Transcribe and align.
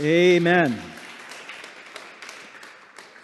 Amen. 0.00 0.80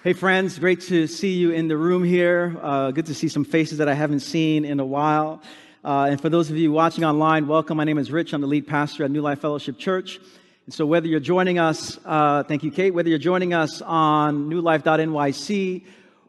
Hey, 0.05 0.13
friends, 0.13 0.59
great 0.59 0.83
to 0.83 1.07
see 1.07 1.33
you 1.33 1.51
in 1.53 1.69
the 1.69 1.77
room 1.79 2.05
here. 2.05 2.55
Uh, 2.61 2.91
good 2.91 3.07
to 3.07 3.15
see 3.15 3.29
some 3.29 3.47
faces 3.47 3.79
that 3.79 3.89
I 3.89 3.95
haven't 3.95 4.21
seen 4.21 4.67
in 4.67 4.79
a 4.79 4.85
while. 4.85 5.41
Uh, 5.83 6.09
and 6.11 6.21
for 6.21 6.29
those 6.29 6.51
of 6.51 6.59
you 6.59 6.71
watching 6.73 7.03
online, 7.03 7.47
welcome. 7.47 7.79
My 7.79 7.85
name 7.85 7.97
is 7.97 8.13
Rich. 8.13 8.35
I'm 8.35 8.43
the 8.43 8.47
lead 8.47 8.67
pastor 8.67 9.05
at 9.05 9.11
New 9.11 9.23
Life 9.23 9.41
Fellowship 9.41 9.79
Church. 9.79 10.21
And 10.67 10.75
so, 10.75 10.85
whether 10.85 11.07
you're 11.07 11.19
joining 11.19 11.59
us, 11.59 11.99
uh, 12.05 12.43
thank 12.43 12.63
you, 12.63 12.71
Kate, 12.71 12.91
whether 12.91 13.09
you're 13.09 13.19
joining 13.19 13.55
us 13.55 13.81
on 13.81 14.51
newlife.nyc 14.51 15.85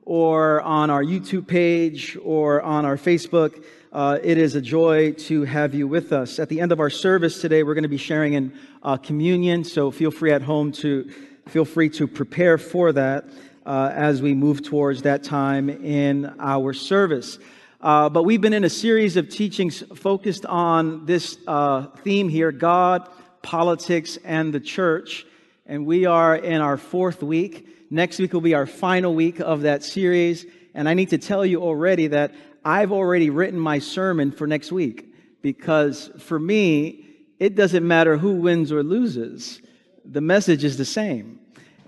or 0.05 0.61
on 0.61 0.89
our 0.89 1.03
YouTube 1.03 1.45
page 1.45 2.17
or 2.23 2.61
on 2.61 2.85
our 2.85 2.95
Facebook, 2.95 3.65
uh, 3.93 4.19
it 4.21 4.37
is 4.37 4.55
a 4.55 4.61
joy 4.61 5.13
to 5.13 5.43
have 5.45 5.73
you 5.73 5.87
with 5.87 6.11
us. 6.11 6.39
At 6.39 6.49
the 6.49 6.59
end 6.59 6.71
of 6.71 6.79
our 6.79 6.89
service 6.89 7.39
today, 7.39 7.63
we're 7.63 7.73
going 7.73 7.83
to 7.83 7.89
be 7.89 7.97
sharing 7.97 8.33
in 8.33 8.53
uh, 8.83 8.97
communion, 8.97 9.63
so 9.63 9.91
feel 9.91 10.11
free 10.11 10.31
at 10.31 10.41
home 10.41 10.71
to 10.73 11.09
feel 11.47 11.63
free 11.63 11.89
to 11.89 12.07
prepare 12.07 12.57
for 12.57 12.91
that 12.91 13.25
uh, 13.65 13.91
as 13.93 14.21
we 14.21 14.33
move 14.33 14.61
towards 14.61 15.03
that 15.03 15.23
time 15.23 15.69
in 15.69 16.35
our 16.39 16.73
service. 16.73 17.39
Uh, 17.79 18.09
but 18.09 18.23
we've 18.23 18.41
been 18.41 18.53
in 18.53 18.65
a 18.65 18.69
series 18.69 19.15
of 19.15 19.29
teachings 19.29 19.81
focused 19.95 20.45
on 20.45 21.05
this 21.05 21.37
uh, 21.47 21.85
theme 22.03 22.27
here: 22.27 22.51
God, 22.51 23.07
politics, 23.41 24.17
and 24.25 24.53
the 24.53 24.59
church. 24.59 25.25
And 25.65 25.85
we 25.85 26.05
are 26.05 26.35
in 26.35 26.61
our 26.61 26.77
fourth 26.77 27.23
week. 27.23 27.67
Next 27.89 28.19
week 28.19 28.33
will 28.33 28.41
be 28.41 28.53
our 28.53 28.65
final 28.65 29.15
week 29.15 29.39
of 29.39 29.61
that 29.61 29.83
series. 29.83 30.45
And 30.73 30.89
I 30.89 30.93
need 30.93 31.09
to 31.09 31.17
tell 31.17 31.45
you 31.45 31.61
already 31.61 32.07
that 32.07 32.33
I've 32.67 32.91
already 32.91 33.29
written 33.29 33.57
my 33.57 33.79
sermon 33.79 34.29
for 34.29 34.45
next 34.45 34.73
week 34.73 35.13
because 35.41 36.11
for 36.19 36.37
me, 36.37 37.05
it 37.39 37.55
doesn't 37.55 37.87
matter 37.87 38.17
who 38.17 38.33
wins 38.33 38.73
or 38.73 38.83
loses. 38.83 39.61
The 40.03 40.19
message 40.19 40.65
is 40.65 40.77
the 40.77 40.83
same. 40.83 41.39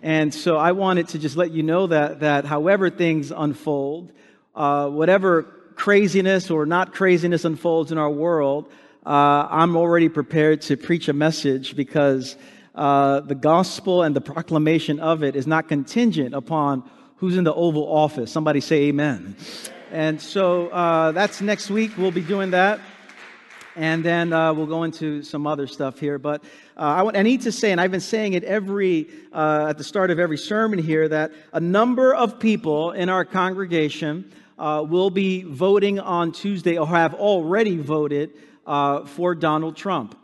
And 0.02 0.34
so 0.34 0.56
I 0.56 0.72
wanted 0.72 1.10
to 1.10 1.20
just 1.20 1.36
let 1.36 1.52
you 1.52 1.64
know 1.64 1.88
that, 1.88 2.22
that 2.22 2.46
however 2.46 2.90
things 2.90 3.34
unfold, 3.36 4.14
uh, 4.56 4.88
whatever 4.88 5.44
craziness 5.76 6.50
or 6.50 6.66
not 6.66 6.94
craziness 6.94 7.44
unfolds 7.44 7.92
in 7.92 7.98
our 7.98 8.10
world, 8.10 8.72
uh, 9.06 9.48
I'm 9.50 9.76
already 9.76 10.08
prepared 10.08 10.62
to 10.62 10.78
preach 10.78 11.10
a 11.10 11.14
message 11.14 11.76
because 11.76 12.38
uh, 12.74 13.20
the 13.20 13.36
gospel 13.36 14.04
and 14.04 14.16
the 14.16 14.22
proclamation 14.22 15.02
of 15.02 15.24
it 15.24 15.36
is 15.36 15.46
not 15.46 15.68
contingent 15.68 16.34
upon 16.34 16.90
who's 17.18 17.36
in 17.36 17.44
the 17.44 17.54
Oval 17.54 17.84
Office. 17.84 18.32
Somebody 18.32 18.62
say 18.62 18.84
amen. 18.84 19.36
And 19.92 20.22
so 20.22 20.68
uh, 20.68 21.12
that's 21.14 21.42
next 21.42 21.72
week. 21.72 21.92
We'll 21.98 22.12
be 22.12 22.22
doing 22.22 22.52
that. 22.52 22.80
And 23.76 24.04
then 24.04 24.34
uh, 24.34 24.54
we'll 24.54 24.68
go 24.68 24.84
into 24.84 25.24
some 25.24 25.48
other 25.48 25.66
stuff 25.66 26.00
here. 26.00 26.20
But 26.20 26.44
uh, 26.78 26.82
I, 26.82 27.02
want, 27.02 27.18
I, 27.18 27.24
need 27.24 27.42
to 27.42 27.52
say, 27.52 27.72
and 27.72 27.82
I've 27.82 27.90
been 27.90 28.00
saying 28.00 28.34
it 28.34 28.44
every, 28.44 29.10
uh, 29.34 29.68
at 29.70 29.80
the 29.80 29.84
start 29.84 30.12
of 30.12 30.20
every 30.20 30.38
sermon 30.38 30.78
here, 30.78 31.08
that 31.08 31.32
a 31.54 31.60
number 31.60 32.14
of 32.14 32.40
people 32.40 32.92
in 32.92 33.10
our 33.10 33.26
congregation 33.26 34.32
uh, 34.60 34.86
will 34.88 35.10
be 35.10 35.42
voting 35.42 36.00
on 36.00 36.34
Tuesday 36.34 36.78
or 36.78 36.86
have 36.86 37.16
already 37.16 37.78
voted 37.78 38.34
uh, 38.68 39.06
for 39.06 39.34
Donald 39.34 39.76
Trump. 39.76 40.16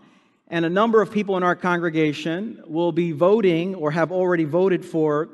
And 0.48 0.64
a 0.64 0.70
number 0.70 1.02
of 1.02 1.12
people 1.12 1.38
in 1.38 1.44
our 1.44 1.56
congregation 1.56 2.62
will 2.68 2.92
be 2.92 3.14
voting 3.14 3.74
or 3.74 3.90
have 3.90 4.12
already 4.12 4.44
voted 4.44 4.86
for 4.86 5.30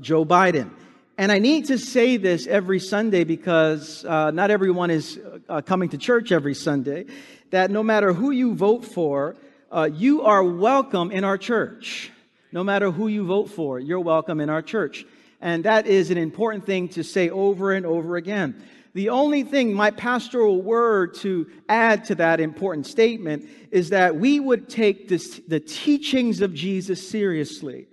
Joe 0.00 0.24
Biden. 0.24 0.70
And 1.16 1.30
I 1.30 1.38
need 1.38 1.66
to 1.66 1.78
say 1.78 2.16
this 2.16 2.48
every 2.48 2.80
Sunday 2.80 3.22
because 3.22 4.04
uh, 4.04 4.32
not 4.32 4.50
everyone 4.50 4.90
is 4.90 5.20
uh, 5.48 5.60
coming 5.60 5.88
to 5.90 5.98
church 5.98 6.32
every 6.32 6.54
Sunday. 6.54 7.06
That 7.50 7.70
no 7.70 7.84
matter 7.84 8.12
who 8.12 8.32
you 8.32 8.56
vote 8.56 8.84
for, 8.84 9.36
uh, 9.70 9.88
you 9.92 10.22
are 10.22 10.42
welcome 10.42 11.12
in 11.12 11.22
our 11.22 11.38
church. 11.38 12.10
No 12.50 12.64
matter 12.64 12.90
who 12.90 13.06
you 13.06 13.24
vote 13.24 13.48
for, 13.48 13.78
you're 13.78 14.00
welcome 14.00 14.40
in 14.40 14.50
our 14.50 14.60
church. 14.60 15.06
And 15.40 15.64
that 15.64 15.86
is 15.86 16.10
an 16.10 16.18
important 16.18 16.66
thing 16.66 16.88
to 16.90 17.04
say 17.04 17.30
over 17.30 17.70
and 17.72 17.86
over 17.86 18.16
again. 18.16 18.60
The 18.94 19.10
only 19.10 19.44
thing, 19.44 19.72
my 19.72 19.92
pastoral 19.92 20.62
word 20.62 21.14
to 21.16 21.48
add 21.68 22.06
to 22.06 22.16
that 22.16 22.40
important 22.40 22.86
statement 22.86 23.48
is 23.70 23.90
that 23.90 24.16
we 24.16 24.40
would 24.40 24.68
take 24.68 25.06
this, 25.06 25.40
the 25.46 25.60
teachings 25.60 26.40
of 26.40 26.54
Jesus 26.54 27.08
seriously. 27.08 27.86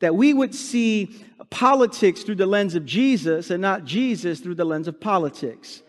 That 0.00 0.16
we 0.16 0.34
would 0.34 0.54
see 0.54 1.24
politics 1.52 2.22
through 2.22 2.36
the 2.36 2.46
lens 2.46 2.74
of 2.74 2.84
Jesus 2.84 3.50
and 3.50 3.62
not 3.62 3.84
Jesus 3.84 4.40
through 4.40 4.56
the 4.56 4.64
lens 4.64 4.88
of 4.88 4.98
politics. 5.00 5.82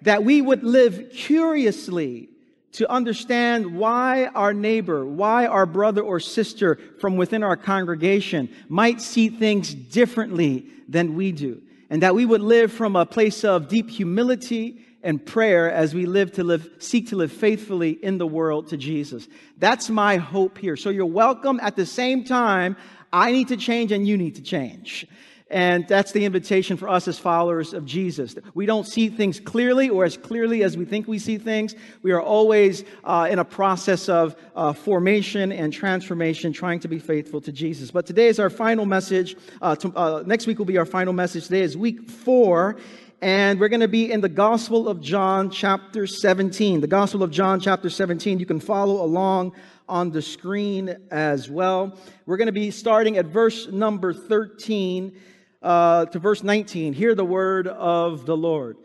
That 0.00 0.24
we 0.24 0.42
would 0.42 0.64
live 0.64 1.10
curiously 1.14 2.28
to 2.72 2.90
understand 2.90 3.76
why 3.76 4.26
our 4.26 4.54
neighbor, 4.54 5.04
why 5.04 5.46
our 5.46 5.66
brother 5.66 6.00
or 6.00 6.18
sister 6.18 6.78
from 6.98 7.16
within 7.16 7.42
our 7.42 7.56
congregation 7.56 8.48
might 8.68 9.00
see 9.00 9.28
things 9.28 9.74
differently 9.74 10.66
than 10.88 11.14
we 11.14 11.30
do. 11.30 11.62
And 11.90 12.02
that 12.02 12.14
we 12.14 12.24
would 12.24 12.40
live 12.40 12.72
from 12.72 12.96
a 12.96 13.04
place 13.04 13.44
of 13.44 13.68
deep 13.68 13.90
humility 13.90 14.82
and 15.02 15.24
prayer 15.24 15.70
as 15.70 15.94
we 15.94 16.06
live 16.06 16.32
to 16.32 16.44
live, 16.44 16.68
seek 16.78 17.08
to 17.08 17.16
live 17.16 17.30
faithfully 17.30 17.90
in 17.90 18.16
the 18.16 18.26
world 18.26 18.68
to 18.68 18.78
Jesus. 18.78 19.28
That's 19.58 19.90
my 19.90 20.16
hope 20.16 20.56
here. 20.56 20.76
So 20.76 20.88
you're 20.88 21.04
welcome 21.04 21.60
at 21.62 21.76
the 21.76 21.84
same 21.84 22.24
time. 22.24 22.76
I 23.12 23.32
need 23.32 23.48
to 23.48 23.56
change 23.56 23.92
and 23.92 24.06
you 24.06 24.16
need 24.16 24.36
to 24.36 24.42
change. 24.42 25.06
And 25.52 25.86
that's 25.86 26.12
the 26.12 26.24
invitation 26.24 26.78
for 26.78 26.88
us 26.88 27.06
as 27.06 27.18
followers 27.18 27.74
of 27.74 27.84
Jesus. 27.84 28.34
We 28.54 28.64
don't 28.64 28.86
see 28.86 29.10
things 29.10 29.38
clearly 29.38 29.90
or 29.90 30.06
as 30.06 30.16
clearly 30.16 30.62
as 30.62 30.78
we 30.78 30.86
think 30.86 31.06
we 31.06 31.18
see 31.18 31.36
things. 31.36 31.74
We 32.00 32.12
are 32.12 32.22
always 32.22 32.84
uh, 33.04 33.28
in 33.30 33.38
a 33.38 33.44
process 33.44 34.08
of 34.08 34.34
uh, 34.56 34.72
formation 34.72 35.52
and 35.52 35.70
transformation, 35.70 36.54
trying 36.54 36.80
to 36.80 36.88
be 36.88 36.98
faithful 36.98 37.42
to 37.42 37.52
Jesus. 37.52 37.90
But 37.90 38.06
today 38.06 38.28
is 38.28 38.40
our 38.40 38.48
final 38.48 38.86
message. 38.86 39.36
Uh, 39.60 39.76
to, 39.76 39.92
uh, 39.94 40.22
next 40.24 40.46
week 40.46 40.56
will 40.56 40.64
be 40.64 40.78
our 40.78 40.86
final 40.86 41.12
message. 41.12 41.44
Today 41.44 41.60
is 41.60 41.76
week 41.76 42.08
four. 42.08 42.78
And 43.20 43.60
we're 43.60 43.68
going 43.68 43.80
to 43.80 43.88
be 43.88 44.10
in 44.10 44.20
the 44.20 44.28
Gospel 44.28 44.88
of 44.88 45.00
John, 45.00 45.48
chapter 45.48 46.08
17. 46.08 46.80
The 46.80 46.88
Gospel 46.88 47.22
of 47.22 47.30
John, 47.30 47.60
chapter 47.60 47.88
17. 47.88 48.40
You 48.40 48.46
can 48.46 48.58
follow 48.58 49.04
along 49.04 49.52
on 49.88 50.10
the 50.10 50.22
screen 50.22 50.96
as 51.10 51.50
well. 51.50 51.98
We're 52.26 52.36
going 52.36 52.46
to 52.46 52.52
be 52.52 52.70
starting 52.70 53.16
at 53.16 53.26
verse 53.26 53.68
number 53.68 54.12
13 54.12 55.18
uh, 55.62 56.06
to 56.06 56.18
verse 56.18 56.42
19. 56.42 56.92
Hear 56.92 57.14
the 57.14 57.24
word 57.24 57.68
of 57.68 58.26
the 58.26 58.36
Lord. 58.36 58.76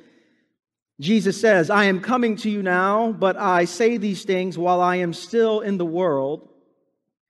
Jesus 1.00 1.40
says, 1.40 1.70
I 1.70 1.86
am 1.86 2.00
coming 2.00 2.36
to 2.38 2.50
you 2.50 2.64
now, 2.64 3.12
but 3.12 3.38
I 3.38 3.66
say 3.66 3.98
these 3.98 4.24
things 4.24 4.58
while 4.58 4.82
I 4.82 4.98
am 4.98 5.14
still 5.14 5.62
in 5.62 5.78
the 5.78 5.86
world, 5.86 6.50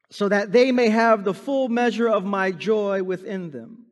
so 0.09 0.29
that 0.29 0.53
they 0.53 0.71
may 0.71 0.89
have 0.89 1.23
the 1.23 1.33
full 1.33 1.67
measure 1.67 2.07
of 2.07 2.23
my 2.23 2.51
joy 2.51 3.03
within 3.03 3.51
them. 3.51 3.85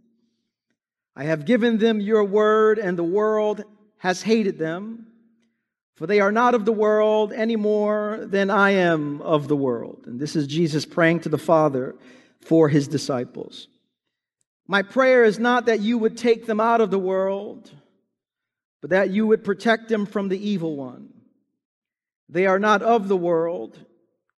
I 1.16 1.26
have 1.26 1.46
given 1.46 1.78
them 1.78 2.00
your 2.00 2.24
word, 2.24 2.80
and 2.80 2.98
the 2.98 3.04
world 3.04 3.64
has 3.98 4.22
hated 4.22 4.58
them 4.58 5.08
for 5.96 6.08
they 6.08 6.20
are 6.20 6.32
not 6.32 6.54
of 6.56 6.66
the 6.66 6.74
world 6.74 7.32
any 7.32 7.56
more 7.56 8.20
than 8.22 8.50
I 8.50 8.72
am 8.72 9.22
of 9.22 9.48
the 9.48 9.56
world. 9.56 10.04
And 10.08 10.20
this 10.20 10.36
is 10.36 10.48
Jesus 10.48 10.86
praying 10.86 11.22
to 11.22 11.30
the 11.30 11.38
Father 11.38 11.96
for 12.42 12.68
his 12.68 12.88
disciples. 12.88 13.68
My 14.68 14.82
prayer 14.82 15.24
is 15.24 15.40
not 15.40 15.68
that 15.68 15.80
you 15.80 15.98
would 15.98 16.18
take 16.18 16.46
them 16.46 16.60
out 16.60 16.82
of 16.82 16.92
the 16.92 17.00
world, 17.00 17.72
but 18.82 18.90
that 18.90 19.10
you 19.10 19.28
would 19.28 19.44
protect 19.44 19.88
them 19.88 20.06
from 20.06 20.28
the 20.28 20.50
evil 20.50 20.76
one. 20.76 21.10
They 22.28 22.46
are 22.46 22.60
not 22.60 22.82
of 22.82 23.08
the 23.08 23.18
world, 23.18 23.78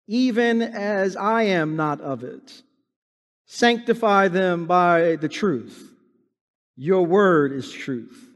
even 0.07 0.61
as 0.61 1.15
I 1.15 1.43
am 1.43 1.75
not 1.75 2.01
of 2.01 2.23
it. 2.23 2.61
Sanctify 3.45 4.27
them 4.27 4.65
by 4.65 5.15
the 5.15 5.29
truth. 5.29 5.91
Your 6.75 7.05
word 7.05 7.53
is 7.53 7.71
truth. 7.71 8.26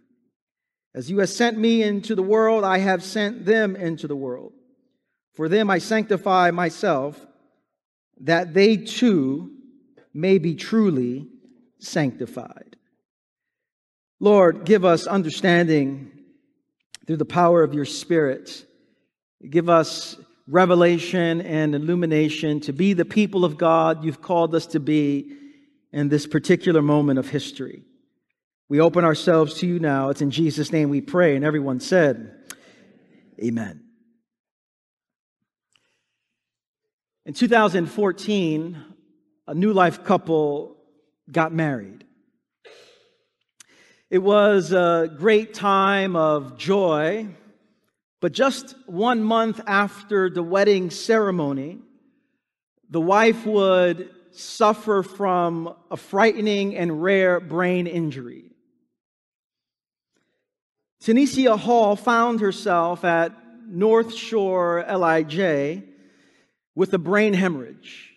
As 0.93 1.09
you 1.09 1.19
have 1.19 1.29
sent 1.29 1.57
me 1.57 1.83
into 1.83 2.15
the 2.15 2.23
world, 2.23 2.63
I 2.63 2.79
have 2.79 3.03
sent 3.03 3.45
them 3.45 3.75
into 3.75 4.07
the 4.07 4.15
world. 4.15 4.53
For 5.33 5.47
them 5.47 5.69
I 5.69 5.77
sanctify 5.77 6.51
myself, 6.51 7.25
that 8.21 8.53
they 8.53 8.77
too 8.77 9.51
may 10.13 10.37
be 10.37 10.55
truly 10.55 11.27
sanctified. 11.79 12.75
Lord, 14.19 14.65
give 14.65 14.85
us 14.85 15.07
understanding 15.07 16.11
through 17.07 17.17
the 17.17 17.25
power 17.25 17.63
of 17.63 17.73
your 17.73 17.85
Spirit. 17.85 18.65
Give 19.49 19.69
us 19.69 20.17
revelation 20.47 21.41
and 21.41 21.73
illumination 21.73 22.59
to 22.59 22.73
be 22.73 22.93
the 22.93 23.05
people 23.05 23.45
of 23.45 23.57
God 23.57 24.03
you've 24.03 24.21
called 24.21 24.53
us 24.53 24.67
to 24.67 24.79
be 24.79 25.37
in 25.91 26.09
this 26.09 26.27
particular 26.27 26.81
moment 26.81 27.17
of 27.17 27.29
history. 27.29 27.83
We 28.71 28.79
open 28.79 29.03
ourselves 29.03 29.55
to 29.55 29.67
you 29.67 29.79
now. 29.79 30.11
It's 30.11 30.21
in 30.21 30.31
Jesus' 30.31 30.71
name 30.71 30.89
we 30.89 31.01
pray. 31.01 31.35
And 31.35 31.43
everyone 31.43 31.81
said, 31.81 32.31
Amen. 33.37 33.83
In 37.25 37.33
2014, 37.33 38.77
a 39.45 39.53
new 39.53 39.73
life 39.73 40.05
couple 40.05 40.77
got 41.29 41.51
married. 41.51 42.05
It 44.09 44.19
was 44.19 44.71
a 44.71 45.13
great 45.17 45.53
time 45.53 46.15
of 46.15 46.57
joy, 46.57 47.27
but 48.21 48.31
just 48.31 48.73
one 48.85 49.21
month 49.21 49.59
after 49.67 50.29
the 50.29 50.43
wedding 50.43 50.91
ceremony, 50.91 51.79
the 52.89 53.01
wife 53.01 53.45
would 53.45 54.11
suffer 54.31 55.03
from 55.03 55.75
a 55.91 55.97
frightening 55.97 56.77
and 56.77 57.03
rare 57.03 57.41
brain 57.41 57.85
injury. 57.85 58.50
Tunisia 61.01 61.57
Hall 61.57 61.95
found 61.95 62.41
herself 62.41 63.03
at 63.03 63.33
North 63.67 64.13
Shore 64.13 64.85
LIJ 64.87 65.83
with 66.75 66.93
a 66.93 66.99
brain 66.99 67.33
hemorrhage. 67.33 68.13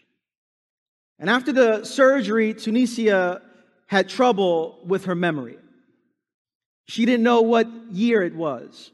And 1.19 1.31
after 1.31 1.51
the 1.51 1.85
surgery, 1.85 2.53
Tunisia 2.53 3.41
had 3.87 4.11
trouble 4.11 4.81
with 4.85 5.07
her 5.07 5.15
memory. 5.15 5.57
She 6.87 7.07
didn't 7.07 7.23
know 7.23 7.41
what 7.41 7.67
year 7.91 8.23
it 8.23 8.35
was. 8.35 8.91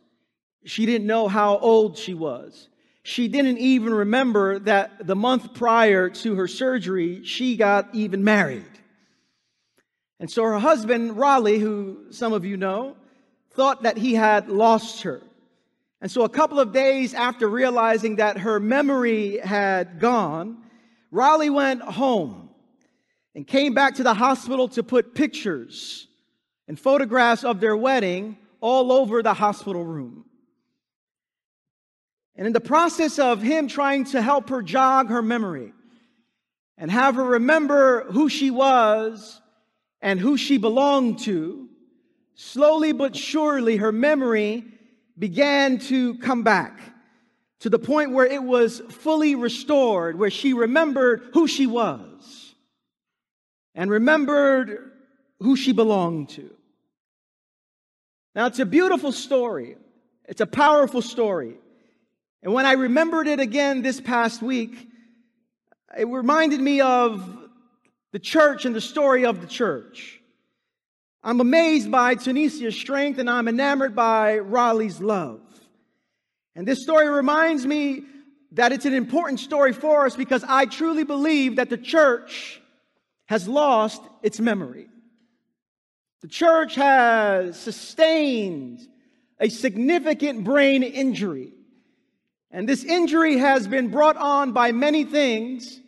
She 0.65 0.87
didn't 0.87 1.09
know 1.09 1.27
how 1.27 1.59
old 1.59 1.99
she 1.99 2.15
was. 2.15 2.69
She 3.03 3.27
didn't 3.27 3.59
even 3.59 3.93
remember 3.93 4.61
that 4.61 5.05
the 5.05 5.17
month 5.17 5.53
prior 5.53 6.11
to 6.11 6.37
her 6.37 6.47
surgery, 6.47 7.25
she 7.25 7.57
got 7.57 7.93
even 7.93 8.23
married. 8.23 8.65
And 10.21 10.31
so 10.31 10.45
her 10.45 10.61
husband, 10.61 11.17
Raleigh, 11.17 11.59
who 11.59 12.13
some 12.13 12.33
of 12.33 12.45
you 12.45 12.57
know, 12.57 12.95
thought 13.53 13.83
that 13.83 13.97
he 13.97 14.15
had 14.15 14.49
lost 14.49 15.03
her. 15.03 15.23
And 16.01 16.11
so 16.11 16.23
a 16.23 16.29
couple 16.29 16.59
of 16.61 16.73
days 16.73 17.15
after 17.15 17.49
realizing 17.49 18.17
that 18.17 18.39
her 18.39 18.59
memory 18.59 19.39
had 19.39 20.01
gone, 20.01 20.59
Raleigh 21.11 21.51
went 21.51 21.83
home 21.83 22.51
and 23.35 23.47
came 23.47 23.75
back 23.75 23.97
to 23.97 24.03
the 24.03 24.15
hospital 24.15 24.69
to 24.69 24.83
put 24.83 25.15
pictures 25.15 26.07
and 26.69 26.79
photographs 26.79 27.45
of 27.45 27.61
their 27.61 27.77
wedding 27.77 28.39
all 28.61 28.93
over 28.93 29.23
the 29.23 29.35
hospital 29.35 29.85
room. 29.85 30.25
And 32.37 32.47
in 32.47 32.53
the 32.53 32.61
process 32.61 33.19
of 33.19 33.43
him 33.43 33.69
trying 33.69 34.05
to 34.07 34.23
help 34.23 34.49
her 34.49 34.63
jog 34.63 35.09
her 35.09 35.23
memory 35.23 35.73
and 36.79 36.91
have 36.91 37.17
her 37.17 37.25
remember 37.25 38.05
who 38.11 38.29
she 38.29 38.51
was 38.51 39.41
and 40.01 40.19
who 40.19 40.37
she 40.37 40.57
belonged 40.57 41.19
to, 41.21 41.70
slowly 42.41 42.93
but 42.93 43.15
surely 43.15 43.77
her 43.77 43.93
memory 43.93 44.65
began 45.19 45.79
to 45.79 46.15
come 46.19 46.43
back 46.43 46.81
to 47.61 47.69
the 47.69 47.79
point 47.79 48.13
where 48.13 48.25
it 48.25 48.43
was 48.43 48.81
fully 48.89 49.35
restored, 49.35 50.19
where 50.19 50.31
she 50.31 50.55
remembered 50.55 51.29
who 51.35 51.47
she 51.47 51.67
was 51.67 52.55
and 53.75 53.91
remembered 53.91 54.91
who 55.41 55.55
she 55.55 55.73
belonged 55.73 56.31
to. 56.31 56.51
Now, 58.35 58.47
it's 58.47 58.59
a 58.59 58.65
beautiful 58.65 59.13
story. 59.13 59.77
It's 60.25 60.41
a 60.41 60.47
powerful 60.47 61.03
story. 61.03 61.57
And 62.43 62.55
when 62.55 62.65
I 62.65 62.73
remembered 62.73 63.27
it 63.27 63.39
again 63.39 63.83
this 63.83 64.01
past 64.01 64.41
week, 64.41 64.89
it 65.99 66.09
reminded 66.09 66.61
me 66.61 66.81
of 66.81 67.49
the 68.13 68.19
church 68.19 68.65
and 68.65 68.75
the 68.75 68.81
story 68.81 69.27
of 69.27 69.43
the 69.43 69.47
church. 69.47 70.20
I'm 71.23 71.41
amazed 71.41 71.91
by 71.91 72.15
Tunisia's 72.15 72.77
strength 72.77 73.19
and 73.19 73.29
I'm 73.29 73.47
enamored 73.47 73.95
by 73.95 74.39
Raleigh's 74.39 75.01
love. 75.01 75.41
And 76.57 76.67
this 76.67 76.83
story 76.83 77.09
reminds 77.09 77.67
me 77.67 78.05
that 78.53 78.73
it's 78.73 78.87
an 78.87 78.95
important 78.95 79.39
story 79.41 79.73
for 79.73 80.07
us 80.07 80.17
because 80.17 80.45
I 80.47 80.67
truly 80.67 81.05
believe 81.05 81.57
that 81.57 81.71
the 81.71 81.79
church 81.79 82.61
has 83.27 83.47
lost 83.47 84.03
its 84.23 84.41
memory. 84.41 84.89
The 86.23 86.29
church 86.29 86.75
has 86.75 87.59
sustained 87.59 88.81
a 89.39 89.49
significant 89.49 90.45
brain 90.45 90.83
injury. 90.83 91.53
And 92.51 92.69
this 92.69 92.83
injury 92.83 93.39
has 93.39 93.69
been 93.69 93.89
brought 93.89 94.17
on 94.17 94.53
by 94.53 94.73
many 94.73 95.05
things, 95.05 95.81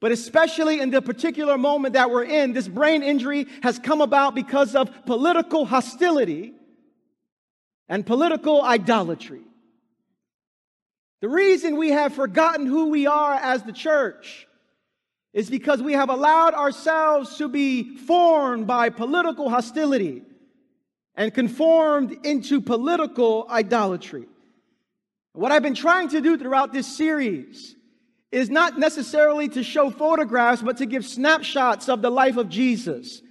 but 0.00 0.12
especially 0.12 0.80
in 0.80 0.90
the 0.90 1.02
particular 1.02 1.58
moment 1.58 1.94
that 1.94 2.10
we're 2.10 2.24
in, 2.24 2.52
this 2.52 2.68
brain 2.68 3.02
injury 3.02 3.46
has 3.62 3.78
come 3.78 4.00
about 4.00 4.34
because 4.34 4.74
of 4.76 4.90
political 5.06 5.64
hostility 5.64 6.52
and 7.88 8.06
political 8.06 8.62
idolatry. 8.62 9.40
The 11.20 11.28
reason 11.28 11.76
we 11.76 11.90
have 11.90 12.14
forgotten 12.14 12.66
who 12.66 12.90
we 12.90 13.06
are 13.06 13.34
as 13.34 13.64
the 13.64 13.72
church 13.72 14.46
is 15.32 15.50
because 15.50 15.82
we 15.82 15.94
have 15.94 16.10
allowed 16.10 16.54
ourselves 16.54 17.36
to 17.38 17.48
be 17.48 17.96
formed 17.96 18.66
by 18.66 18.90
political 18.90 19.50
hostility 19.50 20.22
and 21.16 21.34
conformed 21.34 22.24
into 22.24 22.60
political 22.60 23.46
idolatry. 23.50 24.26
What 25.32 25.50
I've 25.50 25.62
been 25.62 25.74
trying 25.74 26.08
to 26.10 26.20
do 26.20 26.38
throughout 26.38 26.72
this 26.72 26.86
series 26.86 27.74
is 28.30 28.50
not 28.50 28.78
necessarily 28.78 29.48
to 29.48 29.62
show 29.62 29.90
photographs, 29.90 30.62
but 30.62 30.78
to 30.78 30.86
give 30.86 31.04
snapshots 31.04 31.88
of 31.88 32.02
the 32.02 32.10
life 32.10 32.36
of 32.36 32.48
Jesus 32.48 33.22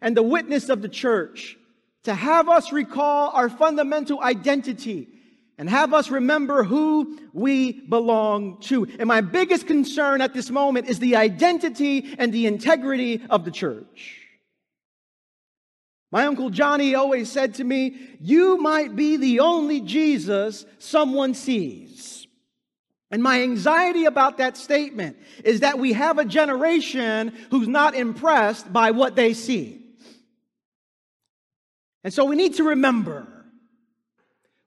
and 0.00 0.16
the 0.16 0.22
witness 0.22 0.68
of 0.68 0.82
the 0.82 0.88
church, 0.88 1.56
to 2.04 2.14
have 2.14 2.48
us 2.48 2.72
recall 2.72 3.30
our 3.30 3.48
fundamental 3.48 4.22
identity 4.22 5.08
and 5.56 5.68
have 5.70 5.94
us 5.94 6.10
remember 6.10 6.64
who 6.64 7.18
we 7.32 7.72
belong 7.72 8.60
to. 8.62 8.86
And 8.98 9.06
my 9.06 9.20
biggest 9.20 9.66
concern 9.66 10.20
at 10.20 10.34
this 10.34 10.50
moment 10.50 10.88
is 10.88 10.98
the 10.98 11.16
identity 11.16 12.14
and 12.18 12.32
the 12.32 12.46
integrity 12.46 13.22
of 13.30 13.44
the 13.44 13.50
church. 13.50 14.20
My 16.10 16.26
uncle 16.26 16.50
Johnny 16.50 16.94
always 16.94 17.30
said 17.30 17.54
to 17.54 17.64
me, 17.64 17.96
You 18.20 18.56
might 18.58 18.94
be 18.94 19.16
the 19.16 19.40
only 19.40 19.80
Jesus 19.80 20.64
someone 20.78 21.34
sees. 21.34 22.13
And 23.14 23.22
my 23.22 23.42
anxiety 23.42 24.06
about 24.06 24.38
that 24.38 24.56
statement 24.56 25.16
is 25.44 25.60
that 25.60 25.78
we 25.78 25.92
have 25.92 26.18
a 26.18 26.24
generation 26.24 27.32
who's 27.48 27.68
not 27.68 27.94
impressed 27.94 28.72
by 28.72 28.90
what 28.90 29.14
they 29.14 29.34
see. 29.34 29.82
And 32.02 32.12
so 32.12 32.24
we 32.24 32.34
need 32.34 32.54
to 32.54 32.64
remember 32.64 33.28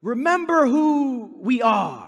remember 0.01 0.65
who 0.65 1.35
we 1.41 1.61
are. 1.61 2.07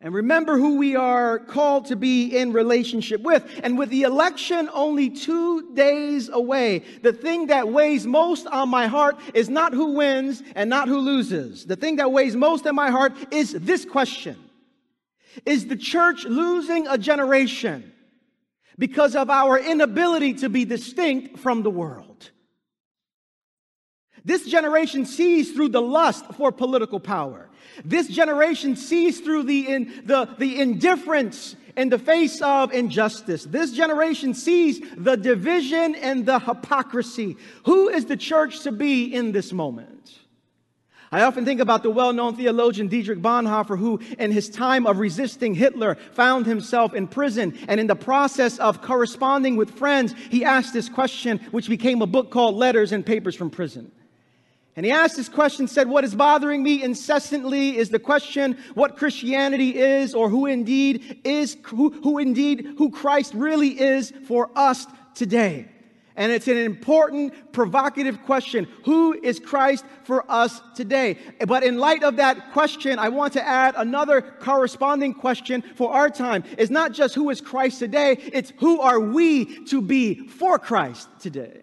And 0.00 0.14
remember 0.14 0.58
who 0.58 0.76
we 0.76 0.94
are 0.94 1.40
called 1.40 1.86
to 1.86 1.96
be 1.96 2.36
in 2.36 2.52
relationship 2.52 3.22
with. 3.22 3.44
And 3.64 3.76
with 3.76 3.90
the 3.90 4.02
election 4.02 4.70
only 4.72 5.10
two 5.10 5.74
days 5.74 6.28
away, 6.28 6.84
the 7.02 7.12
thing 7.12 7.48
that 7.48 7.68
weighs 7.68 8.06
most 8.06 8.46
on 8.46 8.68
my 8.68 8.86
heart 8.86 9.18
is 9.34 9.48
not 9.48 9.72
who 9.72 9.94
wins 9.94 10.40
and 10.54 10.70
not 10.70 10.86
who 10.86 10.98
loses. 10.98 11.66
The 11.66 11.74
thing 11.74 11.96
that 11.96 12.12
weighs 12.12 12.36
most 12.36 12.64
in 12.64 12.76
my 12.76 12.90
heart 12.90 13.12
is 13.32 13.50
this 13.54 13.84
question 13.84 14.36
Is 15.44 15.66
the 15.66 15.76
church 15.76 16.24
losing 16.24 16.86
a 16.86 16.98
generation 16.98 17.92
because 18.78 19.16
of 19.16 19.30
our 19.30 19.58
inability 19.58 20.34
to 20.34 20.48
be 20.48 20.64
distinct 20.64 21.38
from 21.38 21.62
the 21.62 21.70
world? 21.70 22.30
This 24.24 24.46
generation 24.46 25.06
sees 25.06 25.52
through 25.52 25.70
the 25.70 25.80
lust 25.80 26.24
for 26.34 26.52
political 26.52 27.00
power. 27.00 27.48
This 27.84 28.08
generation 28.08 28.76
sees 28.76 29.20
through 29.20 29.44
the, 29.44 29.68
in, 29.68 30.02
the, 30.04 30.28
the 30.38 30.60
indifference 30.60 31.56
in 31.76 31.88
the 31.88 31.98
face 31.98 32.42
of 32.42 32.72
injustice. 32.72 33.44
This 33.44 33.72
generation 33.72 34.34
sees 34.34 34.80
the 34.96 35.16
division 35.16 35.94
and 35.94 36.26
the 36.26 36.40
hypocrisy. 36.40 37.36
Who 37.64 37.88
is 37.88 38.06
the 38.06 38.16
church 38.16 38.60
to 38.60 38.72
be 38.72 39.04
in 39.04 39.32
this 39.32 39.52
moment? 39.52 40.18
I 41.10 41.22
often 41.22 41.44
think 41.44 41.60
about 41.60 41.82
the 41.82 41.90
well 41.90 42.12
known 42.12 42.36
theologian 42.36 42.88
Dietrich 42.88 43.20
Bonhoeffer, 43.20 43.78
who, 43.78 44.00
in 44.18 44.30
his 44.30 44.50
time 44.50 44.86
of 44.86 44.98
resisting 44.98 45.54
Hitler, 45.54 45.94
found 46.12 46.44
himself 46.44 46.92
in 46.92 47.06
prison. 47.06 47.58
And 47.66 47.80
in 47.80 47.86
the 47.86 47.96
process 47.96 48.58
of 48.58 48.82
corresponding 48.82 49.56
with 49.56 49.70
friends, 49.70 50.14
he 50.30 50.44
asked 50.44 50.74
this 50.74 50.88
question, 50.88 51.38
which 51.50 51.68
became 51.68 52.02
a 52.02 52.06
book 52.06 52.30
called 52.30 52.56
Letters 52.56 52.92
and 52.92 53.06
Papers 53.06 53.34
from 53.34 53.48
Prison. 53.48 53.90
And 54.76 54.84
he 54.86 54.92
asked 54.92 55.16
this 55.16 55.28
question, 55.28 55.66
said, 55.66 55.88
What 55.88 56.04
is 56.04 56.14
bothering 56.14 56.62
me 56.62 56.82
incessantly 56.82 57.76
is 57.76 57.88
the 57.88 57.98
question 57.98 58.58
what 58.74 58.96
Christianity 58.96 59.76
is, 59.76 60.14
or 60.14 60.28
who 60.28 60.46
indeed 60.46 61.20
is, 61.24 61.56
who, 61.64 61.90
who 61.90 62.18
indeed, 62.18 62.74
who 62.76 62.90
Christ 62.90 63.34
really 63.34 63.80
is 63.80 64.12
for 64.26 64.50
us 64.54 64.86
today. 65.14 65.68
And 66.18 66.32
it's 66.32 66.48
an 66.48 66.56
important, 66.56 67.52
provocative 67.52 68.24
question. 68.24 68.66
Who 68.84 69.12
is 69.22 69.38
Christ 69.38 69.84
for 70.02 70.28
us 70.28 70.60
today? 70.74 71.16
But 71.46 71.62
in 71.62 71.78
light 71.78 72.02
of 72.02 72.16
that 72.16 72.52
question, 72.52 72.98
I 72.98 73.08
want 73.08 73.32
to 73.34 73.46
add 73.46 73.74
another 73.76 74.20
corresponding 74.20 75.14
question 75.14 75.62
for 75.76 75.92
our 75.92 76.10
time. 76.10 76.42
It's 76.58 76.72
not 76.72 76.90
just 76.90 77.14
who 77.14 77.30
is 77.30 77.40
Christ 77.40 77.78
today, 77.78 78.16
it's 78.32 78.52
who 78.58 78.80
are 78.80 78.98
we 78.98 79.64
to 79.66 79.80
be 79.80 80.26
for 80.26 80.58
Christ 80.58 81.08
today? 81.20 81.62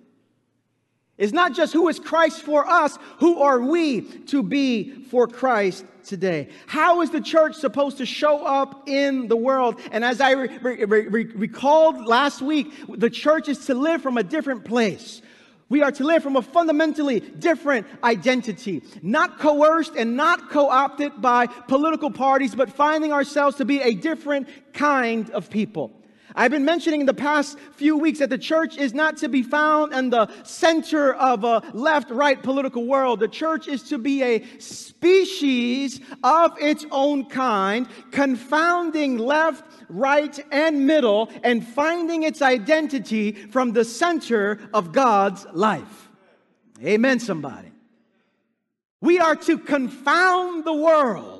It's 1.17 1.31
not 1.31 1.53
just 1.53 1.72
who 1.72 1.88
is 1.88 1.98
Christ 1.98 2.41
for 2.41 2.67
us, 2.67 3.00
who 3.19 3.41
are 3.41 3.62
we 3.62 4.01
to 4.01 4.43
be 4.43 4.91
for 5.05 5.27
Christ 5.27 5.86
today? 6.03 6.50
How 6.67 7.01
is 7.01 7.10
the 7.10 7.22
church 7.22 7.55
supposed 7.55 8.00
to 8.00 8.05
show 8.05 8.45
up 8.45 8.89
in 8.89 9.29
the 9.29 9.38
world? 9.38 9.79
And 9.91 10.03
as 10.03 10.19
I 10.19 10.31
re- 10.31 10.57
re- 10.62 10.86
re- 10.86 11.24
recalled 11.24 12.05
last 12.05 12.41
week, 12.41 12.67
the 12.89 13.10
church 13.10 13.48
is 13.48 13.65
to 13.67 13.74
live 13.74 14.01
from 14.01 14.17
a 14.17 14.24
different 14.24 14.65
place. 14.65 15.22
We 15.69 15.81
are 15.81 15.91
to 15.93 16.03
live 16.03 16.22
from 16.22 16.36
a 16.36 16.41
fundamentally 16.41 17.22
different 17.22 17.88
identity, 18.03 18.84
not 19.01 19.39
coerced 19.39 19.95
and 19.95 20.17
not 20.17 20.50
co 20.50 20.69
opted 20.69 21.22
by 21.22 21.48
political 21.48 22.12
parties, 22.12 22.53
but 22.53 22.69
finding 22.69 23.13
ourselves 23.13 23.55
to 23.57 23.65
be 23.65 23.81
a 23.81 23.95
different 23.95 24.48
kind 24.74 25.29
of 25.31 25.50
people 25.50 25.93
I've 26.37 26.51
been 26.51 26.65
mentioning 26.65 26.99
in 26.99 27.05
the 27.05 27.13
past 27.13 27.57
few 27.71 27.97
weeks 27.97 28.19
that 28.19 28.29
the 28.29 28.37
church 28.37 28.77
is 28.77 28.93
not 28.93 29.15
to 29.17 29.29
be 29.29 29.41
found 29.41 29.93
in 29.93 30.09
the 30.09 30.29
center 30.43 31.13
of 31.13 31.45
a 31.45 31.63
left 31.73 32.11
right 32.11 32.41
political 32.41 32.85
world. 32.85 33.21
The 33.21 33.27
church 33.29 33.69
is 33.69 33.83
to 33.83 33.97
be 33.97 34.21
a 34.21 34.43
species 34.59 36.01
of 36.23 36.51
its 36.59 36.85
own 36.91 37.25
kind, 37.25 37.87
confounding 38.11 39.17
left, 39.17 39.63
right, 39.87 40.37
and 40.51 40.85
middle, 40.85 41.29
and 41.43 41.65
finding 41.65 42.23
its 42.23 42.41
identity 42.41 43.31
from 43.31 43.71
the 43.71 43.85
center 43.85 44.59
of 44.73 44.91
God's 44.91 45.45
life. 45.53 46.09
Amen, 46.83 47.19
somebody. 47.19 47.71
We 48.99 49.19
are 49.19 49.35
to 49.35 49.57
confound 49.57 50.65
the 50.65 50.73
world 50.73 51.34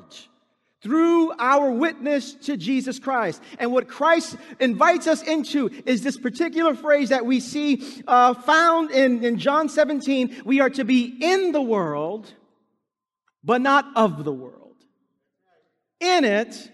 through 0.86 1.32
our 1.40 1.68
witness 1.68 2.34
to 2.34 2.56
Jesus 2.56 3.00
Christ. 3.00 3.42
And 3.58 3.72
what 3.72 3.88
Christ 3.88 4.36
invites 4.60 5.08
us 5.08 5.20
into 5.20 5.68
is 5.84 6.04
this 6.04 6.16
particular 6.16 6.76
phrase 6.76 7.08
that 7.08 7.26
we 7.26 7.40
see 7.40 8.02
uh, 8.06 8.34
found 8.34 8.92
in, 8.92 9.24
in 9.24 9.36
John 9.36 9.68
17. 9.68 10.42
We 10.44 10.60
are 10.60 10.70
to 10.70 10.84
be 10.84 11.18
in 11.20 11.50
the 11.50 11.60
world, 11.60 12.32
but 13.42 13.60
not 13.60 13.84
of 13.96 14.22
the 14.22 14.32
world. 14.32 14.76
In 15.98 16.24
it, 16.24 16.70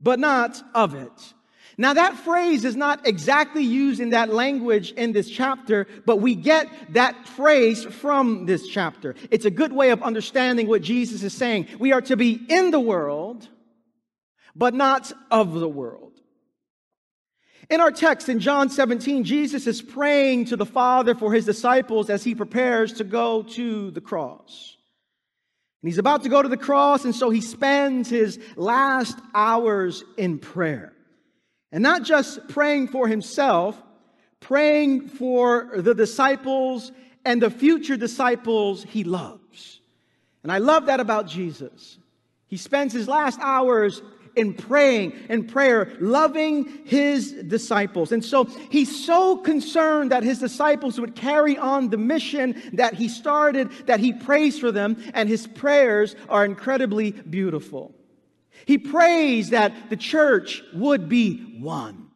but 0.00 0.20
not 0.20 0.62
of 0.72 0.94
it. 0.94 1.34
Now, 1.80 1.94
that 1.94 2.14
phrase 2.14 2.66
is 2.66 2.76
not 2.76 3.06
exactly 3.08 3.62
used 3.62 4.00
in 4.00 4.10
that 4.10 4.28
language 4.28 4.92
in 4.92 5.12
this 5.12 5.30
chapter, 5.30 5.86
but 6.04 6.18
we 6.18 6.34
get 6.34 6.68
that 6.92 7.26
phrase 7.26 7.84
from 7.84 8.44
this 8.44 8.68
chapter. 8.68 9.14
It's 9.30 9.46
a 9.46 9.50
good 9.50 9.72
way 9.72 9.88
of 9.88 10.02
understanding 10.02 10.68
what 10.68 10.82
Jesus 10.82 11.22
is 11.22 11.32
saying. 11.32 11.68
We 11.78 11.92
are 11.92 12.02
to 12.02 12.18
be 12.18 12.38
in 12.50 12.70
the 12.70 12.78
world, 12.78 13.48
but 14.54 14.74
not 14.74 15.10
of 15.30 15.54
the 15.54 15.70
world. 15.70 16.20
In 17.70 17.80
our 17.80 17.90
text 17.90 18.28
in 18.28 18.40
John 18.40 18.68
17, 18.68 19.24
Jesus 19.24 19.66
is 19.66 19.80
praying 19.80 20.44
to 20.46 20.56
the 20.56 20.66
Father 20.66 21.14
for 21.14 21.32
his 21.32 21.46
disciples 21.46 22.10
as 22.10 22.22
he 22.22 22.34
prepares 22.34 22.92
to 22.94 23.04
go 23.04 23.42
to 23.54 23.90
the 23.90 24.02
cross. 24.02 24.76
And 25.80 25.88
he's 25.88 25.96
about 25.96 26.24
to 26.24 26.28
go 26.28 26.42
to 26.42 26.48
the 26.50 26.58
cross, 26.58 27.06
and 27.06 27.14
so 27.14 27.30
he 27.30 27.40
spends 27.40 28.10
his 28.10 28.38
last 28.54 29.16
hours 29.34 30.04
in 30.18 30.40
prayer. 30.40 30.92
And 31.72 31.82
not 31.82 32.02
just 32.02 32.48
praying 32.48 32.88
for 32.88 33.06
himself, 33.06 33.80
praying 34.40 35.08
for 35.08 35.70
the 35.76 35.94
disciples 35.94 36.90
and 37.24 37.40
the 37.40 37.50
future 37.50 37.96
disciples 37.96 38.84
he 38.84 39.04
loves. 39.04 39.80
And 40.42 40.50
I 40.50 40.58
love 40.58 40.86
that 40.86 41.00
about 41.00 41.26
Jesus. 41.26 41.98
He 42.46 42.56
spends 42.56 42.92
his 42.92 43.06
last 43.06 43.38
hours 43.40 44.02
in 44.36 44.54
praying 44.54 45.12
and 45.28 45.48
prayer, 45.48 45.92
loving 46.00 46.82
his 46.84 47.32
disciples. 47.32 48.12
And 48.12 48.24
so 48.24 48.44
he's 48.44 49.04
so 49.04 49.36
concerned 49.36 50.12
that 50.12 50.22
his 50.22 50.38
disciples 50.38 51.00
would 51.00 51.14
carry 51.14 51.58
on 51.58 51.90
the 51.90 51.98
mission 51.98 52.60
that 52.72 52.94
he 52.94 53.08
started, 53.08 53.70
that 53.86 54.00
he 54.00 54.12
prays 54.12 54.58
for 54.58 54.72
them, 54.72 54.96
and 55.14 55.28
his 55.28 55.46
prayers 55.46 56.16
are 56.28 56.44
incredibly 56.44 57.10
beautiful. 57.10 57.94
He 58.66 58.78
prays 58.78 59.50
that 59.50 59.90
the 59.90 59.96
church 59.96 60.62
would 60.74 61.08
be 61.08 61.58
one. 61.60 62.10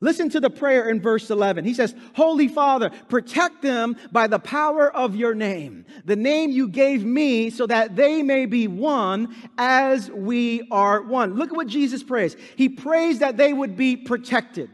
Listen 0.00 0.28
to 0.28 0.40
the 0.40 0.50
prayer 0.50 0.90
in 0.90 1.00
verse 1.00 1.30
11. 1.30 1.64
He 1.64 1.72
says, 1.72 1.94
Holy 2.14 2.48
Father, 2.48 2.90
protect 3.08 3.62
them 3.62 3.96
by 4.12 4.26
the 4.26 4.38
power 4.38 4.94
of 4.94 5.16
your 5.16 5.34
name, 5.34 5.86
the 6.04 6.16
name 6.16 6.50
you 6.50 6.68
gave 6.68 7.02
me, 7.02 7.48
so 7.48 7.66
that 7.66 7.96
they 7.96 8.22
may 8.22 8.44
be 8.44 8.68
one 8.68 9.34
as 9.56 10.10
we 10.10 10.68
are 10.70 11.00
one. 11.00 11.34
Look 11.34 11.50
at 11.50 11.56
what 11.56 11.66
Jesus 11.66 12.02
prays. 12.02 12.36
He 12.56 12.68
prays 12.68 13.20
that 13.20 13.38
they 13.38 13.54
would 13.54 13.74
be 13.74 13.96
protected. 13.96 14.70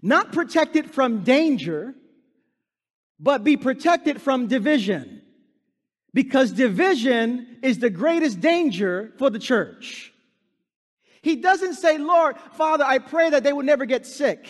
Not 0.00 0.32
protected 0.32 0.90
from 0.90 1.22
danger, 1.22 1.94
but 3.20 3.44
be 3.44 3.58
protected 3.58 4.22
from 4.22 4.46
division 4.46 5.22
because 6.14 6.52
division 6.52 7.58
is 7.62 7.78
the 7.78 7.90
greatest 7.90 8.40
danger 8.40 9.12
for 9.18 9.30
the 9.30 9.38
church. 9.38 10.12
He 11.22 11.36
doesn't 11.36 11.74
say, 11.74 11.98
Lord, 11.98 12.36
Father, 12.54 12.84
I 12.84 12.98
pray 12.98 13.30
that 13.30 13.42
they 13.42 13.52
would 13.52 13.66
never 13.66 13.84
get 13.84 14.06
sick. 14.06 14.48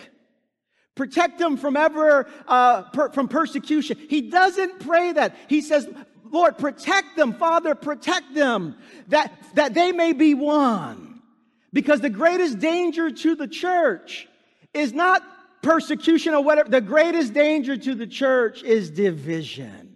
Protect 0.95 1.39
them 1.39 1.57
from 1.57 1.77
ever, 1.77 2.29
uh, 2.47 2.83
per, 2.91 3.11
from 3.11 3.29
persecution. 3.29 3.99
He 4.09 4.23
doesn't 4.23 4.81
pray 4.81 5.13
that. 5.13 5.37
He 5.49 5.61
says, 5.61 5.89
Lord, 6.31 6.59
protect 6.59 7.17
them. 7.17 7.33
Father, 7.35 7.75
protect 7.75 8.35
them 8.35 8.77
that, 9.09 9.33
that 9.55 9.75
they 9.75 9.93
may 9.93 10.13
be 10.13 10.35
one. 10.35 11.23
Because 11.73 12.01
the 12.01 12.11
greatest 12.11 12.59
danger 12.59 13.11
to 13.11 13.35
the 13.35 13.47
church 13.47 14.27
is 14.75 14.93
not 14.93 15.23
persecution 15.63 16.35
or 16.35 16.43
whatever. 16.43 16.69
The 16.69 16.81
greatest 16.81 17.33
danger 17.33 17.77
to 17.77 17.95
the 17.95 18.07
church 18.07 18.63
is 18.63 18.91
division. 18.91 19.88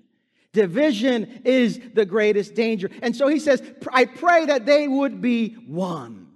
Division 0.53 1.43
is 1.45 1.81
the 1.95 2.05
greatest 2.05 2.55
danger. 2.55 2.91
And 3.01 3.17
so 3.17 3.27
he 3.27 3.39
says, 3.39 3.63
I 3.91 4.05
pray 4.05 4.47
that 4.47 4.67
they 4.67 4.87
would 4.87 5.21
be 5.23 5.55
one. 5.67 6.29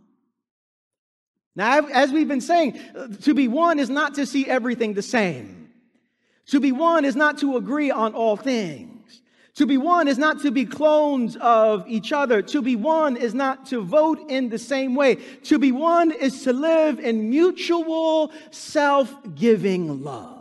Now, 1.54 1.87
as 1.87 2.12
we've 2.12 2.28
been 2.28 2.40
saying, 2.40 2.78
uh, 2.94 3.08
to 3.23 3.35
be 3.35 3.49
one 3.49 3.78
is 3.78 3.90
not 3.90 4.14
to 4.14 4.26
see 4.26 4.46
everything 4.46 4.94
the 4.94 5.02
same. 5.02 5.70
To 6.49 6.61
be 6.61 6.73
one 6.73 7.04
is 7.04 7.16
not 7.16 7.38
to 7.38 7.56
agree 7.56 7.90
on 7.90 8.14
all 8.14 8.37
things. 8.37 9.23
To 9.56 9.66
be 9.66 9.78
one 9.78 10.06
is 10.06 10.18
not 10.18 10.42
to 10.42 10.50
be 10.50 10.66
clones 10.66 11.37
of 11.37 11.88
each 11.88 12.12
other. 12.12 12.42
To 12.42 12.61
be 12.61 12.76
one 12.76 13.16
is 13.16 13.32
not 13.32 13.66
to 13.66 13.82
vote 13.82 14.30
in 14.30 14.50
the 14.50 14.58
same 14.58 14.94
way. 14.94 15.14
To 15.44 15.58
be 15.58 15.73
one 15.73 16.12
is 16.12 16.42
to 16.44 16.52
live 16.52 17.00
in 17.00 17.30
mutual 17.30 18.32
self 18.50 19.14
giving 19.35 20.04
love. 20.04 20.35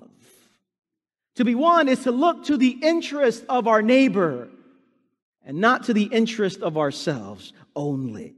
To 1.36 1.46
be 1.46 1.56
one 1.56 1.90
is 1.90 2.04
to 2.04 2.12
look 2.12 2.46
to 2.46 2.58
the 2.58 2.70
interest 2.70 3.44
of 3.50 3.68
our 3.68 3.82
neighbor 3.82 4.50
and 5.46 5.60
not 5.60 5.84
to 5.86 5.94
the 5.94 6.04
interest 6.04 6.62
of 6.62 6.78
ourselves 6.78 7.54
only. 7.76 8.36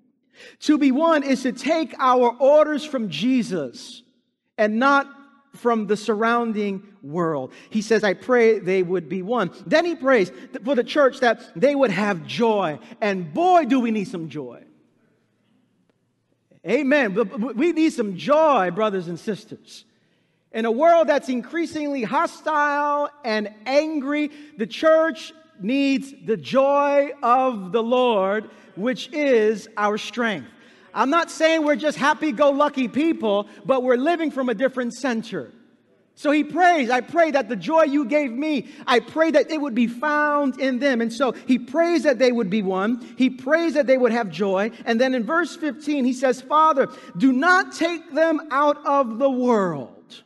To 0.62 0.78
be 0.78 0.92
one 0.92 1.24
is 1.24 1.44
to 1.44 1.52
take 1.52 1.96
our 2.00 2.36
orders 2.40 2.84
from 2.84 3.10
Jesus 3.10 4.04
and 4.58 4.80
not 4.80 5.08
from 5.56 5.88
the 5.88 5.98
surrounding 5.98 6.84
world. 7.02 7.54
He 7.70 7.82
says, 7.82 8.04
I 8.04 8.14
pray 8.14 8.60
they 8.60 8.84
would 8.84 9.10
be 9.10 9.22
one. 9.22 9.52
Then 9.66 9.86
he 9.86 9.96
prays 9.96 10.32
for 10.64 10.76
the 10.76 10.84
church 10.84 11.20
that 11.22 11.42
they 11.56 11.74
would 11.74 11.92
have 11.92 12.26
joy. 12.26 12.80
And 13.02 13.34
boy, 13.34 13.66
do 13.66 13.80
we 13.80 13.92
need 13.92 14.08
some 14.08 14.30
joy. 14.30 14.64
Amen. 16.68 17.16
We 17.56 17.72
need 17.72 17.94
some 17.94 18.18
joy, 18.18 18.72
brothers 18.72 19.08
and 19.08 19.20
sisters. 19.20 19.86
In 20.54 20.66
a 20.66 20.72
world 20.72 21.08
that's 21.08 21.30
increasingly 21.30 22.04
hostile 22.04 23.10
and 23.24 23.54
angry, 23.66 24.32
the 24.58 24.68
church 24.68 25.34
needs 25.60 26.14
the 26.26 26.38
joy 26.38 27.12
of 27.22 27.72
the 27.72 27.84
Lord, 27.84 28.50
which 28.76 29.10
is 29.12 29.68
our 29.76 29.98
strength. 29.98 30.48
I'm 30.94 31.10
not 31.10 31.30
saying 31.30 31.64
we're 31.64 31.76
just 31.76 31.98
happy 31.98 32.32
go 32.32 32.50
lucky 32.50 32.88
people, 32.88 33.48
but 33.66 33.84
we're 33.84 33.98
living 33.98 34.32
from 34.32 34.50
a 34.50 34.54
different 34.54 34.94
center. 34.94 35.52
So 36.16 36.32
he 36.32 36.44
prays, 36.44 36.90
I 36.90 37.02
pray 37.02 37.30
that 37.30 37.48
the 37.48 37.56
joy 37.56 37.84
you 37.84 38.04
gave 38.06 38.32
me, 38.32 38.70
I 38.88 39.00
pray 39.02 39.30
that 39.30 39.52
it 39.52 39.62
would 39.62 39.76
be 39.76 39.86
found 39.86 40.60
in 40.60 40.80
them. 40.80 41.00
And 41.02 41.14
so 41.14 41.34
he 41.34 41.60
prays 41.60 42.02
that 42.04 42.18
they 42.18 42.32
would 42.32 42.50
be 42.50 42.64
one. 42.64 43.14
He 43.18 43.30
prays 43.30 43.76
that 43.76 43.86
they 43.86 44.00
would 44.00 44.12
have 44.12 44.32
joy. 44.32 44.72
And 44.86 45.00
then 45.00 45.14
in 45.14 45.24
verse 45.24 45.56
15, 45.56 46.06
he 46.06 46.14
says, 46.14 46.42
Father, 46.42 46.88
do 47.18 47.32
not 47.32 47.76
take 47.76 48.16
them 48.16 48.48
out 48.50 48.84
of 48.84 49.20
the 49.20 49.30
world 49.30 50.24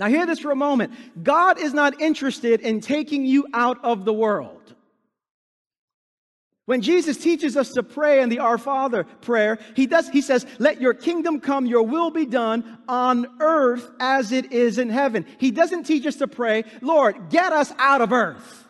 now, 0.00 0.08
hear 0.08 0.24
this 0.24 0.38
for 0.38 0.50
a 0.50 0.56
moment. 0.56 0.94
God 1.22 1.60
is 1.60 1.74
not 1.74 2.00
interested 2.00 2.62
in 2.62 2.80
taking 2.80 3.26
you 3.26 3.46
out 3.52 3.84
of 3.84 4.06
the 4.06 4.14
world. 4.14 4.74
When 6.64 6.80
Jesus 6.80 7.18
teaches 7.18 7.54
us 7.54 7.72
to 7.72 7.82
pray 7.82 8.22
in 8.22 8.30
the 8.30 8.38
Our 8.38 8.56
Father 8.56 9.04
prayer, 9.04 9.58
he 9.76 9.86
does 9.86 10.08
he 10.08 10.22
says, 10.22 10.46
"Let 10.58 10.80
your 10.80 10.94
kingdom 10.94 11.40
come, 11.40 11.66
your 11.66 11.82
will 11.82 12.10
be 12.10 12.24
done 12.24 12.78
on 12.88 13.26
earth 13.40 13.90
as 14.00 14.32
it 14.32 14.52
is 14.52 14.78
in 14.78 14.88
heaven." 14.88 15.26
He 15.36 15.50
doesn't 15.50 15.84
teach 15.84 16.06
us 16.06 16.16
to 16.16 16.28
pray, 16.28 16.64
"Lord, 16.80 17.28
get 17.28 17.52
us 17.52 17.70
out 17.76 18.00
of 18.00 18.12
earth 18.12 18.66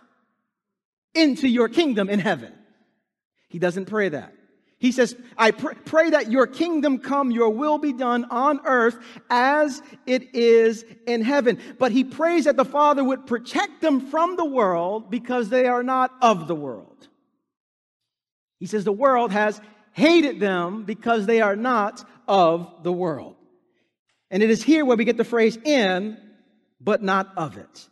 into 1.14 1.46
your 1.46 1.68
kingdom 1.68 2.08
in 2.08 2.18
heaven." 2.18 2.52
He 3.48 3.60
doesn't 3.60 3.84
pray 3.84 4.08
that. 4.08 4.34
He 4.80 4.92
says, 4.92 5.14
I 5.36 5.50
pr- 5.50 5.74
pray 5.84 6.08
that 6.10 6.30
your 6.30 6.46
kingdom 6.46 7.00
come, 7.00 7.30
your 7.30 7.50
will 7.50 7.76
be 7.76 7.92
done 7.92 8.24
on 8.30 8.60
earth 8.64 8.98
as 9.28 9.82
it 10.06 10.34
is 10.34 10.86
in 11.06 11.20
heaven. 11.20 11.58
But 11.78 11.92
he 11.92 12.02
prays 12.02 12.46
that 12.46 12.56
the 12.56 12.64
Father 12.64 13.04
would 13.04 13.26
protect 13.26 13.82
them 13.82 14.00
from 14.08 14.36
the 14.36 14.44
world 14.44 15.10
because 15.10 15.50
they 15.50 15.66
are 15.66 15.82
not 15.82 16.12
of 16.22 16.48
the 16.48 16.54
world. 16.54 17.08
He 18.58 18.64
says 18.64 18.84
the 18.84 18.90
world 18.90 19.32
has 19.32 19.60
hated 19.92 20.40
them 20.40 20.84
because 20.84 21.26
they 21.26 21.42
are 21.42 21.56
not 21.56 22.02
of 22.26 22.82
the 22.82 22.92
world. 22.92 23.36
And 24.30 24.42
it 24.42 24.48
is 24.48 24.62
here 24.62 24.86
where 24.86 24.96
we 24.96 25.04
get 25.04 25.18
the 25.18 25.24
phrase 25.24 25.58
in, 25.62 26.16
but 26.80 27.02
not 27.02 27.30
of 27.36 27.58
it. 27.58 27.86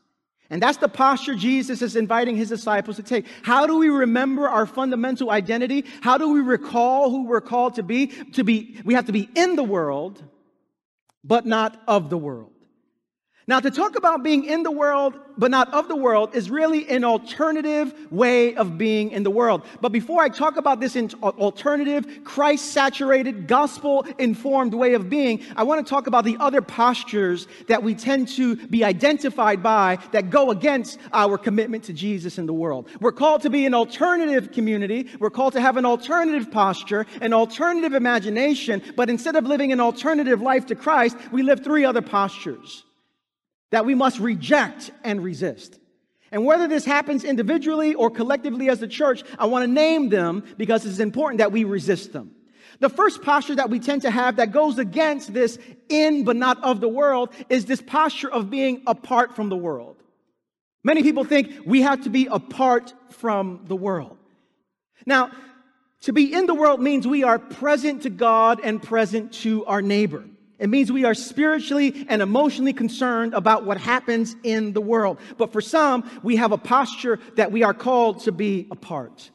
And 0.51 0.63
that's 0.63 0.79
the 0.79 0.89
posture 0.89 1.35
Jesus 1.35 1.83
is 1.83 1.95
inviting 1.95 2.37
his 2.37 2.49
disciples 2.49 2.97
to 2.97 3.03
take. 3.03 3.27
How 3.43 3.67
do 3.67 3.77
we 3.79 3.91
remember 3.91 4.49
our 4.49 4.65
fundamental 4.65 5.31
identity? 5.31 5.85
How 6.01 6.17
do 6.17 6.33
we 6.33 6.41
recall 6.41 7.11
who 7.11 7.27
we're 7.27 7.43
called 7.43 7.75
to 7.75 7.83
be? 7.83 8.07
To 8.33 8.45
be, 8.45 8.81
we 8.85 8.95
have 8.95 9.07
to 9.07 9.13
be 9.13 9.29
in 9.35 9.57
the 9.57 9.63
world, 9.63 10.23
but 11.23 11.45
not 11.45 11.83
of 11.87 12.09
the 12.09 12.17
world. 12.17 12.58
Now, 13.49 13.61
to 13.61 13.71
talk 13.71 13.97
about 13.97 14.23
being 14.23 14.45
in 14.45 14.63
the 14.63 14.71
world 14.71 15.15
but 15.39 15.51
not 15.53 15.73
of 15.73 15.89
the 15.89 15.97
world 15.97 16.35
is 16.35 16.51
really 16.51 16.87
an 16.89 17.05
alternative 17.05 17.95
way 18.11 18.55
of 18.57 18.77
being 18.77 19.13
in 19.13 19.23
the 19.23 19.31
world. 19.31 19.63
But 19.81 19.91
before 19.91 20.21
I 20.21 20.29
talk 20.29 20.57
about 20.57 20.81
this 20.81 20.97
uh, 20.97 21.07
alternative, 21.23 22.25
Christ 22.25 22.73
saturated, 22.73 23.47
gospel 23.47 24.05
informed 24.19 24.75
way 24.75 24.95
of 24.95 25.09
being, 25.09 25.43
I 25.57 25.63
want 25.63 25.87
to 25.87 25.89
talk 25.89 26.09
about 26.09 26.25
the 26.25 26.37
other 26.41 26.61
postures 26.61 27.47
that 27.69 27.83
we 27.83 27.95
tend 27.95 28.29
to 28.29 28.57
be 28.67 28.85
identified 28.85 29.63
by 29.63 29.99
that 30.11 30.29
go 30.29 30.51
against 30.51 30.99
our 31.13 31.39
commitment 31.39 31.85
to 31.85 31.93
Jesus 31.93 32.37
in 32.37 32.47
the 32.47 32.53
world. 32.53 32.89
We're 33.01 33.13
called 33.13 33.43
to 33.43 33.51
be 33.51 33.65
an 33.65 33.75
alternative 33.75 34.51
community. 34.51 35.09
We're 35.21 35.31
called 35.31 35.53
to 35.53 35.61
have 35.61 35.77
an 35.77 35.87
alternative 35.87 36.51
posture, 36.51 37.07
an 37.21 37.33
alternative 37.33 37.95
imagination. 37.95 38.83
But 38.97 39.09
instead 39.09 39.37
of 39.37 39.45
living 39.45 39.71
an 39.71 39.81
alternative 39.81 40.43
life 40.43 40.67
to 40.67 40.75
Christ, 40.75 41.17
we 41.31 41.43
live 41.43 41.63
three 41.63 41.85
other 41.85 42.03
postures 42.03 42.83
that 43.71 43.87
we 43.87 43.95
must 43.95 44.19
reject 44.19 44.91
and 45.05 45.23
resist. 45.23 45.79
And 46.31 46.45
whether 46.45 46.69
this 46.69 46.85
happens 46.85 47.25
individually 47.25 47.95
or 47.95 48.11
collectively 48.11 48.69
as 48.69 48.83
a 48.83 48.89
church, 48.89 49.23
I 49.39 49.47
want 49.47 49.65
to 49.65 49.71
name 49.71 50.09
them 50.09 50.45
because 50.57 50.85
it's 50.85 50.99
important 50.99 51.39
that 51.39 51.53
we 51.53 51.65
resist 51.65 52.13
them. 52.13 52.33
The 52.81 52.89
first 52.89 53.23
posture 53.23 53.57
that 53.57 53.71
we 53.71 53.81
tend 53.81 54.03
to 54.03 54.11
have 54.11 54.37
that 54.37 54.53
goes 54.53 54.79
against 54.79 55.35
this 55.35 55.59
in 55.89 56.25
but 56.25 56.37
not 56.37 56.63
of 56.63 56.81
the 56.81 56.89
world 56.89 57.31
is 57.49 57.65
this 57.65 57.83
posture 57.83 58.31
of 58.31 58.51
being 58.51 58.83
apart 58.87 59.35
from 59.35 59.49
the 59.49 59.57
world. 59.57 59.97
Many 60.85 61.03
people 61.03 61.25
think 61.25 61.53
we 61.67 61.83
have 61.83 62.05
to 62.05 62.11
be 62.11 62.29
apart 62.31 62.95
from 63.11 63.65
the 63.67 63.75
world. 63.75 64.17
Now, 65.07 65.31
to 66.03 66.13
be 66.13 66.33
in 66.33 66.47
the 66.47 66.55
world 66.55 66.81
means 66.81 67.07
we 67.07 67.25
are 67.25 67.39
present 67.39 68.03
to 68.03 68.11
God 68.11 68.61
and 68.63 68.81
present 68.81 69.33
to 69.35 69.65
our 69.65 69.83
neighbor. 69.83 70.25
It 70.59 70.69
means 70.69 70.91
we 70.91 71.05
are 71.05 71.15
spiritually 71.15 72.07
and 72.09 72.21
emotionally 72.21 72.73
concerned 72.73 73.33
about 73.35 73.65
what 73.65 73.79
happens 73.79 74.35
in 74.43 74.73
the 74.73 74.81
world. 74.81 75.19
But 75.37 75.53
for 75.53 75.61
some, 75.61 76.09
we 76.23 76.37
have 76.37 76.53
a 76.53 76.59
posture 76.59 77.21
that 77.37 77.53
we 77.53 77.63
are 77.63 77.75
called 77.75 78.21
to 78.21 78.33
be 78.33 78.67
apart. 78.71 79.31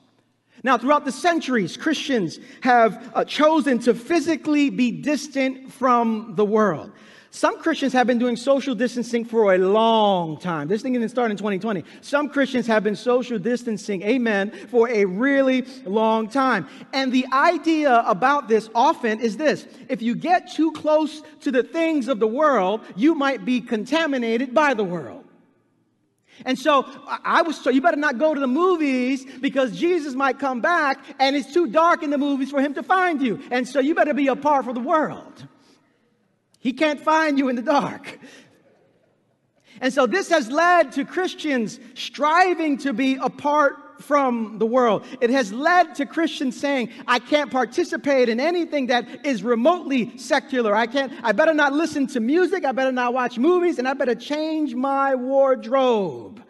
Now, 0.63 0.77
throughout 0.77 1.03
the 1.03 1.11
centuries, 1.11 1.75
Christians 1.75 2.39
have 2.61 3.11
uh, 3.13 3.25
chosen 3.25 3.79
to 3.79 3.93
physically 3.93 4.69
be 4.69 4.91
distant 4.91 5.71
from 5.71 6.33
the 6.35 6.45
world. 6.45 6.91
Some 7.35 7.57
Christians 7.57 7.93
have 7.93 8.05
been 8.05 8.19
doing 8.19 8.35
social 8.35 8.75
distancing 8.75 9.25
for 9.25 9.55
a 9.55 9.57
long 9.57 10.37
time. 10.37 10.67
This 10.67 10.83
thing 10.83 10.93
didn't 10.93 11.09
start 11.09 11.31
in 11.31 11.37
2020. 11.37 11.83
Some 12.01 12.29
Christians 12.29 12.67
have 12.67 12.83
been 12.83 12.95
social 12.95 13.39
distancing, 13.39 14.03
amen, 14.03 14.51
for 14.69 14.87
a 14.87 15.05
really 15.05 15.65
long 15.83 16.29
time. 16.29 16.67
And 16.93 17.11
the 17.11 17.25
idea 17.33 18.03
about 18.05 18.47
this 18.47 18.69
often 18.75 19.19
is 19.19 19.35
this 19.35 19.65
if 19.89 19.99
you 19.99 20.13
get 20.13 20.53
too 20.53 20.73
close 20.73 21.23
to 21.41 21.49
the 21.49 21.63
things 21.63 22.07
of 22.07 22.19
the 22.19 22.27
world, 22.27 22.81
you 22.95 23.15
might 23.15 23.43
be 23.43 23.61
contaminated 23.61 24.53
by 24.53 24.75
the 24.75 24.83
world. 24.83 25.25
And 26.45 26.57
so 26.57 26.85
I 27.25 27.41
was 27.41 27.59
so 27.59 27.71
you 27.71 27.81
better 27.81 27.97
not 27.97 28.19
go 28.19 28.35
to 28.35 28.39
the 28.39 28.45
movies 28.45 29.25
because 29.41 29.75
Jesus 29.75 30.13
might 30.13 30.37
come 30.37 30.61
back 30.61 31.03
and 31.19 31.35
it's 31.35 31.51
too 31.51 31.65
dark 31.65 32.03
in 32.03 32.11
the 32.11 32.19
movies 32.19 32.51
for 32.51 32.61
him 32.61 32.75
to 32.75 32.83
find 32.83 33.23
you. 33.23 33.41
And 33.49 33.67
so 33.67 33.79
you 33.79 33.95
better 33.95 34.13
be 34.13 34.27
apart 34.27 34.65
from 34.65 34.75
the 34.75 34.81
world. 34.81 35.47
He 36.63 36.71
can't 36.71 37.01
find 37.01 37.37
you 37.37 37.49
in 37.49 37.57
the 37.57 37.61
dark. 37.61 38.19
And 39.81 39.93
so 39.93 40.07
this 40.07 40.29
has 40.29 40.49
led 40.49 40.93
to 40.93 41.03
Christians 41.03 41.77
striving 41.93 42.77
to 42.79 42.93
be 42.93 43.17
apart 43.17 44.01
from 44.01 44.59
the 44.59 44.65
world. 44.65 45.05
It 45.19 45.29
has 45.29 45.51
led 45.51 45.95
to 45.95 46.05
Christians 46.05 46.57
saying, 46.57 46.89
I 47.05 47.19
can't 47.19 47.51
participate 47.51 48.29
in 48.29 48.39
anything 48.39 48.87
that 48.87 49.25
is 49.25 49.43
remotely 49.43 50.17
secular. 50.17 50.73
I 50.73 50.87
can't, 50.87 51.11
I 51.21 51.33
better 51.33 51.53
not 51.53 51.73
listen 51.73 52.07
to 52.07 52.21
music. 52.21 52.63
I 52.63 52.71
better 52.71 52.93
not 52.93 53.13
watch 53.13 53.37
movies 53.37 53.77
and 53.77 53.85
I 53.85 53.93
better 53.93 54.15
change 54.15 54.73
my 54.73 55.15
wardrobe. 55.15 56.41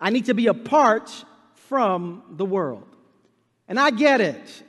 I 0.00 0.10
need 0.10 0.24
to 0.24 0.34
be 0.34 0.48
apart 0.48 1.24
from 1.54 2.24
the 2.30 2.44
world. 2.44 2.96
And 3.68 3.78
I 3.78 3.92
get 3.92 4.20
it. 4.20 4.64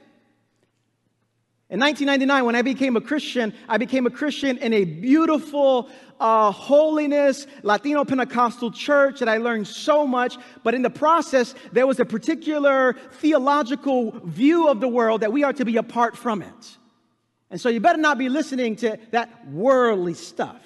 In 1.72 1.80
1999, 1.80 2.46
when 2.46 2.56
I 2.56 2.64
became 2.64 2.98
a 2.98 3.02
Christian, 3.02 3.54
I 3.70 3.78
became 3.78 4.06
a 4.06 4.10
Christian 4.10 4.58
in 4.58 4.74
a 4.74 4.84
beautiful, 4.84 5.88
uh, 6.20 6.52
holiness, 6.52 7.48
Latino 7.64 8.04
Pentecostal 8.04 8.72
church 8.72 9.20
that 9.20 9.30
I 9.30 9.38
learned 9.38 9.70
so 9.70 10.06
much. 10.06 10.36
But 10.66 10.74
in 10.74 10.82
the 10.82 10.90
process, 10.90 11.56
there 11.72 11.88
was 11.88 12.02
a 12.02 12.04
particular 12.04 12.98
theological 13.14 14.12
view 14.26 14.68
of 14.68 14.82
the 14.82 14.90
world 14.90 15.22
that 15.22 15.32
we 15.32 15.46
are 15.46 15.54
to 15.54 15.64
be 15.64 15.78
apart 15.78 16.18
from 16.18 16.42
it. 16.42 16.78
And 17.50 17.60
so 17.60 17.70
you 17.70 17.80
better 17.80 18.00
not 18.00 18.18
be 18.18 18.28
listening 18.28 18.76
to 18.78 19.00
that 19.12 19.48
worldly 19.48 20.16
stuff. 20.16 20.62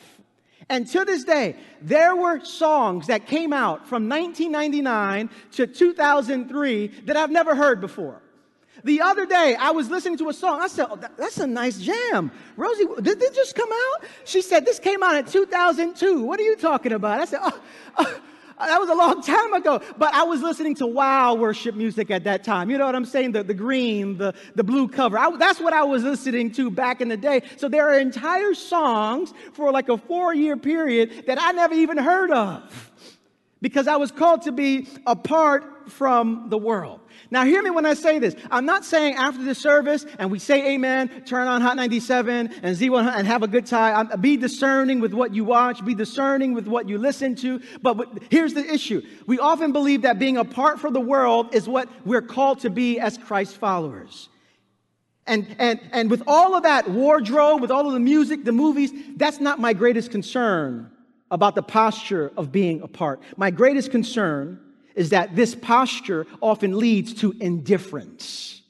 And 0.69 0.87
to 0.87 1.05
this 1.05 1.23
day, 1.23 1.55
there 1.83 2.15
were 2.15 2.43
songs 2.43 3.05
that 3.07 3.27
came 3.27 3.53
out 3.53 3.87
from 3.87 4.09
1999 4.09 5.29
to 5.51 5.67
2003 5.67 6.87
that 7.05 7.15
I've 7.15 7.29
never 7.29 7.53
heard 7.53 7.79
before. 7.79 8.23
The 8.85 9.01
other 9.01 9.25
day, 9.25 9.55
I 9.59 9.71
was 9.71 9.89
listening 9.89 10.19
to 10.19 10.29
a 10.29 10.33
song. 10.33 10.61
I 10.61 10.67
said, 10.67 10.85
oh, 10.91 10.99
That's 11.17 11.39
a 11.39 11.47
nice 11.47 11.79
jam. 11.79 12.31
Rosie, 12.55 12.85
did 13.01 13.19
this 13.19 13.35
just 13.35 13.55
come 13.55 13.69
out? 13.71 14.05
She 14.25 14.43
said, 14.43 14.63
This 14.63 14.77
came 14.77 15.01
out 15.01 15.15
in 15.15 15.25
2002. 15.25 16.21
What 16.21 16.39
are 16.39 16.43
you 16.43 16.55
talking 16.55 16.91
about? 16.91 17.19
I 17.19 17.25
said, 17.25 17.39
Oh, 17.41 17.61
oh 17.97 18.19
that 18.59 18.79
was 18.79 18.89
a 18.89 18.93
long 18.93 19.23
time 19.23 19.53
ago. 19.53 19.81
But 19.97 20.13
I 20.13 20.21
was 20.21 20.43
listening 20.43 20.75
to 20.75 20.85
wow 20.85 21.33
worship 21.33 21.73
music 21.73 22.11
at 22.11 22.25
that 22.25 22.43
time. 22.43 22.69
You 22.69 22.77
know 22.77 22.85
what 22.85 22.93
I'm 22.93 23.05
saying? 23.05 23.31
The, 23.31 23.43
the 23.43 23.55
green, 23.55 24.19
the, 24.19 24.35
the 24.53 24.63
blue 24.63 24.87
cover. 24.87 25.17
I, 25.17 25.35
that's 25.35 25.59
what 25.59 25.73
I 25.73 25.83
was 25.83 26.03
listening 26.03 26.51
to 26.51 26.69
back 26.69 27.01
in 27.01 27.09
the 27.09 27.17
day. 27.17 27.41
So 27.57 27.67
there 27.67 27.89
are 27.89 27.97
entire 27.97 28.53
songs 28.53 29.33
for 29.53 29.71
like 29.71 29.89
a 29.89 29.97
four 29.97 30.35
year 30.35 30.57
period 30.57 31.23
that 31.25 31.41
I 31.41 31.53
never 31.53 31.73
even 31.73 31.97
heard 31.97 32.29
of 32.29 32.91
because 33.63 33.87
I 33.87 33.95
was 33.95 34.11
called 34.11 34.43
to 34.43 34.51
be 34.51 34.87
apart 35.07 35.89
from 35.89 36.49
the 36.49 36.57
world. 36.59 36.99
Now, 37.31 37.43
hear 37.43 37.61
me 37.61 37.69
when 37.69 37.85
I 37.85 37.93
say 37.93 38.19
this. 38.19 38.35
I'm 38.51 38.65
not 38.65 38.85
saying 38.85 39.15
after 39.15 39.43
the 39.43 39.55
service 39.55 40.05
and 40.19 40.29
we 40.31 40.39
say 40.39 40.73
amen, 40.73 41.23
turn 41.25 41.47
on 41.47 41.61
Hot 41.61 41.75
97 41.75 42.53
and 42.61 42.77
Z100 42.77 43.17
and 43.17 43.27
have 43.27 43.43
a 43.43 43.47
good 43.47 43.65
time. 43.65 44.09
I'm, 44.11 44.21
be 44.21 44.37
discerning 44.37 44.99
with 44.99 45.13
what 45.13 45.33
you 45.33 45.43
watch, 45.43 45.83
be 45.83 45.95
discerning 45.95 46.53
with 46.53 46.67
what 46.67 46.87
you 46.87 46.97
listen 46.97 47.35
to. 47.37 47.61
But, 47.81 47.95
but 47.95 48.09
here's 48.29 48.53
the 48.53 48.65
issue 48.65 49.01
we 49.25 49.39
often 49.39 49.71
believe 49.71 50.03
that 50.03 50.19
being 50.19 50.37
apart 50.37 50.79
from 50.79 50.93
the 50.93 51.01
world 51.01 51.53
is 51.55 51.67
what 51.67 51.89
we're 52.05 52.21
called 52.21 52.59
to 52.61 52.69
be 52.69 52.99
as 52.99 53.17
Christ 53.17 53.57
followers. 53.57 54.29
And, 55.27 55.55
and, 55.57 55.79
and 55.91 56.11
with 56.11 56.21
all 56.27 56.55
of 56.55 56.63
that 56.63 56.89
wardrobe, 56.89 57.61
with 57.61 57.71
all 57.71 57.87
of 57.87 57.93
the 57.93 57.99
music, 57.99 58.43
the 58.43 58.51
movies, 58.51 58.91
that's 59.17 59.39
not 59.39 59.59
my 59.59 59.73
greatest 59.73 60.11
concern 60.11 60.91
about 61.31 61.55
the 61.55 61.63
posture 61.63 62.31
of 62.37 62.51
being 62.51 62.81
apart. 62.81 63.21
My 63.35 63.49
greatest 63.49 63.89
concern 63.89 64.59
is 64.95 65.09
that 65.09 65.35
this 65.35 65.53
posture 65.53 66.25
often 66.41 66.77
leads 66.77 67.13
to 67.15 67.35
indifference. 67.39 68.61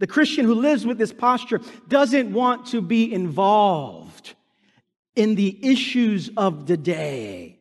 The 0.00 0.06
Christian 0.06 0.46
who 0.46 0.54
lives 0.54 0.86
with 0.86 0.98
this 0.98 1.12
posture 1.12 1.60
doesn't 1.88 2.32
want 2.32 2.66
to 2.68 2.80
be 2.80 3.12
involved 3.12 4.34
in 5.14 5.34
the 5.34 5.58
issues 5.62 6.30
of 6.36 6.66
the 6.66 6.76
day 6.76 7.58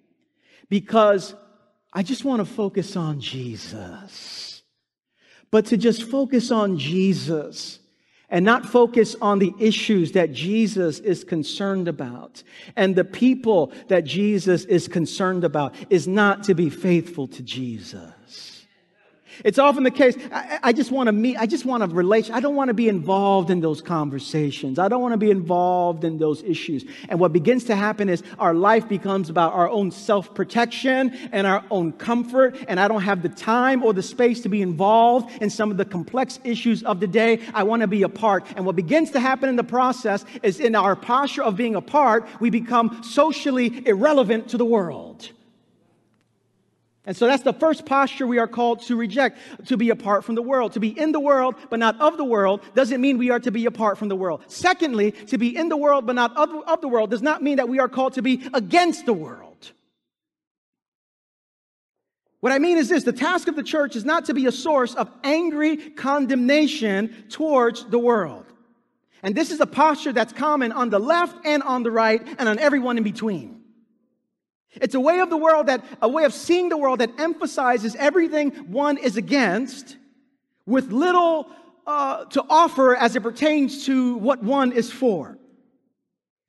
because 0.70 1.36
I 1.92 2.04
just 2.04 2.24
want 2.24 2.40
to 2.40 2.46
focus 2.46 2.96
on 2.96 3.20
Jesus. 3.20 4.64
But 5.52 5.66
to 5.68 5.78
just 5.78 6.04
focus 6.04 6.52
on 6.52 6.78
Jesus 6.78 7.79
and 8.32 8.46
not 8.46 8.66
focus 8.66 9.16
on 9.22 9.40
the 9.40 9.54
issues 9.60 10.12
that 10.12 10.32
Jesus 10.32 11.00
is 11.00 11.24
concerned 11.24 11.88
about 11.88 12.44
and 12.76 12.96
the 12.96 13.06
people 13.06 13.72
that 13.88 14.04
Jesus 14.04 14.66
is 14.66 14.88
concerned 14.88 15.44
about 15.44 15.74
is 15.90 16.08
not 16.08 16.44
to 16.44 16.54
be 16.54 16.70
faithful 16.70 17.28
to 17.28 17.42
Jesus. 17.42 18.12
It's 19.46 19.60
often 19.60 19.84
the 19.84 19.92
case, 19.92 20.16
I, 20.32 20.60
I 20.64 20.74
just 20.74 20.92
want 20.92 21.08
to 21.08 21.12
meet, 21.12 21.38
I 21.38 21.46
just 21.46 21.66
want 21.66 21.84
to 21.84 21.90
relate. 21.90 22.30
I 22.32 22.40
don't 22.40 22.56
want 22.56 22.70
to 22.70 22.74
be 22.74 22.90
involved 22.90 23.50
in 23.50 23.62
those 23.62 23.82
conversations. 23.82 24.80
I 24.80 24.88
don't 24.88 25.02
want 25.02 25.14
to 25.14 25.18
be 25.18 25.32
involved 25.32 26.04
in 26.04 26.18
those 26.18 26.44
issues. 26.44 26.86
And 27.08 27.20
what 27.20 27.32
begins 27.32 27.64
to 27.66 27.76
happen 27.76 28.10
is 28.10 28.24
our 28.38 28.54
life 28.54 28.88
becomes 28.88 29.30
about 29.30 29.54
our 29.54 29.70
own 29.70 29.92
self 29.92 30.34
protection 30.34 31.16
and 31.32 31.48
our 31.48 31.64
own 31.72 31.94
comfort. 31.94 32.58
And 32.68 32.80
I 32.80 32.88
don't 32.88 33.02
have 33.02 33.22
the 33.22 33.30
time 33.30 33.84
or 33.84 33.94
the 33.94 34.04
space 34.04 34.42
to 34.42 34.50
be 34.50 34.62
involved 34.62 35.42
in 35.42 35.50
some 35.50 35.72
of 35.72 35.78
the 35.78 35.86
complex 35.86 36.40
issues 36.44 36.84
of 36.84 37.00
the 37.00 37.08
day. 37.08 37.40
I 37.54 37.64
want 37.64 37.82
to 37.82 37.88
be 37.88 38.04
apart. 38.04 38.46
And 38.56 38.66
what 38.66 38.76
begins 38.76 39.12
to 39.12 39.20
happen 39.20 39.50
in 39.50 39.56
the 39.56 39.64
process 39.64 40.26
is 40.44 40.60
in 40.60 40.76
our 40.76 40.96
posture 40.96 41.44
of 41.44 41.56
being 41.56 41.76
apart, 41.76 42.28
we 42.40 42.50
become 42.50 43.04
socially 43.04 43.88
irrelevant 43.88 44.50
to 44.50 44.58
the 44.58 44.66
world. 44.66 45.30
And 47.06 47.16
so 47.16 47.28
that's 47.28 47.44
the 47.44 47.54
first 47.54 47.86
posture 47.86 48.28
we 48.28 48.40
are 48.40 48.48
called 48.48 48.82
to 48.84 48.96
reject, 48.96 49.40
to 49.68 49.78
be 49.78 49.90
apart 49.90 50.24
from 50.24 50.36
the 50.36 50.42
world. 50.42 50.74
To 50.74 50.80
be 50.80 50.90
in 50.90 51.12
the 51.12 51.20
world, 51.20 51.56
but 51.70 51.80
not 51.80 52.00
of 52.00 52.18
the 52.18 52.26
world, 52.26 52.62
doesn't 52.76 53.00
mean 53.00 53.18
we 53.18 53.30
are 53.30 53.40
to 53.40 53.52
be 53.52 53.66
apart 53.66 53.98
from 53.98 54.10
the 54.10 54.16
world. 54.16 54.44
Secondly, 54.48 55.12
to 55.12 55.38
be 55.38 55.56
in 55.56 55.70
the 55.70 55.78
world, 55.78 56.06
but 56.06 56.14
not 56.14 56.36
of, 56.36 56.50
of 56.68 56.82
the 56.82 56.88
world, 56.88 57.10
does 57.10 57.22
not 57.22 57.42
mean 57.42 57.58
that 57.58 57.70
we 57.70 57.80
are 57.80 57.88
called 57.88 58.14
to 58.14 58.22
be 58.22 58.48
against 58.54 59.06
the 59.06 59.14
world. 59.14 59.72
What 62.42 62.52
I 62.52 62.60
mean 62.60 62.78
is 62.78 62.90
this 62.90 63.04
the 63.04 63.12
task 63.12 63.48
of 63.48 63.56
the 63.56 63.64
church 63.64 63.96
is 63.96 64.06
not 64.06 64.26
to 64.26 64.34
be 64.34 64.46
a 64.46 64.52
source 64.52 64.96
of 64.96 65.10
angry 65.24 65.78
condemnation 65.78 67.26
towards 67.30 67.86
the 67.86 68.00
world. 68.00 68.46
And 69.24 69.36
this 69.36 69.52
is 69.52 69.60
a 69.60 69.66
posture 69.66 70.14
that's 70.14 70.32
common 70.32 70.72
on 70.72 70.90
the 70.90 71.00
left 71.00 71.46
and 71.46 71.62
on 71.64 71.84
the 71.84 71.92
right 71.92 72.26
and 72.38 72.48
on 72.48 72.60
everyone 72.60 72.98
in 72.98 73.04
between. 73.04 73.59
It's 74.76 74.96
a 74.96 75.00
way 75.00 75.20
of 75.20 75.30
the 75.30 75.38
world 75.38 75.68
that, 75.68 75.84
a 76.02 76.08
way 76.08 76.26
of 76.26 76.34
seeing 76.34 76.70
the 76.70 76.78
world 76.78 77.00
that 77.00 77.20
emphasizes 77.20 77.96
everything 77.96 78.52
one 78.72 78.98
is 78.98 79.18
against 79.18 79.98
with 80.66 80.92
little 80.92 81.50
uh, 81.88 82.26
to 82.26 82.44
offer 82.50 82.96
as 82.96 83.16
it 83.16 83.24
pertains 83.24 83.86
to 83.88 84.16
what 84.18 84.44
one 84.44 84.72
is 84.72 84.92
for. 84.92 85.40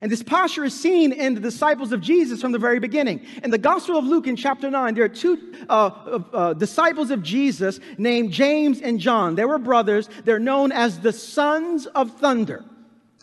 And 0.01 0.11
this 0.11 0.23
posture 0.23 0.63
is 0.63 0.79
seen 0.79 1.11
in 1.11 1.35
the 1.35 1.39
disciples 1.39 1.91
of 1.91 2.01
Jesus 2.01 2.41
from 2.41 2.51
the 2.51 2.59
very 2.59 2.79
beginning. 2.79 3.21
In 3.43 3.51
the 3.51 3.57
Gospel 3.59 3.97
of 3.97 4.05
Luke, 4.05 4.25
in 4.25 4.35
chapter 4.35 4.69
9, 4.69 4.95
there 4.95 5.03
are 5.03 5.09
two 5.09 5.53
uh, 5.69 6.19
uh, 6.33 6.53
disciples 6.53 7.11
of 7.11 7.21
Jesus 7.21 7.79
named 7.99 8.31
James 8.31 8.81
and 8.81 8.99
John. 8.99 9.35
They 9.35 9.45
were 9.45 9.59
brothers. 9.59 10.09
They're 10.25 10.39
known 10.39 10.71
as 10.71 10.99
the 10.99 11.13
sons 11.13 11.85
of 11.85 12.17
thunder. 12.19 12.65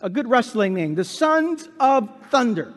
A 0.01 0.09
good 0.09 0.29
wrestling 0.29 0.73
name, 0.73 0.95
the 0.95 1.03
sons 1.03 1.67
of 1.81 2.09
thunder. 2.31 2.73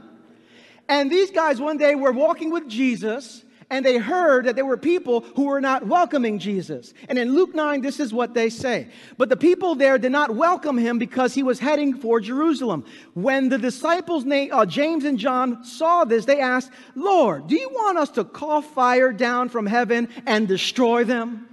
And 0.92 1.10
these 1.10 1.30
guys 1.30 1.58
one 1.58 1.78
day 1.78 1.94
were 1.94 2.12
walking 2.12 2.50
with 2.50 2.68
Jesus 2.68 3.46
and 3.70 3.82
they 3.82 3.96
heard 3.96 4.44
that 4.44 4.56
there 4.56 4.66
were 4.66 4.76
people 4.76 5.20
who 5.20 5.44
were 5.44 5.60
not 5.62 5.86
welcoming 5.86 6.38
Jesus. 6.38 6.92
And 7.08 7.18
in 7.18 7.34
Luke 7.34 7.54
9, 7.54 7.80
this 7.80 7.98
is 7.98 8.12
what 8.12 8.34
they 8.34 8.50
say. 8.50 8.88
But 9.16 9.30
the 9.30 9.36
people 9.38 9.74
there 9.74 9.96
did 9.96 10.12
not 10.12 10.34
welcome 10.34 10.76
him 10.76 10.98
because 10.98 11.32
he 11.32 11.42
was 11.42 11.58
heading 11.58 11.94
for 11.94 12.20
Jerusalem. 12.20 12.84
When 13.14 13.48
the 13.48 13.56
disciples, 13.56 14.26
uh, 14.26 14.66
James 14.66 15.06
and 15.06 15.18
John, 15.18 15.64
saw 15.64 16.04
this, 16.04 16.26
they 16.26 16.40
asked, 16.40 16.70
Lord, 16.94 17.46
do 17.46 17.56
you 17.56 17.70
want 17.70 17.96
us 17.96 18.10
to 18.10 18.24
call 18.24 18.60
fire 18.60 19.14
down 19.14 19.48
from 19.48 19.64
heaven 19.64 20.10
and 20.26 20.46
destroy 20.46 21.04
them? 21.04 21.48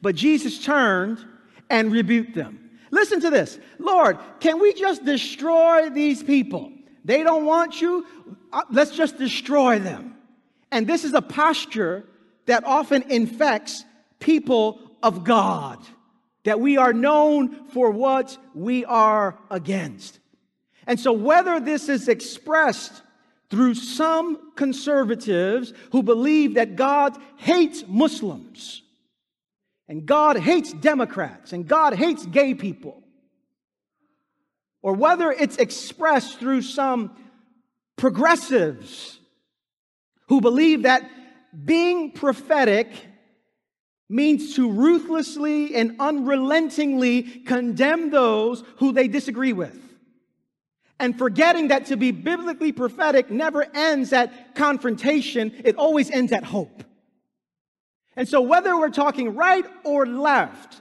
But 0.00 0.14
Jesus 0.14 0.64
turned 0.64 1.22
and 1.68 1.92
rebuked 1.92 2.34
them. 2.34 2.70
Listen 2.90 3.20
to 3.20 3.28
this 3.28 3.58
Lord, 3.78 4.16
can 4.40 4.58
we 4.58 4.72
just 4.72 5.04
destroy 5.04 5.90
these 5.90 6.22
people? 6.22 6.72
They 7.08 7.22
don't 7.22 7.46
want 7.46 7.80
you. 7.80 8.04
Uh, 8.52 8.64
let's 8.70 8.90
just 8.90 9.16
destroy 9.16 9.78
them. 9.78 10.14
And 10.70 10.86
this 10.86 11.04
is 11.04 11.14
a 11.14 11.22
posture 11.22 12.04
that 12.44 12.64
often 12.64 13.10
infects 13.10 13.82
people 14.20 14.78
of 15.02 15.24
God, 15.24 15.78
that 16.44 16.60
we 16.60 16.76
are 16.76 16.92
known 16.92 17.68
for 17.70 17.90
what 17.90 18.36
we 18.54 18.84
are 18.84 19.38
against. 19.50 20.20
And 20.86 21.00
so, 21.00 21.12
whether 21.12 21.58
this 21.60 21.88
is 21.88 22.08
expressed 22.08 23.00
through 23.48 23.76
some 23.76 24.52
conservatives 24.54 25.72
who 25.92 26.02
believe 26.02 26.54
that 26.54 26.76
God 26.76 27.16
hates 27.36 27.84
Muslims, 27.88 28.82
and 29.88 30.04
God 30.04 30.36
hates 30.36 30.74
Democrats, 30.74 31.54
and 31.54 31.66
God 31.66 31.94
hates 31.94 32.26
gay 32.26 32.52
people, 32.52 33.02
or 34.88 34.94
whether 34.94 35.30
it's 35.30 35.58
expressed 35.58 36.38
through 36.38 36.62
some 36.62 37.14
progressives 37.96 39.18
who 40.28 40.40
believe 40.40 40.84
that 40.84 41.02
being 41.66 42.10
prophetic 42.10 42.90
means 44.08 44.54
to 44.54 44.70
ruthlessly 44.70 45.74
and 45.74 45.96
unrelentingly 46.00 47.22
condemn 47.22 48.08
those 48.08 48.64
who 48.78 48.92
they 48.92 49.08
disagree 49.08 49.52
with. 49.52 49.78
And 50.98 51.18
forgetting 51.18 51.68
that 51.68 51.84
to 51.88 51.98
be 51.98 52.10
biblically 52.10 52.72
prophetic 52.72 53.30
never 53.30 53.66
ends 53.74 54.14
at 54.14 54.54
confrontation, 54.54 55.52
it 55.64 55.76
always 55.76 56.10
ends 56.10 56.32
at 56.32 56.44
hope. 56.44 56.82
And 58.16 58.26
so, 58.26 58.40
whether 58.40 58.74
we're 58.74 58.88
talking 58.88 59.34
right 59.34 59.66
or 59.84 60.06
left, 60.06 60.80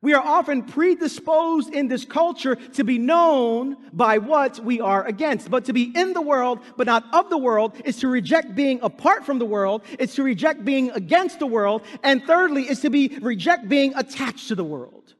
we 0.00 0.14
are 0.14 0.24
often 0.24 0.62
predisposed 0.62 1.74
in 1.74 1.88
this 1.88 2.04
culture 2.04 2.54
to 2.54 2.84
be 2.84 2.98
known 2.98 3.76
by 3.92 4.18
what 4.18 4.60
we 4.60 4.80
are 4.80 5.04
against. 5.04 5.50
But 5.50 5.64
to 5.64 5.72
be 5.72 5.92
in 5.94 6.12
the 6.12 6.22
world, 6.22 6.60
but 6.76 6.86
not 6.86 7.04
of 7.12 7.30
the 7.30 7.38
world, 7.38 7.74
is 7.84 7.96
to 7.98 8.08
reject 8.08 8.54
being 8.54 8.78
apart 8.82 9.26
from 9.26 9.40
the 9.40 9.44
world, 9.44 9.82
is 9.98 10.14
to 10.14 10.22
reject 10.22 10.64
being 10.64 10.90
against 10.92 11.40
the 11.40 11.46
world, 11.46 11.82
and 12.04 12.22
thirdly, 12.22 12.62
is 12.62 12.80
to 12.80 12.90
be 12.90 13.18
reject 13.20 13.68
being 13.68 13.92
attached 13.96 14.48
to 14.48 14.54
the 14.54 14.64
world. 14.64 15.14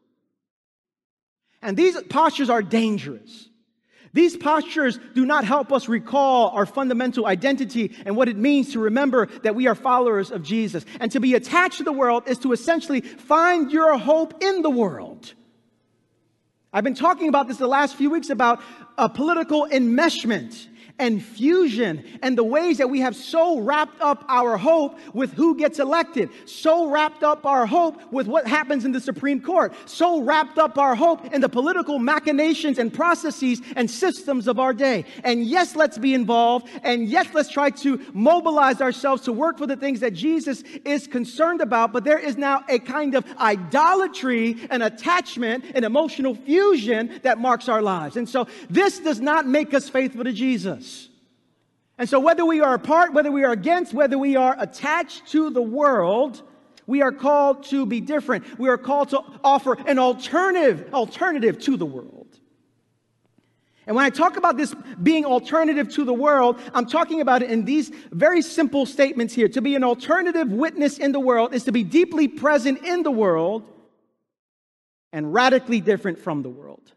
And 1.61 1.77
these 1.77 2.01
postures 2.03 2.49
are 2.49 2.63
dangerous. 2.63 3.48
These 4.13 4.37
postures 4.37 4.99
do 5.15 5.27
not 5.27 5.45
help 5.45 5.73
us 5.73 5.89
recall 5.89 6.51
our 6.51 6.67
fundamental 6.67 7.27
identity 7.27 7.95
and 8.07 8.17
what 8.17 8.29
it 8.29 8.37
means 8.37 8.73
to 8.73 8.81
remember 8.81 9.27
that 9.43 9.55
we 9.55 9.67
are 9.67 9.75
followers 9.75 10.31
of 10.31 10.43
Jesus. 10.43 10.85
And 11.01 11.13
to 11.13 11.21
be 11.21 11.35
attached 11.35 11.79
to 11.79 11.85
the 11.85 11.93
world 11.93 12.25
is 12.27 12.39
to 12.39 12.53
essentially 12.53 13.01
find 13.01 13.71
your 13.71 13.97
hope 13.99 14.43
in 14.43 14.63
the 14.63 14.71
world. 14.71 15.35
I've 16.73 16.85
been 16.85 16.95
talking 16.95 17.29
about 17.29 17.49
this 17.49 17.57
the 17.57 17.67
last 17.67 17.97
few 17.97 18.11
weeks 18.11 18.31
about 18.31 18.61
a 18.97 19.09
political 19.09 19.67
enmeshment 19.67 20.67
and 20.99 21.23
fusion 21.23 22.05
and 22.23 22.37
the 22.37 22.45
ways 22.45 22.79
that 22.79 22.91
we 22.91 23.01
have 23.01 23.15
so 23.15 23.61
wrapped 23.61 24.01
up 24.01 24.25
our 24.29 24.57
hope 24.57 24.99
with 25.15 25.33
who 25.33 25.57
gets 25.57 25.79
elected, 25.79 26.31
so 26.45 26.91
wrapped 26.91 27.23
up 27.23 27.47
our 27.47 27.67
hope 27.67 28.01
with 28.13 28.27
what 28.27 28.47
happens 28.47 28.85
in 28.85 28.93
the 28.93 29.01
Supreme 29.01 29.41
Court, 29.41 29.73
so 29.87 30.21
wrapped 30.23 30.59
up 30.59 30.79
our 30.79 30.95
hope 30.95 31.25
in 31.33 31.41
the 31.41 31.49
political 31.49 31.99
machinations 31.99 32.79
and 32.79 32.93
processes 32.93 33.61
and 33.77 33.91
systems 33.91 34.49
of 34.49 34.59
our 34.59 34.73
day. 34.73 35.05
And 35.25 35.45
yes, 35.45 35.77
let's 35.77 35.99
be 35.99 36.15
involved. 36.15 36.69
And 36.83 37.07
yes, 37.07 37.29
let's 37.33 37.49
try 37.49 37.71
to 37.71 38.01
mobilize 38.13 38.81
ourselves 38.81 39.23
to 39.23 39.33
work 39.33 39.59
for 39.59 39.67
the 39.67 39.77
things 39.77 40.01
that 40.01 40.15
Jesus 40.15 40.63
is 40.85 41.07
concerned 41.07 41.61
about. 41.61 41.93
But 41.93 42.05
there 42.05 42.19
is 42.19 42.37
now 42.37 42.65
a 42.69 42.79
kind 42.79 43.15
of 43.15 43.25
idolatry, 43.39 44.57
an 44.71 44.83
attachment, 44.83 45.65
an 45.75 45.85
emotional 45.85 46.35
fusion 46.35 47.21
that 47.23 47.39
marks 47.39 47.69
our 47.69 47.83
lives. 47.83 48.17
And 48.17 48.29
so 48.29 48.49
this 48.69 48.99
does 48.99 49.21
not 49.21 49.47
make 49.47 49.75
us 49.75 49.89
faithful 49.89 50.25
to 50.25 50.33
Jesus. 50.33 50.88
And 51.99 52.09
so, 52.09 52.21
whether 52.21 52.45
we 52.45 52.61
are 52.61 52.75
apart, 52.75 53.13
whether 53.13 53.33
we 53.33 53.45
are 53.45 53.51
against, 53.51 53.93
whether 53.93 54.17
we 54.17 54.37
are 54.37 54.57
attached 54.59 55.27
to 55.33 55.51
the 55.51 55.63
world, 55.63 56.43
we 56.87 57.03
are 57.03 57.13
called 57.13 57.65
to 57.65 57.85
be 57.85 58.01
different. 58.01 58.59
We 58.59 58.69
are 58.69 58.79
called 58.79 59.11
to 59.11 59.23
offer 59.43 59.77
an 59.87 59.99
alternative, 59.99 60.95
alternative 60.95 61.59
to 61.61 61.77
the 61.77 61.85
world. 61.85 62.39
And 63.87 63.97
when 63.97 64.05
I 64.05 64.11
talk 64.11 64.37
about 64.37 64.57
this 64.57 64.75
being 65.03 65.25
alternative 65.25 65.89
to 65.95 66.05
the 66.05 66.15
world, 66.15 66.61
I'm 66.73 66.87
talking 66.87 67.21
about 67.21 67.43
it 67.43 67.51
in 67.51 67.65
these 67.65 67.91
very 68.13 68.43
simple 68.43 68.87
statements 68.87 69.35
here. 69.35 69.49
To 69.49 69.63
be 69.63 69.75
an 69.75 69.83
alternative 69.83 70.53
witness 70.53 70.99
in 70.99 71.13
the 71.13 71.21
world 71.21 71.53
is 71.53 71.65
to 71.65 71.73
be 71.73 71.85
deeply 71.85 72.29
present 72.29 72.85
in 72.85 73.03
the 73.03 73.11
world 73.11 73.67
and 75.13 75.33
radically 75.33 75.81
different 75.81 76.19
from 76.19 76.43
the 76.43 76.51
world. 76.51 76.93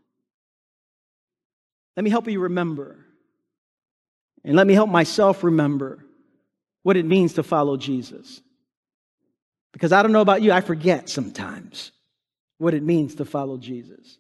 Let 1.96 2.04
me 2.04 2.10
help 2.10 2.28
you 2.28 2.42
remember 2.42 3.01
and 4.44 4.56
let 4.56 4.68
me 4.68 4.74
help 4.74 4.90
myself 4.90 5.44
remember 5.44 6.04
what 6.84 6.98
it 6.98 7.06
means 7.06 7.34
to 7.34 7.44
follow 7.44 7.78
Jesus. 7.78 8.42
Because 9.72 9.92
I 9.92 10.02
don't 10.02 10.12
know 10.12 10.22
about 10.22 10.42
you, 10.42 10.52
I 10.52 10.62
forget 10.62 11.10
sometimes 11.10 11.92
what 12.58 12.74
it 12.74 12.84
means 12.84 13.16
to 13.16 13.26
follow 13.26 13.58
Jesus. 13.58 14.18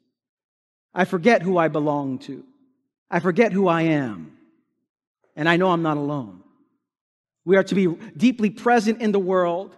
I 0.93 1.05
forget 1.05 1.41
who 1.41 1.57
I 1.57 1.67
belong 1.67 2.19
to. 2.19 2.43
I 3.09 3.19
forget 3.19 3.51
who 3.51 3.67
I 3.67 3.83
am. 3.83 4.37
And 5.35 5.49
I 5.49 5.57
know 5.57 5.69
I'm 5.69 5.81
not 5.81 5.97
alone. 5.97 6.43
We 7.45 7.57
are 7.57 7.63
to 7.63 7.75
be 7.75 7.87
deeply 8.15 8.49
present 8.49 9.01
in 9.01 9.11
the 9.11 9.19
world 9.19 9.75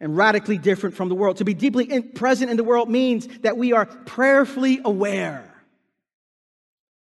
and 0.00 0.16
radically 0.16 0.58
different 0.58 0.96
from 0.96 1.08
the 1.08 1.14
world. 1.14 1.38
To 1.38 1.44
be 1.44 1.54
deeply 1.54 1.84
in, 1.84 2.12
present 2.12 2.50
in 2.50 2.56
the 2.56 2.64
world 2.64 2.90
means 2.90 3.26
that 3.38 3.56
we 3.56 3.72
are 3.72 3.86
prayerfully 3.86 4.80
aware 4.84 5.55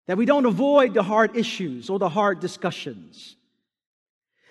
that 0.08 0.18
we 0.18 0.26
don't 0.26 0.46
avoid 0.46 0.94
the 0.94 1.04
hard 1.04 1.36
issues 1.36 1.90
or 1.90 2.00
the 2.00 2.10
hard 2.10 2.40
discussions. 2.40 3.36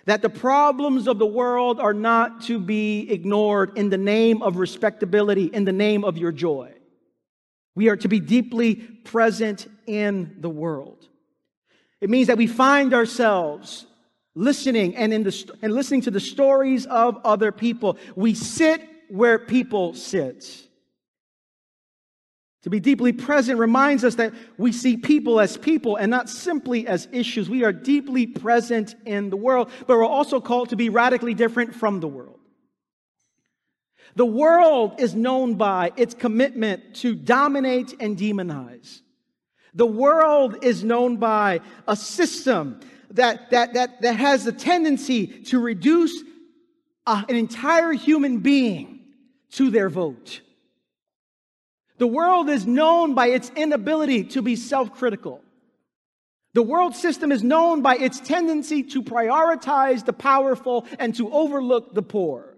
That 0.06 0.22
the 0.22 0.30
problems 0.30 1.06
of 1.06 1.18
the 1.18 1.26
world 1.26 1.78
are 1.78 1.94
not 1.94 2.42
to 2.42 2.58
be 2.58 3.10
ignored 3.10 3.78
in 3.78 3.90
the 3.90 3.98
name 3.98 4.42
of 4.42 4.56
respectability, 4.56 5.44
in 5.44 5.64
the 5.64 5.72
name 5.72 6.04
of 6.04 6.16
your 6.16 6.32
joy. 6.32 6.72
We 7.74 7.88
are 7.88 7.96
to 7.96 8.08
be 8.08 8.20
deeply 8.20 8.74
present 8.74 9.68
in 9.86 10.36
the 10.40 10.50
world. 10.50 11.08
It 12.00 12.10
means 12.10 12.26
that 12.26 12.36
we 12.36 12.48
find 12.48 12.92
ourselves 12.94 13.86
listening 14.34 14.96
and, 14.96 15.12
in 15.12 15.22
the, 15.22 15.56
and 15.62 15.72
listening 15.72 16.00
to 16.02 16.10
the 16.10 16.20
stories 16.20 16.86
of 16.86 17.18
other 17.24 17.52
people. 17.52 17.96
We 18.16 18.34
sit 18.34 18.82
where 19.08 19.38
people 19.38 19.94
sit. 19.94 20.66
To 22.62 22.70
be 22.70 22.78
deeply 22.78 23.12
present 23.12 23.58
reminds 23.58 24.04
us 24.04 24.14
that 24.16 24.32
we 24.56 24.70
see 24.70 24.96
people 24.96 25.40
as 25.40 25.56
people 25.56 25.96
and 25.96 26.10
not 26.10 26.28
simply 26.28 26.86
as 26.86 27.08
issues. 27.10 27.50
We 27.50 27.64
are 27.64 27.72
deeply 27.72 28.26
present 28.26 28.94
in 29.04 29.30
the 29.30 29.36
world, 29.36 29.70
but 29.86 29.96
we're 29.96 30.04
also 30.04 30.40
called 30.40 30.68
to 30.68 30.76
be 30.76 30.88
radically 30.88 31.34
different 31.34 31.74
from 31.74 31.98
the 31.98 32.06
world. 32.06 32.38
The 34.14 34.26
world 34.26 35.00
is 35.00 35.14
known 35.14 35.54
by 35.54 35.92
its 35.96 36.14
commitment 36.14 36.94
to 36.96 37.14
dominate 37.14 37.94
and 37.98 38.16
demonize. 38.16 39.00
The 39.74 39.86
world 39.86 40.62
is 40.62 40.84
known 40.84 41.16
by 41.16 41.62
a 41.88 41.96
system 41.96 42.80
that, 43.10 43.50
that, 43.50 43.74
that, 43.74 44.02
that 44.02 44.16
has 44.16 44.44
the 44.44 44.52
tendency 44.52 45.26
to 45.26 45.58
reduce 45.58 46.22
a, 47.06 47.24
an 47.28 47.36
entire 47.36 47.92
human 47.92 48.38
being 48.38 49.00
to 49.52 49.70
their 49.70 49.88
vote. 49.88 50.42
The 52.02 52.08
world 52.08 52.50
is 52.50 52.66
known 52.66 53.14
by 53.14 53.28
its 53.28 53.52
inability 53.54 54.24
to 54.34 54.42
be 54.42 54.56
self 54.56 54.92
critical. 54.92 55.40
The 56.52 56.60
world 56.60 56.96
system 56.96 57.30
is 57.30 57.44
known 57.44 57.80
by 57.80 57.94
its 57.94 58.18
tendency 58.18 58.82
to 58.82 59.04
prioritize 59.04 60.04
the 60.04 60.12
powerful 60.12 60.84
and 60.98 61.14
to 61.14 61.32
overlook 61.32 61.94
the 61.94 62.02
poor. 62.02 62.56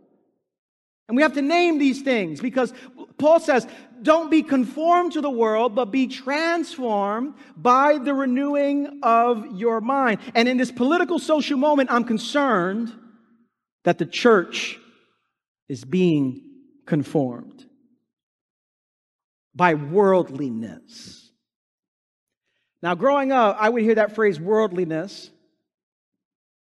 And 1.09 1.17
we 1.19 1.23
have 1.23 1.35
to 1.35 1.43
name 1.43 1.77
these 1.77 2.01
things 2.01 2.41
because 2.41 2.73
Paul 3.19 3.39
says, 3.39 3.67
don't 4.01 4.31
be 4.31 4.43
conformed 4.43 5.13
to 5.13 5.21
the 5.21 5.29
world, 5.29 5.75
but 5.75 5.91
be 5.91 6.07
transformed 6.07 7.35
by 7.55 7.99
the 7.99 8.15
renewing 8.15 9.01
of 9.03 9.45
your 9.61 9.83
mind. 9.83 10.21
And 10.35 10.49
in 10.49 10.57
this 10.57 10.73
political 10.73 11.19
social 11.19 11.59
moment, 11.59 11.91
I'm 11.93 12.05
concerned 12.05 12.95
that 13.85 13.99
the 13.99 14.07
church 14.07 14.79
is 15.69 15.85
being 15.85 16.41
conformed 16.87 17.67
by 19.55 19.75
worldliness. 19.75 21.31
Now, 22.83 22.95
growing 22.95 23.33
up, 23.33 23.57
I 23.59 23.69
would 23.69 23.83
hear 23.83 23.95
that 23.95 24.15
phrase 24.15 24.39
worldliness, 24.39 25.31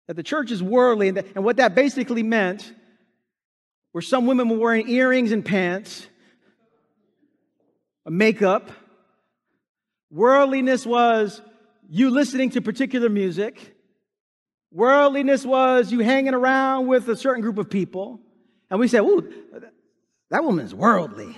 that 0.06 0.14
the 0.14 0.22
church 0.22 0.50
is 0.50 0.62
worldly, 0.62 1.08
and, 1.08 1.44
what 1.44 1.56
that 1.56 1.74
basically 1.74 2.22
meant 2.22 2.72
were 3.92 4.02
some 4.02 4.26
women 4.26 4.48
were 4.48 4.58
wearing 4.58 4.88
earrings 4.88 5.32
and 5.32 5.44
pants, 5.44 6.06
makeup. 8.06 8.70
Worldliness 10.10 10.86
was 10.86 11.42
you 11.88 12.10
listening 12.10 12.50
to 12.50 12.60
particular 12.60 13.08
music. 13.08 13.76
Worldliness 14.72 15.44
was 15.44 15.92
you 15.92 16.00
hanging 16.00 16.34
around 16.34 16.86
with 16.86 17.08
a 17.08 17.16
certain 17.16 17.42
group 17.42 17.58
of 17.58 17.70
people. 17.70 18.20
And 18.70 18.80
we 18.80 18.88
said, 18.88 19.02
ooh, 19.02 19.32
that 20.30 20.42
woman 20.42 20.64
is 20.64 20.74
worldly. 20.74 21.36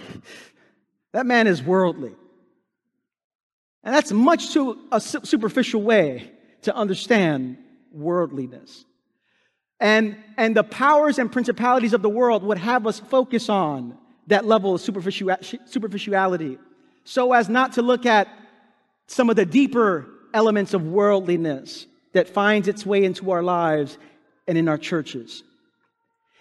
That 1.17 1.25
man 1.25 1.47
is 1.47 1.63
worldly. 1.63 2.13
And 3.83 3.95
that's 3.95 4.13
much 4.13 4.53
too 4.53 4.79
a 4.93 5.01
superficial 5.01 5.81
way 5.81 6.31
to 6.61 6.77
understand 6.77 7.57
worldliness. 7.91 8.85
And, 9.81 10.19
and 10.37 10.55
the 10.55 10.63
powers 10.63 11.19
and 11.19 11.33
principalities 11.33 11.95
of 11.95 12.03
the 12.03 12.11
world 12.11 12.43
would 12.43 12.59
have 12.59 12.87
us 12.87 13.01
focus 13.01 13.49
on 13.49 13.97
that 14.27 14.45
level 14.45 14.75
of 14.75 14.83
superficiality 14.83 16.59
so 17.05 17.33
as 17.33 17.49
not 17.49 17.73
to 17.73 17.81
look 17.83 18.05
at 18.05 18.29
some 19.07 19.31
of 19.31 19.37
the 19.37 19.47
deeper 19.47 20.07
elements 20.35 20.75
of 20.75 20.83
worldliness 20.83 21.87
that 22.13 22.29
finds 22.29 22.69
its 22.69 22.85
way 22.85 23.05
into 23.05 23.31
our 23.31 23.43
lives 23.43 23.97
and 24.47 24.59
in 24.59 24.69
our 24.69 24.77
churches. 24.77 25.43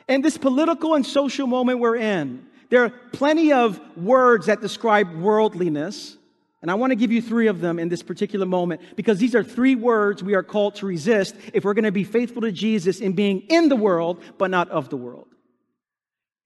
In 0.10 0.22
this 0.22 0.38
political 0.38 0.96
and 0.96 1.06
social 1.06 1.48
moment 1.48 1.80
we're 1.80 1.96
in, 1.96 2.46
there 2.70 2.84
are 2.84 2.90
plenty 2.90 3.54
of 3.54 3.80
words 3.98 4.48
that 4.48 4.62
describe 4.62 5.14
worldliness. 5.16 6.18
And 6.62 6.72
I 6.72 6.74
want 6.76 6.92
to 6.92 6.96
give 6.96 7.12
you 7.12 7.22
three 7.22 7.48
of 7.48 7.62
them 7.62 7.78
in 7.78 7.90
this 7.90 8.02
particular 8.02 8.46
moment 8.46 8.82
because 8.96 9.20
these 9.20 9.36
are 9.36 9.44
three 9.44 9.76
words 9.76 10.24
we 10.24 10.34
are 10.34 10.44
called 10.44 10.76
to 10.76 10.88
resist 10.88 11.36
if 11.54 11.64
we're 11.64 11.76
going 11.76 11.84
to 11.84 11.92
be 11.92 12.04
faithful 12.04 12.42
to 12.42 12.52
Jesus 12.52 13.02
in 13.02 13.14
being 13.14 13.42
in 13.50 13.70
the 13.70 13.76
world, 13.76 14.24
but 14.38 14.50
not 14.50 14.70
of 14.70 14.90
the 14.90 14.98
world. 14.98 15.28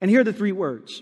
And 0.01 0.11
here 0.11 0.21
are 0.21 0.25
the 0.25 0.33
three 0.33 0.51
words 0.51 1.01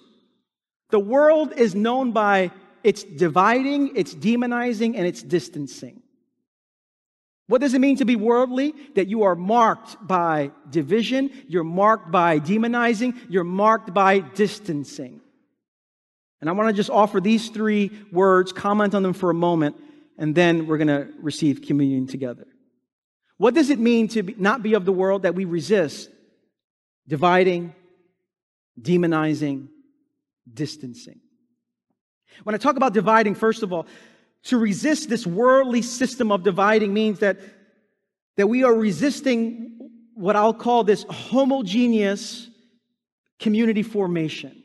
The 0.91 0.99
world 0.99 1.53
is 1.57 1.73
known 1.73 2.11
by 2.11 2.51
its 2.83 3.03
dividing, 3.03 3.95
its 3.95 4.13
demonizing, 4.13 4.95
and 4.95 5.05
its 5.07 5.23
distancing. 5.23 6.01
What 7.47 7.61
does 7.61 7.73
it 7.73 7.79
mean 7.79 7.97
to 7.97 8.05
be 8.05 8.15
worldly? 8.15 8.73
That 8.95 9.07
you 9.07 9.23
are 9.23 9.35
marked 9.35 10.05
by 10.05 10.51
division, 10.69 11.31
you're 11.47 11.63
marked 11.63 12.11
by 12.11 12.39
demonizing, 12.39 13.17
you're 13.29 13.45
marked 13.45 13.93
by 13.93 14.19
distancing. 14.19 15.21
And 16.39 16.49
I 16.49 16.53
want 16.53 16.69
to 16.69 16.73
just 16.73 16.89
offer 16.89 17.19
these 17.19 17.49
three 17.49 17.91
words, 18.11 18.51
comment 18.51 18.93
on 18.93 19.01
them 19.01 19.13
for 19.13 19.29
a 19.29 19.33
moment, 19.33 19.75
and 20.17 20.35
then 20.35 20.67
we're 20.67 20.77
going 20.77 20.87
to 20.87 21.07
receive 21.19 21.61
communion 21.61 22.05
together. 22.05 22.45
What 23.37 23.53
does 23.53 23.69
it 23.69 23.79
mean 23.79 24.07
to 24.09 24.23
be, 24.23 24.35
not 24.37 24.61
be 24.61 24.73
of 24.73 24.85
the 24.85 24.91
world 24.91 25.23
that 25.23 25.35
we 25.35 25.45
resist 25.45 26.09
dividing, 27.07 27.73
demonizing, 28.79 29.69
distancing? 30.51 31.21
When 32.43 32.53
I 32.53 32.57
talk 32.57 32.75
about 32.75 32.93
dividing, 32.93 33.35
first 33.35 33.63
of 33.63 33.71
all, 33.71 33.87
to 34.47 34.57
resist 34.57 35.09
this 35.09 35.27
worldly 35.27 35.81
system 35.81 36.31
of 36.31 36.41
dividing 36.41 36.93
means 36.93 37.19
that, 37.19 37.37
that 38.37 38.47
we 38.47 38.63
are 38.63 38.73
resisting 38.73 39.77
what 40.13 40.37
I'll 40.37 40.53
call 40.53 40.85
this 40.85 41.05
homogeneous 41.09 42.49
community 43.39 43.83
formation. 43.83 44.63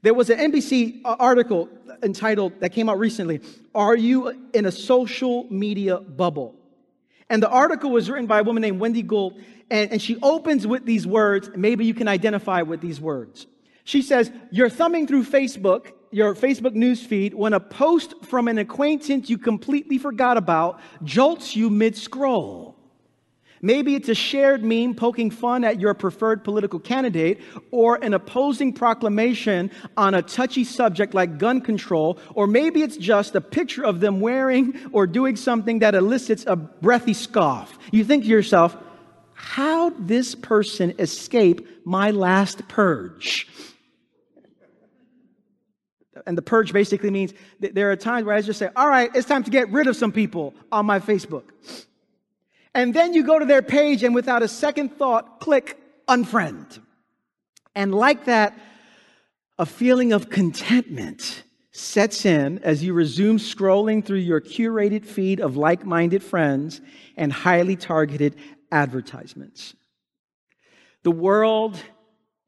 There 0.00 0.14
was 0.14 0.30
an 0.30 0.38
NBC 0.38 1.02
article 1.04 1.68
entitled 2.02 2.60
that 2.60 2.70
came 2.70 2.88
out 2.88 2.98
recently, 2.98 3.40
Are 3.74 3.94
You 3.94 4.48
in 4.54 4.64
a 4.64 4.72
Social 4.72 5.46
Media 5.50 5.98
Bubble? 5.98 6.54
And 7.28 7.42
the 7.42 7.50
article 7.50 7.90
was 7.90 8.08
written 8.10 8.26
by 8.26 8.40
a 8.40 8.42
woman 8.42 8.62
named 8.62 8.80
Wendy 8.80 9.02
Gould, 9.02 9.38
and, 9.70 9.92
and 9.92 10.00
she 10.00 10.18
opens 10.22 10.66
with 10.66 10.86
these 10.86 11.06
words. 11.06 11.50
Maybe 11.54 11.84
you 11.84 11.94
can 11.94 12.08
identify 12.08 12.62
with 12.62 12.80
these 12.80 13.02
words. 13.02 13.46
She 13.84 14.00
says, 14.00 14.32
You're 14.50 14.70
thumbing 14.70 15.06
through 15.06 15.24
Facebook 15.24 15.92
your 16.12 16.34
Facebook 16.34 16.74
news 16.74 17.04
feed 17.04 17.34
when 17.34 17.52
a 17.52 17.60
post 17.60 18.14
from 18.24 18.48
an 18.48 18.58
acquaintance 18.58 19.30
you 19.30 19.38
completely 19.38 19.98
forgot 19.98 20.36
about 20.36 20.80
jolts 21.02 21.56
you 21.56 21.70
mid 21.70 21.96
scroll. 21.96 22.76
Maybe 23.64 23.94
it's 23.94 24.08
a 24.08 24.14
shared 24.14 24.64
meme 24.64 24.96
poking 24.96 25.30
fun 25.30 25.62
at 25.62 25.78
your 25.78 25.94
preferred 25.94 26.42
political 26.42 26.80
candidate 26.80 27.40
or 27.70 27.94
an 28.02 28.12
opposing 28.12 28.72
proclamation 28.72 29.70
on 29.96 30.14
a 30.14 30.22
touchy 30.22 30.64
subject 30.64 31.14
like 31.14 31.38
gun 31.38 31.60
control, 31.60 32.18
or 32.34 32.48
maybe 32.48 32.82
it's 32.82 32.96
just 32.96 33.36
a 33.36 33.40
picture 33.40 33.84
of 33.84 34.00
them 34.00 34.20
wearing 34.20 34.74
or 34.90 35.06
doing 35.06 35.36
something 35.36 35.78
that 35.78 35.94
elicits 35.94 36.44
a 36.48 36.56
breathy 36.56 37.14
scoff. 37.14 37.78
You 37.92 38.04
think 38.04 38.24
to 38.24 38.28
yourself, 38.28 38.76
how'd 39.34 40.08
this 40.08 40.34
person 40.34 40.94
escape 40.98 41.86
my 41.86 42.10
last 42.10 42.66
purge? 42.66 43.46
And 46.26 46.36
the 46.36 46.42
purge 46.42 46.72
basically 46.72 47.10
means 47.10 47.32
there 47.60 47.90
are 47.90 47.96
times 47.96 48.26
where 48.26 48.34
I 48.34 48.40
just 48.42 48.58
say, 48.58 48.68
all 48.76 48.88
right, 48.88 49.10
it's 49.14 49.26
time 49.26 49.44
to 49.44 49.50
get 49.50 49.70
rid 49.70 49.86
of 49.86 49.96
some 49.96 50.12
people 50.12 50.54
on 50.70 50.86
my 50.86 51.00
Facebook. 51.00 51.44
And 52.74 52.94
then 52.94 53.12
you 53.12 53.24
go 53.24 53.38
to 53.38 53.44
their 53.44 53.62
page 53.62 54.02
and 54.02 54.14
without 54.14 54.42
a 54.42 54.48
second 54.48 54.96
thought, 54.96 55.40
click 55.40 55.78
unfriend. 56.08 56.80
And 57.74 57.94
like 57.94 58.26
that, 58.26 58.58
a 59.58 59.66
feeling 59.66 60.12
of 60.12 60.30
contentment 60.30 61.44
sets 61.72 62.26
in 62.26 62.58
as 62.58 62.84
you 62.84 62.92
resume 62.92 63.38
scrolling 63.38 64.04
through 64.04 64.18
your 64.18 64.40
curated 64.40 65.06
feed 65.06 65.40
of 65.40 65.56
like 65.56 65.84
minded 65.84 66.22
friends 66.22 66.80
and 67.16 67.32
highly 67.32 67.76
targeted 67.76 68.36
advertisements. 68.70 69.74
The 71.02 71.10
world 71.10 71.78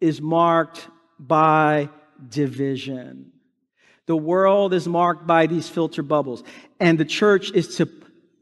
is 0.00 0.20
marked 0.20 0.88
by 1.18 1.88
division. 2.28 3.32
The 4.06 4.16
world 4.16 4.74
is 4.74 4.86
marked 4.86 5.26
by 5.26 5.46
these 5.46 5.68
filter 5.68 6.02
bubbles, 6.02 6.42
and 6.78 6.98
the 6.98 7.04
church 7.04 7.50
is 7.52 7.76
to 7.76 7.88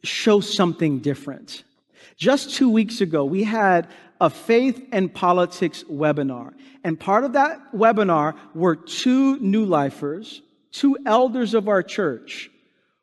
show 0.02 0.40
something 0.40 0.98
different. 0.98 1.62
Just 2.16 2.54
two 2.54 2.68
weeks 2.68 3.00
ago, 3.00 3.24
we 3.24 3.44
had 3.44 3.88
a 4.20 4.30
faith 4.30 4.88
and 4.92 5.12
politics 5.12 5.84
webinar. 5.84 6.54
And 6.84 6.98
part 6.98 7.24
of 7.24 7.32
that 7.34 7.58
webinar 7.72 8.36
were 8.54 8.76
two 8.76 9.38
new 9.38 9.64
lifers, 9.64 10.42
two 10.70 10.96
elders 11.06 11.54
of 11.54 11.68
our 11.68 11.82
church, 11.82 12.50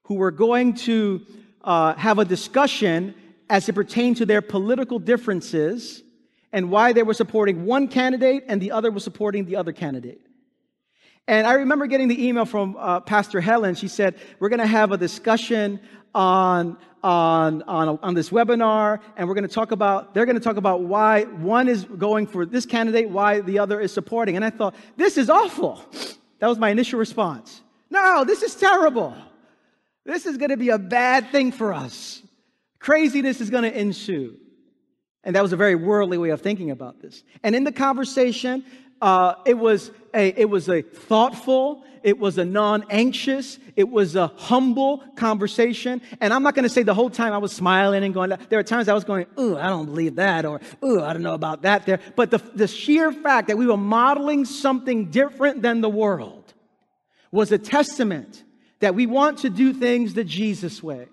who 0.03 0.15
were 0.15 0.31
going 0.31 0.73
to 0.73 1.25
uh, 1.63 1.93
have 1.95 2.19
a 2.19 2.25
discussion 2.25 3.13
as 3.49 3.67
it 3.67 3.73
pertained 3.73 4.17
to 4.17 4.25
their 4.25 4.41
political 4.41 4.99
differences 4.99 6.03
and 6.51 6.71
why 6.71 6.93
they 6.93 7.03
were 7.03 7.13
supporting 7.13 7.65
one 7.65 7.87
candidate 7.87 8.43
and 8.47 8.61
the 8.61 8.71
other 8.71 8.91
was 8.91 9.03
supporting 9.03 9.45
the 9.45 9.55
other 9.55 9.71
candidate. 9.71 10.21
And 11.29 11.45
I 11.45 11.53
remember 11.53 11.85
getting 11.85 12.07
the 12.07 12.27
email 12.27 12.43
from 12.43 12.75
uh, 12.75 13.01
Pastor 13.01 13.39
Helen. 13.39 13.75
She 13.75 13.87
said, 13.87 14.15
We're 14.39 14.49
going 14.49 14.61
to 14.61 14.65
have 14.65 14.91
a 14.91 14.97
discussion 14.97 15.79
on, 16.15 16.75
on, 17.03 17.61
on, 17.61 17.99
on 18.01 18.15
this 18.15 18.31
webinar, 18.31 18.99
and 19.15 19.27
we're 19.27 19.35
going 19.35 19.47
to 19.47 19.53
talk 19.53 19.71
about, 19.71 20.15
they're 20.15 20.25
going 20.25 20.39
to 20.39 20.43
talk 20.43 20.57
about 20.57 20.81
why 20.81 21.25
one 21.25 21.67
is 21.67 21.85
going 21.85 22.25
for 22.25 22.47
this 22.47 22.65
candidate, 22.65 23.11
why 23.11 23.41
the 23.41 23.59
other 23.59 23.79
is 23.79 23.93
supporting. 23.93 24.37
And 24.37 24.43
I 24.43 24.49
thought, 24.49 24.73
This 24.97 25.19
is 25.19 25.29
awful. 25.29 25.85
That 26.39 26.47
was 26.47 26.57
my 26.57 26.71
initial 26.71 26.97
response. 26.97 27.61
No, 27.91 28.23
this 28.23 28.41
is 28.41 28.55
terrible. 28.55 29.15
This 30.05 30.25
is 30.25 30.37
going 30.37 30.49
to 30.49 30.57
be 30.57 30.69
a 30.69 30.79
bad 30.79 31.29
thing 31.31 31.51
for 31.51 31.75
us. 31.75 32.23
Craziness 32.79 33.39
is 33.39 33.51
going 33.51 33.71
to 33.71 33.79
ensue. 33.79 34.35
And 35.23 35.35
that 35.35 35.43
was 35.43 35.53
a 35.53 35.57
very 35.57 35.75
worldly 35.75 36.17
way 36.17 36.29
of 36.29 36.41
thinking 36.41 36.71
about 36.71 37.03
this. 37.03 37.23
And 37.43 37.55
in 37.55 37.65
the 37.65 37.71
conversation, 37.71 38.63
uh, 39.01 39.35
it 39.45 39.57
was 39.57 39.91
a 40.13 40.29
it 40.39 40.49
was 40.49 40.69
a 40.69 40.81
thoughtful 40.81 41.83
it 42.01 42.17
was 42.17 42.37
a 42.37 42.45
non-anxious 42.45 43.59
it 43.75 43.87
was 43.87 44.15
a 44.15 44.27
humble 44.27 45.03
conversation 45.15 46.01
and 46.21 46.33
i'm 46.33 46.41
not 46.41 46.55
going 46.55 46.63
to 46.63 46.69
say 46.69 46.81
the 46.81 46.93
whole 46.93 47.09
time 47.09 47.33
i 47.33 47.37
was 47.37 47.51
smiling 47.51 48.03
and 48.03 48.13
going 48.13 48.29
there 48.29 48.57
were 48.57 48.63
times 48.63 48.87
i 48.87 48.93
was 48.93 49.03
going 49.03 49.25
ooh 49.37 49.57
i 49.57 49.67
don't 49.67 49.85
believe 49.85 50.15
that 50.15 50.45
or 50.45 50.59
ooh 50.83 51.01
i 51.01 51.13
don't 51.13 51.21
know 51.21 51.33
about 51.33 51.61
that 51.61 51.85
there 51.85 51.99
but 52.15 52.31
the, 52.31 52.39
the 52.55 52.67
sheer 52.67 53.11
fact 53.11 53.49
that 53.49 53.57
we 53.57 53.67
were 53.67 53.77
modeling 53.77 54.45
something 54.45 55.11
different 55.11 55.61
than 55.61 55.81
the 55.81 55.89
world 55.89 56.53
was 57.31 57.51
a 57.51 57.57
testament 57.57 58.43
that 58.79 58.95
we 58.95 59.05
want 59.05 59.39
to 59.39 59.49
do 59.49 59.73
things 59.73 60.13
the 60.13 60.23
Jesus 60.23 60.81
way. 60.81 61.07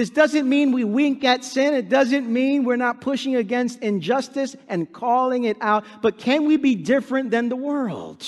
This 0.00 0.08
doesn't 0.08 0.48
mean 0.48 0.72
we 0.72 0.82
wink 0.82 1.24
at 1.24 1.44
sin. 1.44 1.74
It 1.74 1.90
doesn't 1.90 2.26
mean 2.26 2.64
we're 2.64 2.76
not 2.76 3.02
pushing 3.02 3.36
against 3.36 3.80
injustice 3.80 4.56
and 4.66 4.90
calling 4.90 5.44
it 5.44 5.58
out. 5.60 5.84
But 6.00 6.16
can 6.16 6.46
we 6.46 6.56
be 6.56 6.74
different 6.74 7.30
than 7.30 7.50
the 7.50 7.56
world? 7.56 8.26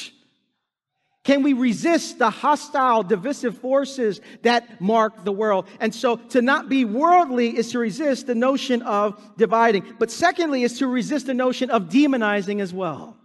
Can 1.24 1.42
we 1.42 1.54
resist 1.54 2.18
the 2.18 2.28
hostile, 2.28 3.02
divisive 3.02 3.56
forces 3.56 4.20
that 4.42 4.82
mark 4.82 5.24
the 5.24 5.32
world? 5.32 5.66
And 5.80 5.94
so 5.94 6.16
to 6.16 6.42
not 6.42 6.68
be 6.68 6.84
worldly 6.84 7.56
is 7.56 7.70
to 7.70 7.78
resist 7.78 8.26
the 8.26 8.34
notion 8.34 8.82
of 8.82 9.18
dividing. 9.38 9.94
But 9.98 10.10
secondly, 10.10 10.64
is 10.64 10.76
to 10.80 10.86
resist 10.86 11.24
the 11.24 11.32
notion 11.32 11.70
of 11.70 11.84
demonizing 11.88 12.60
as 12.60 12.74
well. 12.74 13.16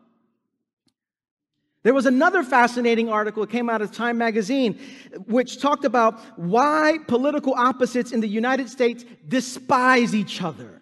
There 1.83 1.93
was 1.93 2.05
another 2.05 2.43
fascinating 2.43 3.09
article 3.09 3.43
that 3.45 3.51
came 3.51 3.69
out 3.69 3.81
of 3.81 3.91
Time 3.91 4.17
magazine, 4.17 4.79
which 5.27 5.61
talked 5.61 5.85
about 5.85 6.19
why 6.37 6.97
political 7.07 7.53
opposites 7.53 8.11
in 8.11 8.19
the 8.19 8.27
United 8.27 8.69
States 8.69 9.05
despise 9.27 10.13
each 10.15 10.41
other. 10.41 10.81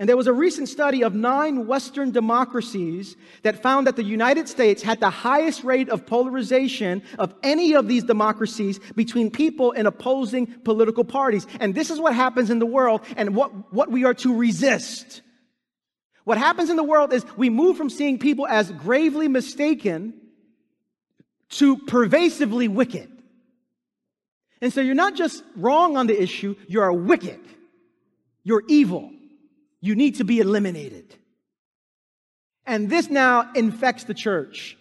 And 0.00 0.08
there 0.08 0.16
was 0.16 0.28
a 0.28 0.32
recent 0.32 0.68
study 0.68 1.02
of 1.02 1.14
nine 1.14 1.66
Western 1.66 2.12
democracies 2.12 3.16
that 3.42 3.60
found 3.60 3.88
that 3.88 3.96
the 3.96 4.04
United 4.04 4.48
States 4.48 4.80
had 4.80 5.00
the 5.00 5.10
highest 5.10 5.64
rate 5.64 5.88
of 5.88 6.06
polarization 6.06 7.02
of 7.18 7.34
any 7.42 7.74
of 7.74 7.88
these 7.88 8.04
democracies 8.04 8.78
between 8.94 9.28
people 9.28 9.72
in 9.72 9.86
opposing 9.86 10.46
political 10.46 11.02
parties. 11.02 11.48
And 11.58 11.74
this 11.74 11.90
is 11.90 11.98
what 11.98 12.14
happens 12.14 12.48
in 12.48 12.60
the 12.60 12.66
world 12.66 13.00
and 13.16 13.34
what, 13.34 13.72
what 13.72 13.90
we 13.90 14.04
are 14.04 14.14
to 14.14 14.36
resist. 14.36 15.22
What 16.28 16.36
happens 16.36 16.68
in 16.68 16.76
the 16.76 16.84
world 16.84 17.14
is 17.14 17.24
we 17.38 17.48
move 17.48 17.78
from 17.78 17.88
seeing 17.88 18.18
people 18.18 18.46
as 18.46 18.70
gravely 18.70 19.28
mistaken 19.28 20.12
to 21.52 21.78
pervasively 21.78 22.68
wicked. 22.68 23.10
And 24.60 24.70
so 24.70 24.82
you're 24.82 24.94
not 24.94 25.14
just 25.14 25.42
wrong 25.56 25.96
on 25.96 26.06
the 26.06 26.22
issue, 26.22 26.54
you're 26.66 26.92
wicked. 26.92 27.40
You're 28.44 28.62
evil. 28.68 29.10
You 29.80 29.94
need 29.94 30.16
to 30.16 30.24
be 30.24 30.40
eliminated. 30.40 31.14
And 32.66 32.90
this 32.90 33.08
now 33.08 33.50
infects 33.54 34.04
the 34.04 34.12
church. 34.12 34.76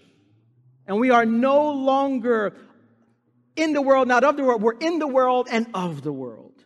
And 0.86 1.00
we 1.00 1.12
are 1.12 1.26
no 1.26 1.72
longer 1.72 2.58
in 3.56 3.72
the 3.72 3.82
world, 3.82 4.10
not 4.10 4.26
of 4.26 4.36
the 4.36 4.44
world. 4.44 4.62
We're 4.62 4.80
in 4.80 5.00
the 5.00 5.08
world 5.08 5.48
and 5.50 5.68
of 5.74 6.02
the 6.02 6.12
world. 6.12 6.62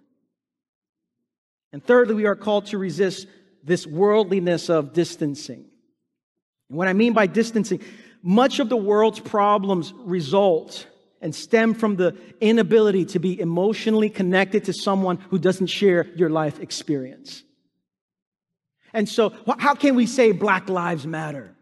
And 1.71 1.85
thirdly, 1.85 2.15
we 2.15 2.25
are 2.25 2.35
called 2.35 2.65
to 2.67 2.79
resist 2.79 3.27
this 3.63 3.85
worldliness 3.85 4.69
of 4.69 4.93
distancing. 4.93 5.65
And 6.69 6.77
what 6.77 6.87
I 6.87 6.93
mean 6.93 7.13
by 7.13 7.27
distancing, 7.27 7.81
much 8.23 8.59
of 8.59 8.69
the 8.69 8.77
world's 8.77 9.19
problems 9.19 9.93
result 9.97 10.87
and 11.21 11.33
stem 11.35 11.73
from 11.73 11.95
the 11.95 12.17
inability 12.39 13.05
to 13.05 13.19
be 13.19 13.39
emotionally 13.39 14.09
connected 14.09 14.65
to 14.65 14.73
someone 14.73 15.17
who 15.29 15.37
doesn't 15.37 15.67
share 15.67 16.07
your 16.15 16.29
life 16.29 16.59
experience. 16.59 17.43
And 18.93 19.07
so, 19.07 19.33
how 19.59 19.75
can 19.75 19.95
we 19.95 20.05
say 20.05 20.31
Black 20.31 20.67
Lives 20.67 21.07
Matter? 21.07 21.55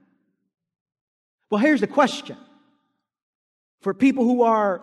Well, 1.52 1.60
here's 1.60 1.82
the 1.82 1.88
question 1.88 2.38
for 3.82 3.94
people 3.94 4.24
who 4.24 4.44
are 4.44 4.82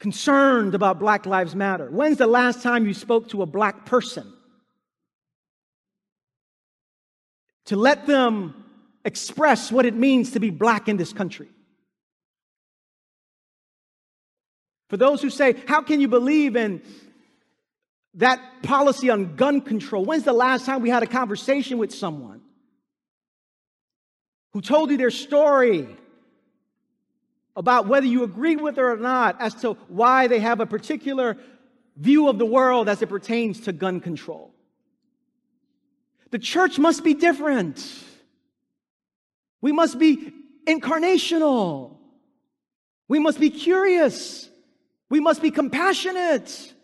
concerned 0.00 0.74
about 0.74 0.98
Black 0.98 1.26
Lives 1.26 1.54
Matter. 1.54 1.90
When's 1.90 2.18
the 2.18 2.26
last 2.26 2.62
time 2.62 2.86
you 2.86 2.94
spoke 2.94 3.28
to 3.30 3.42
a 3.42 3.46
black 3.46 3.86
person? 3.86 4.32
To 7.70 7.76
let 7.76 8.04
them 8.04 8.52
express 9.04 9.70
what 9.70 9.86
it 9.86 9.94
means 9.94 10.32
to 10.32 10.40
be 10.40 10.50
black 10.50 10.88
in 10.88 10.96
this 10.96 11.12
country. 11.12 11.46
For 14.88 14.96
those 14.96 15.22
who 15.22 15.30
say, 15.30 15.54
How 15.68 15.80
can 15.80 16.00
you 16.00 16.08
believe 16.08 16.56
in 16.56 16.82
that 18.14 18.40
policy 18.64 19.08
on 19.08 19.36
gun 19.36 19.60
control? 19.60 20.04
When's 20.04 20.24
the 20.24 20.32
last 20.32 20.66
time 20.66 20.82
we 20.82 20.90
had 20.90 21.04
a 21.04 21.06
conversation 21.06 21.78
with 21.78 21.94
someone 21.94 22.40
who 24.52 24.60
told 24.60 24.90
you 24.90 24.96
their 24.96 25.12
story 25.12 25.86
about 27.54 27.86
whether 27.86 28.06
you 28.06 28.24
agree 28.24 28.56
with 28.56 28.78
it 28.78 28.82
or 28.82 28.96
not 28.96 29.40
as 29.40 29.54
to 29.60 29.74
why 29.86 30.26
they 30.26 30.40
have 30.40 30.58
a 30.58 30.66
particular 30.66 31.36
view 31.96 32.26
of 32.26 32.36
the 32.36 32.46
world 32.46 32.88
as 32.88 33.00
it 33.00 33.08
pertains 33.08 33.60
to 33.60 33.72
gun 33.72 34.00
control? 34.00 34.52
The 36.30 36.38
church 36.38 36.78
must 36.78 37.02
be 37.02 37.14
different. 37.14 37.84
We 39.60 39.72
must 39.72 39.98
be 39.98 40.32
incarnational. 40.66 41.96
We 43.08 43.18
must 43.18 43.40
be 43.40 43.50
curious. 43.50 44.48
We 45.08 45.20
must 45.20 45.42
be 45.42 45.50
compassionate. 45.50 46.74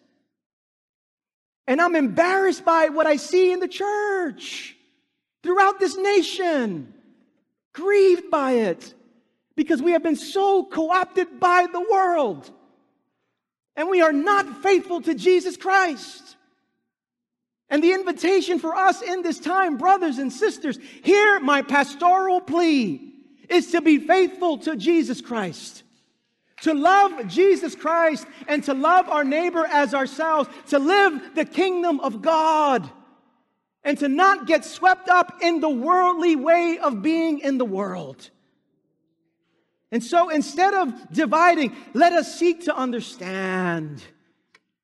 And 1.69 1.81
I'm 1.81 1.95
embarrassed 1.95 2.65
by 2.65 2.89
what 2.89 3.07
I 3.07 3.17
see 3.17 3.53
in 3.53 3.61
the 3.61 3.69
church 3.69 4.77
throughout 5.43 5.79
this 5.79 5.97
nation, 5.97 6.93
grieved 7.73 8.31
by 8.31 8.53
it, 8.53 8.95
because 9.55 9.81
we 9.81 9.93
have 9.93 10.03
been 10.03 10.17
so 10.17 10.65
co 10.65 10.91
opted 10.91 11.39
by 11.39 11.67
the 11.73 11.81
world. 11.81 12.51
And 13.77 13.89
we 13.89 14.01
are 14.01 14.13
not 14.13 14.63
faithful 14.63 15.03
to 15.03 15.15
Jesus 15.15 15.57
Christ. 15.57 16.26
And 17.69 17.83
the 17.83 17.93
invitation 17.93 18.59
for 18.59 18.75
us 18.75 19.03
in 19.03 19.23
this 19.23 19.41
time, 19.41 19.77
brothers 19.77 20.19
and 20.19 20.33
sisters, 20.33 20.79
here 21.03 21.41
my 21.41 21.63
pastoral 21.63 22.41
plea 22.41 23.13
is 23.49 23.73
to 23.73 23.81
be 23.81 23.99
faithful 23.99 24.59
to 24.59 24.77
Jesus 24.77 25.21
Christ. 25.21 25.83
To 26.63 26.73
love 26.73 27.29
Jesus 27.29 27.75
Christ 27.75 28.27
and 28.49 28.63
to 28.65 28.75
love 28.75 29.09
our 29.09 29.25
neighbor 29.25 29.67
as 29.67 29.95
ourselves, 29.95 30.49
to 30.69 30.79
live 30.79 31.35
the 31.35 31.45
kingdom 31.45 32.01
of 32.01 32.23
God, 32.23 32.89
and 33.85 33.99
to 33.99 34.09
not 34.09 34.47
get 34.47 34.65
swept 34.65 35.09
up 35.09 35.39
in 35.43 35.61
the 35.61 35.69
worldly 35.69 36.35
way 36.35 36.79
of 36.83 37.03
being 37.03 37.41
in 37.41 37.59
the 37.59 37.65
world. 37.65 38.31
And 39.93 40.03
so 40.03 40.29
instead 40.29 40.75
of 40.75 41.13
dividing, 41.13 41.77
let 41.95 42.13
us 42.13 42.39
seek 42.39 42.65
to 42.65 42.77
understand 42.77 44.03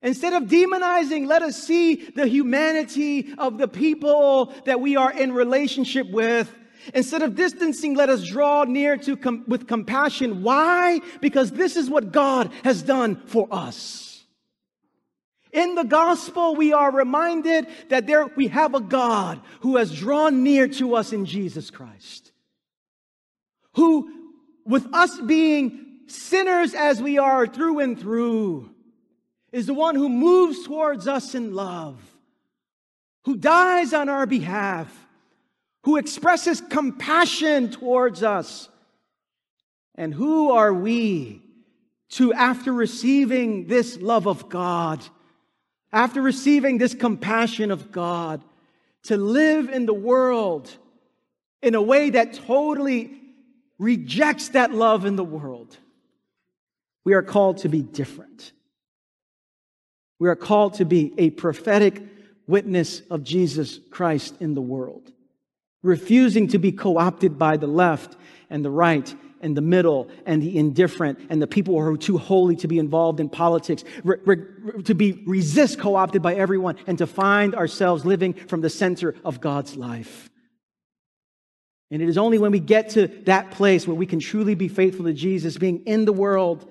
Instead 0.03 0.33
of 0.33 0.43
demonizing, 0.43 1.25
let 1.27 1.41
us 1.41 1.63
see 1.63 1.95
the 1.95 2.27
humanity 2.27 3.33
of 3.37 3.57
the 3.57 3.69
people 3.69 4.53
that 4.65 4.81
we 4.81 4.97
are 4.97 5.11
in 5.11 5.31
relationship 5.31 6.09
with. 6.11 6.53
Instead 6.93 7.21
of 7.21 7.35
distancing, 7.35 7.95
let 7.95 8.09
us 8.09 8.25
draw 8.25 8.65
near 8.65 8.97
to 8.97 9.15
com- 9.15 9.45
with 9.47 9.65
compassion. 9.65 10.43
Why? 10.43 10.99
Because 11.21 11.51
this 11.51 11.77
is 11.77 11.89
what 11.89 12.11
God 12.11 12.51
has 12.65 12.83
done 12.83 13.21
for 13.27 13.47
us. 13.49 14.25
In 15.53 15.75
the 15.75 15.83
gospel, 15.83 16.55
we 16.55 16.73
are 16.73 16.91
reminded 16.91 17.67
that 17.89 18.05
there 18.05 18.27
we 18.35 18.47
have 18.47 18.73
a 18.73 18.81
God 18.81 19.39
who 19.61 19.77
has 19.77 19.93
drawn 19.93 20.43
near 20.43 20.67
to 20.67 20.95
us 20.95 21.13
in 21.13 21.25
Jesus 21.25 21.69
Christ. 21.69 22.31
Who, 23.75 24.11
with 24.65 24.85
us 24.93 25.17
being 25.21 25.99
sinners 26.07 26.73
as 26.73 27.01
we 27.01 27.19
are 27.19 27.47
through 27.47 27.79
and 27.79 27.97
through, 27.97 28.72
is 29.53 29.67
the 29.67 29.73
one 29.73 29.93
who 29.95 30.09
moves 30.09 30.65
towards 30.65 31.07
us 31.07 31.35
in 31.35 31.53
love, 31.53 32.01
who 33.23 33.37
dies 33.37 33.93
on 33.93 34.09
our 34.09 34.25
behalf, 34.25 34.91
who 35.83 35.95
expresses 35.97 36.59
compassion 36.59 37.69
towards 37.69 38.23
us. 38.23 38.67
And 39.95 40.11
who 40.11 40.51
are 40.51 40.73
we 40.73 41.43
to, 42.09 42.33
after 42.33 42.73
receiving 42.73 43.67
this 43.67 43.99
love 43.99 44.27
of 44.27 44.49
God, 44.49 45.03
after 45.91 46.19
receiving 46.19 46.79
this 46.79 46.95
compassion 46.95 47.69
of 47.69 47.91
God, 47.91 48.43
to 49.03 49.17
live 49.17 49.69
in 49.69 49.85
the 49.85 49.93
world 49.93 50.75
in 51.61 51.75
a 51.75 51.81
way 51.81 52.09
that 52.09 52.33
totally 52.33 53.21
rejects 53.77 54.49
that 54.49 54.73
love 54.73 55.05
in 55.05 55.15
the 55.15 55.23
world? 55.23 55.77
We 57.03 57.13
are 57.13 57.21
called 57.21 57.57
to 57.59 57.69
be 57.69 57.83
different. 57.83 58.51
We 60.19 60.29
are 60.29 60.35
called 60.35 60.75
to 60.75 60.85
be 60.85 61.13
a 61.17 61.31
prophetic 61.31 62.01
witness 62.47 63.01
of 63.09 63.23
Jesus 63.23 63.79
Christ 63.89 64.35
in 64.39 64.53
the 64.53 64.61
world, 64.61 65.11
refusing 65.81 66.47
to 66.49 66.57
be 66.57 66.71
co 66.71 66.97
opted 66.97 67.37
by 67.37 67.57
the 67.57 67.67
left 67.67 68.15
and 68.49 68.63
the 68.63 68.71
right 68.71 69.13
and 69.41 69.57
the 69.57 69.61
middle 69.61 70.09
and 70.25 70.41
the 70.41 70.57
indifferent 70.57 71.19
and 71.29 71.41
the 71.41 71.47
people 71.47 71.79
who 71.79 71.93
are 71.93 71.97
too 71.97 72.17
holy 72.17 72.55
to 72.55 72.67
be 72.67 72.79
involved 72.79 73.19
in 73.19 73.29
politics, 73.29 73.83
re- 74.03 74.17
re- 74.25 74.83
to 74.83 74.95
be 74.95 75.23
resist 75.25 75.79
co 75.79 75.95
opted 75.95 76.21
by 76.21 76.35
everyone, 76.35 76.77
and 76.87 76.97
to 76.97 77.07
find 77.07 77.53
ourselves 77.53 78.05
living 78.05 78.33
from 78.33 78.61
the 78.61 78.69
center 78.69 79.15
of 79.25 79.41
God's 79.41 79.75
life. 79.75 80.29
And 81.91 82.01
it 82.01 82.09
is 82.09 82.17
only 82.17 82.39
when 82.39 82.51
we 82.51 82.59
get 82.59 82.89
to 82.91 83.07
that 83.25 83.51
place 83.51 83.85
where 83.87 83.95
we 83.95 84.07
can 84.07 84.19
truly 84.19 84.55
be 84.55 84.67
faithful 84.67 85.05
to 85.05 85.13
Jesus, 85.13 85.57
being 85.57 85.83
in 85.85 86.05
the 86.05 86.13
world, 86.13 86.67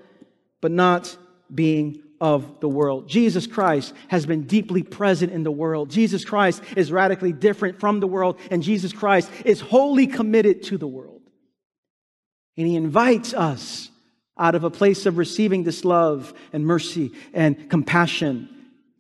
but 0.61 0.72
not 0.72 1.16
being 1.55 2.03
of 2.22 2.60
the 2.60 2.68
world. 2.68 3.08
Jesus 3.08 3.48
Christ 3.48 3.92
has 4.06 4.26
been 4.26 4.44
deeply 4.44 4.84
present 4.84 5.32
in 5.32 5.42
the 5.42 5.50
world. 5.50 5.90
Jesus 5.90 6.24
Christ 6.24 6.62
is 6.76 6.92
radically 6.92 7.32
different 7.32 7.80
from 7.80 7.98
the 7.98 8.06
world, 8.06 8.38
and 8.48 8.62
Jesus 8.62 8.92
Christ 8.92 9.28
is 9.44 9.60
wholly 9.60 10.06
committed 10.06 10.62
to 10.64 10.78
the 10.78 10.86
world. 10.86 11.20
And 12.56 12.68
He 12.68 12.76
invites 12.76 13.34
us 13.34 13.90
out 14.38 14.54
of 14.54 14.62
a 14.62 14.70
place 14.70 15.04
of 15.04 15.18
receiving 15.18 15.64
this 15.64 15.84
love 15.84 16.32
and 16.52 16.64
mercy 16.64 17.10
and 17.34 17.68
compassion 17.68 18.48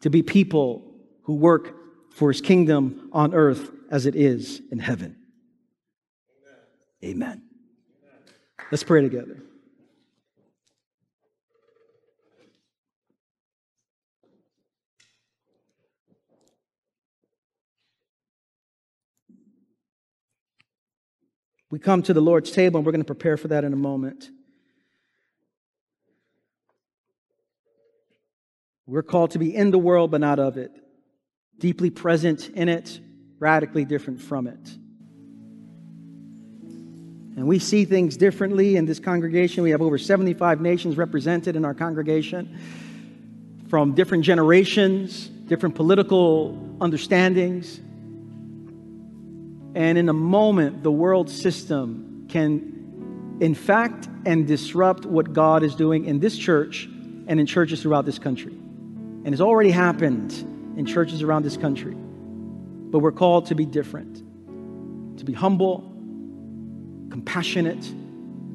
to 0.00 0.10
be 0.10 0.24
people 0.24 0.92
who 1.22 1.36
work 1.36 1.76
for 2.10 2.32
His 2.32 2.40
kingdom 2.40 3.08
on 3.12 3.34
earth 3.34 3.70
as 3.88 4.04
it 4.04 4.16
is 4.16 4.60
in 4.72 4.80
heaven. 4.80 5.16
Amen. 7.04 7.20
Amen. 7.22 7.42
Let's 8.72 8.82
pray 8.82 9.00
together. 9.00 9.40
We 21.72 21.78
come 21.78 22.02
to 22.02 22.12
the 22.12 22.20
Lord's 22.20 22.50
table 22.50 22.76
and 22.76 22.84
we're 22.84 22.92
going 22.92 23.00
to 23.00 23.06
prepare 23.06 23.38
for 23.38 23.48
that 23.48 23.64
in 23.64 23.72
a 23.72 23.76
moment. 23.76 24.28
We're 28.86 29.02
called 29.02 29.30
to 29.30 29.38
be 29.38 29.56
in 29.56 29.70
the 29.70 29.78
world, 29.78 30.10
but 30.10 30.20
not 30.20 30.38
of 30.38 30.58
it, 30.58 30.70
deeply 31.58 31.88
present 31.88 32.50
in 32.50 32.68
it, 32.68 33.00
radically 33.38 33.86
different 33.86 34.20
from 34.20 34.48
it. 34.48 34.68
And 37.38 37.46
we 37.46 37.58
see 37.58 37.86
things 37.86 38.18
differently 38.18 38.76
in 38.76 38.84
this 38.84 39.00
congregation. 39.00 39.62
We 39.62 39.70
have 39.70 39.80
over 39.80 39.96
75 39.96 40.60
nations 40.60 40.98
represented 40.98 41.56
in 41.56 41.64
our 41.64 41.72
congregation 41.72 42.60
from 43.68 43.94
different 43.94 44.24
generations, 44.24 45.28
different 45.28 45.74
political 45.74 46.76
understandings. 46.82 47.80
And 49.74 49.96
in 49.96 50.08
a 50.08 50.12
moment, 50.12 50.82
the 50.82 50.92
world 50.92 51.30
system 51.30 52.26
can 52.28 53.38
infect 53.40 54.08
and 54.24 54.46
disrupt 54.46 55.06
what 55.06 55.32
God 55.32 55.62
is 55.62 55.74
doing 55.74 56.04
in 56.04 56.20
this 56.20 56.36
church 56.36 56.86
and 57.26 57.40
in 57.40 57.46
churches 57.46 57.82
throughout 57.82 58.04
this 58.04 58.18
country. 58.18 58.52
And 58.52 59.28
it's 59.28 59.40
already 59.40 59.70
happened 59.70 60.32
in 60.76 60.86
churches 60.86 61.22
around 61.22 61.44
this 61.44 61.56
country. 61.56 61.94
But 61.94 62.98
we're 62.98 63.12
called 63.12 63.46
to 63.46 63.54
be 63.54 63.64
different, 63.64 64.18
to 65.18 65.24
be 65.24 65.32
humble, 65.32 65.80
compassionate, 67.10 67.90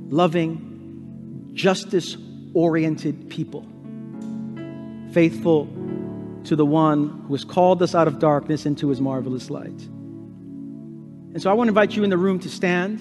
loving, 0.09 1.51
justice 1.53 2.17
oriented 2.53 3.29
people, 3.29 3.65
faithful 5.11 5.67
to 6.43 6.55
the 6.55 6.65
one 6.65 7.23
who 7.27 7.33
has 7.33 7.43
called 7.43 7.81
us 7.81 7.95
out 7.95 8.07
of 8.07 8.19
darkness 8.19 8.65
into 8.65 8.89
his 8.89 9.01
marvelous 9.01 9.49
light. 9.49 9.87
And 11.37 11.41
so 11.43 11.51
I 11.51 11.53
want 11.53 11.67
to 11.67 11.69
invite 11.69 11.95
you 11.95 12.03
in 12.03 12.09
the 12.09 12.17
room 12.17 12.39
to 12.39 12.49
stand. 12.49 12.99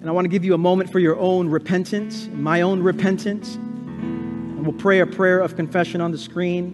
And 0.00 0.08
I 0.08 0.12
want 0.12 0.24
to 0.24 0.30
give 0.30 0.46
you 0.46 0.54
a 0.54 0.58
moment 0.58 0.90
for 0.90 0.98
your 0.98 1.14
own 1.18 1.46
repentance, 1.46 2.26
my 2.32 2.62
own 2.62 2.82
repentance. 2.82 3.56
And 3.56 4.66
we'll 4.66 4.78
pray 4.78 5.00
a 5.00 5.06
prayer 5.06 5.40
of 5.40 5.56
confession 5.56 6.00
on 6.00 6.10
the 6.10 6.16
screen. 6.16 6.68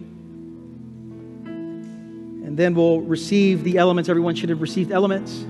And 2.45 2.55
then 2.55 2.73
we'll 2.73 3.01
receive 3.01 3.65
the 3.65 3.77
elements. 3.77 4.07
Everyone 4.07 4.33
should 4.33 4.47
have 4.47 4.61
received 4.61 4.93
elements. 4.93 5.41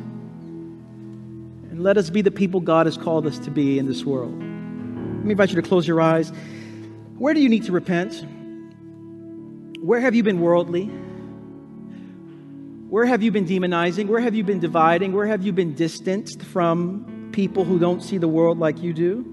And 1.70 1.84
let 1.84 1.96
us 1.96 2.10
be 2.10 2.24
the 2.24 2.32
people 2.32 2.60
God 2.60 2.88
has 2.88 2.98
called 2.98 3.28
us 3.28 3.38
to 3.38 3.52
be 3.52 3.78
in 3.78 3.86
this 3.86 4.06
world. 4.06 4.34
Let 4.34 4.42
me 5.24 5.34
invite 5.34 5.50
you 5.50 5.56
to 5.58 5.62
close 5.62 5.88
your 5.88 6.02
eyes. 6.02 6.32
Where 7.20 7.36
do 7.36 7.42
you 7.42 7.50
need 7.50 7.66
to 7.66 7.72
repent? 7.72 8.26
Where 9.82 10.00
have 10.00 10.16
you 10.16 10.24
been 10.24 10.42
worldly? 10.42 10.90
Where 12.90 13.06
have 13.06 13.22
you 13.22 13.32
been 13.32 13.46
demonizing? 13.46 14.08
Where 14.08 14.22
have 14.22 14.34
you 14.34 14.46
been 14.46 14.62
dividing? 14.62 15.12
Where 15.12 15.28
have 15.28 15.42
you 15.42 15.52
been 15.52 15.76
distanced 15.76 16.42
from 16.42 17.32
people 17.34 17.66
who 17.66 17.80
don't 17.80 18.02
see 18.02 18.18
the 18.18 18.30
world 18.30 18.60
like 18.60 18.82
you 18.82 18.94
do? 18.94 19.26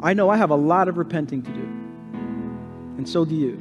I 0.00 0.14
know 0.14 0.30
I 0.30 0.36
have 0.36 0.50
a 0.50 0.56
lot 0.56 0.86
of 0.86 0.96
repenting 0.96 1.42
to 1.42 1.50
do. 1.50 1.62
And 2.96 3.08
so 3.08 3.24
do 3.24 3.34
you. 3.34 3.58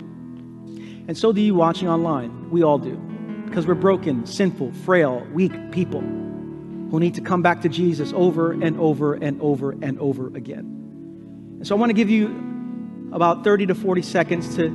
And 1.07 1.18
so 1.18 1.34
do 1.34 1.41
you 1.41 1.55
watching 1.55 1.89
online. 1.89 2.51
We 2.51 2.62
all 2.62 2.78
do. 2.78 2.97
Because 3.45 3.66
we're 3.66 3.74
broken, 3.74 4.28
sinful, 4.28 4.74
frail, 4.74 5.26
weak 5.34 5.72
people 5.72 6.01
who 6.01 6.99
need 6.99 7.16
to 7.16 7.22
come 7.22 7.41
back 7.41 7.62
to 7.62 7.70
Jesus 7.70 8.14
over 8.14 8.51
and 8.51 8.80
over 8.80 9.16
and 9.16 9.41
over 9.41 9.72
and 9.72 9.97
over 9.97 10.28
again. 10.38 11.57
And 11.57 11.66
so 11.66 11.76
I 11.76 11.80
want 11.80 11.89
to 11.89 11.95
give 11.95 12.12
you 12.12 13.10
about 13.12 13.43
30 13.43 13.66
to 13.66 13.76
40 13.76 14.03
seconds 14.03 14.55
to 14.57 14.70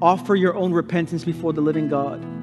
offer 0.00 0.34
your 0.34 0.54
own 0.56 0.72
repentance 0.72 1.26
before 1.26 1.52
the 1.52 1.60
living 1.60 1.88
God. 1.88 2.37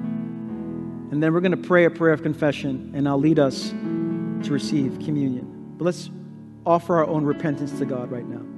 And 1.12 1.22
then 1.22 1.34
we're 1.34 1.42
going 1.42 1.52
to 1.52 1.58
pray 1.58 1.86
a 1.86 1.90
prayer 1.90 2.14
of 2.14 2.24
confession, 2.24 2.92
and 2.96 3.08
I'll 3.08 3.20
lead 3.20 3.40
us 3.40 3.70
to 3.70 4.50
receive 4.50 5.00
communion. 5.00 5.74
But 5.78 5.86
let's 5.86 6.10
offer 6.66 6.98
our 6.98 7.08
own 7.08 7.26
repentance 7.26 7.78
to 7.80 7.86
God 7.86 8.12
right 8.12 8.26
now. 8.26 8.55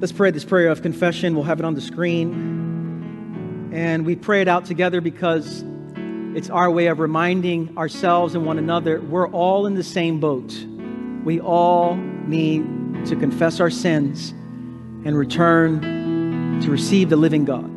Let's 0.00 0.12
pray 0.12 0.30
this 0.30 0.44
prayer 0.44 0.68
of 0.68 0.80
confession. 0.80 1.34
We'll 1.34 1.42
have 1.42 1.58
it 1.58 1.64
on 1.64 1.74
the 1.74 1.80
screen. 1.80 3.72
And 3.72 4.06
we 4.06 4.14
pray 4.14 4.40
it 4.40 4.46
out 4.46 4.64
together 4.64 5.00
because 5.00 5.64
it's 6.36 6.48
our 6.50 6.70
way 6.70 6.86
of 6.86 7.00
reminding 7.00 7.76
ourselves 7.76 8.36
and 8.36 8.46
one 8.46 8.58
another 8.58 9.00
we're 9.00 9.28
all 9.28 9.66
in 9.66 9.74
the 9.74 9.82
same 9.82 10.20
boat. 10.20 10.56
We 11.24 11.40
all 11.40 11.96
need 11.96 13.06
to 13.06 13.16
confess 13.16 13.58
our 13.58 13.70
sins 13.70 14.30
and 15.04 15.18
return 15.18 16.60
to 16.60 16.70
receive 16.70 17.10
the 17.10 17.16
living 17.16 17.44
God, 17.44 17.68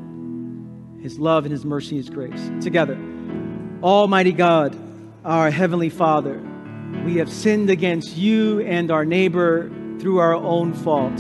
His 1.02 1.18
love 1.18 1.46
and 1.46 1.52
His 1.52 1.66
mercy, 1.66 1.98
His 1.98 2.12
grace. 2.12 2.52
Together, 2.62 3.00
Almighty 3.82 4.34
God, 4.34 4.78
our 5.26 5.50
Heavenly 5.50 5.90
Father, 5.90 6.40
we 7.04 7.16
have 7.16 7.32
sinned 7.32 7.72
against 7.72 8.16
you 8.16 8.60
and 8.60 8.92
our 8.92 9.06
neighbor 9.06 9.72
through 10.00 10.20
our 10.20 10.36
own 10.36 10.76
fault 10.76 11.20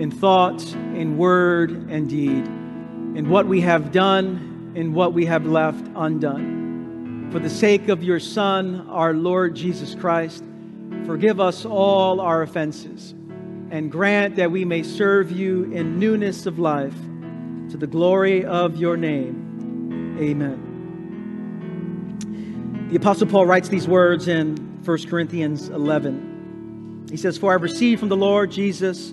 in 0.00 0.10
thought, 0.10 0.62
in 0.72 1.18
word, 1.18 1.70
and 1.90 2.08
deed, 2.08 2.46
in 2.46 3.28
what 3.28 3.46
we 3.46 3.60
have 3.60 3.92
done, 3.92 4.72
in 4.74 4.94
what 4.94 5.12
we 5.12 5.26
have 5.26 5.44
left 5.44 5.86
undone. 5.94 7.28
For 7.30 7.38
the 7.38 7.50
sake 7.50 7.90
of 7.90 8.02
your 8.02 8.18
Son, 8.18 8.88
our 8.88 9.12
Lord 9.12 9.54
Jesus 9.54 9.94
Christ, 9.94 10.42
forgive 11.04 11.38
us 11.38 11.66
all 11.66 12.18
our 12.18 12.40
offenses 12.40 13.12
and 13.70 13.92
grant 13.92 14.36
that 14.36 14.50
we 14.50 14.64
may 14.64 14.82
serve 14.82 15.30
you 15.30 15.64
in 15.64 15.98
newness 15.98 16.46
of 16.46 16.58
life 16.58 16.96
to 17.68 17.76
the 17.76 17.86
glory 17.86 18.42
of 18.46 18.78
your 18.78 18.96
name. 18.96 20.16
Amen. 20.18 20.68
The 22.88 22.96
Apostle 22.96 23.26
Paul 23.26 23.44
writes 23.44 23.68
these 23.68 23.86
words 23.86 24.28
in 24.28 24.56
1 24.82 25.08
Corinthians 25.08 25.68
11. 25.68 27.08
He 27.10 27.18
says, 27.18 27.36
For 27.36 27.52
I 27.52 27.56
received 27.56 28.00
from 28.00 28.08
the 28.08 28.16
Lord 28.16 28.50
Jesus 28.50 29.12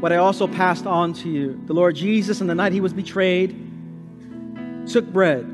what 0.00 0.12
I 0.12 0.16
also 0.16 0.46
passed 0.46 0.86
on 0.86 1.12
to 1.14 1.28
you. 1.28 1.60
The 1.66 1.72
Lord 1.72 1.96
Jesus, 1.96 2.40
on 2.40 2.46
the 2.46 2.54
night 2.54 2.72
he 2.72 2.80
was 2.80 2.92
betrayed, 2.92 3.50
took 4.86 5.06
bread. 5.06 5.44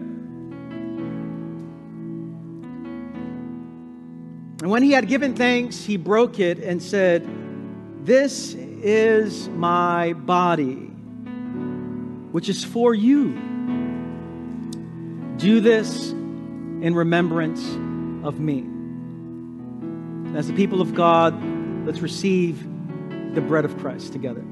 And 4.60 4.70
when 4.70 4.82
he 4.82 4.92
had 4.92 5.08
given 5.08 5.34
thanks, 5.34 5.84
he 5.84 5.96
broke 5.96 6.40
it 6.40 6.58
and 6.58 6.82
said, 6.82 7.26
This 8.04 8.54
is 8.54 9.48
my 9.48 10.12
body, 10.12 10.90
which 12.32 12.48
is 12.48 12.64
for 12.64 12.94
you. 12.94 13.32
Do 15.38 15.60
this 15.60 16.10
in 16.10 16.94
remembrance 16.94 17.62
of 18.26 18.40
me. 18.40 18.64
As 20.36 20.48
the 20.48 20.54
people 20.54 20.80
of 20.80 20.94
God, 20.94 21.34
let's 21.86 22.00
receive 22.00 22.66
the 23.34 23.40
bread 23.40 23.64
of 23.64 23.76
Christ 23.78 24.12
together. 24.12 24.44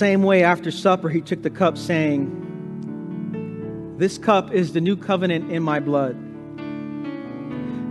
Same 0.00 0.22
way, 0.22 0.42
after 0.44 0.70
supper, 0.70 1.10
he 1.10 1.20
took 1.20 1.42
the 1.42 1.50
cup, 1.50 1.76
saying, 1.76 2.24
This 3.98 4.16
cup 4.16 4.50
is 4.50 4.72
the 4.72 4.80
new 4.80 4.96
covenant 4.96 5.52
in 5.52 5.62
my 5.62 5.78
blood. 5.78 6.16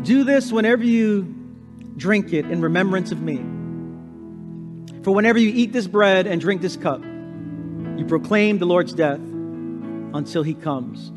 Do 0.04 0.24
this 0.24 0.52
whenever 0.52 0.84
you 0.84 1.36
drink 1.98 2.34
it 2.34 2.50
in 2.50 2.62
remembrance 2.62 3.12
of 3.12 3.22
me. 3.22 3.38
For 5.04 5.12
whenever 5.12 5.38
you 5.38 5.52
eat 5.54 5.72
this 5.72 5.86
bread 5.86 6.26
and 6.26 6.42
drink 6.42 6.64
this 6.64 6.78
cup, 6.78 7.04
you 7.04 8.06
proclaim 8.08 8.58
the 8.58 8.66
Lord's 8.66 8.94
death 8.94 9.20
until 9.20 10.42
he 10.42 10.56
comes. 10.56 11.12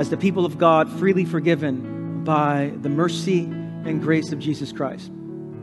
As 0.00 0.10
the 0.10 0.16
people 0.16 0.44
of 0.44 0.58
God, 0.58 0.90
freely 0.98 1.26
forgiven 1.26 2.24
by 2.24 2.72
the 2.82 2.88
mercy 2.88 3.44
and 3.44 4.02
grace 4.02 4.32
of 4.32 4.40
Jesus 4.40 4.72
Christ. 4.72 5.12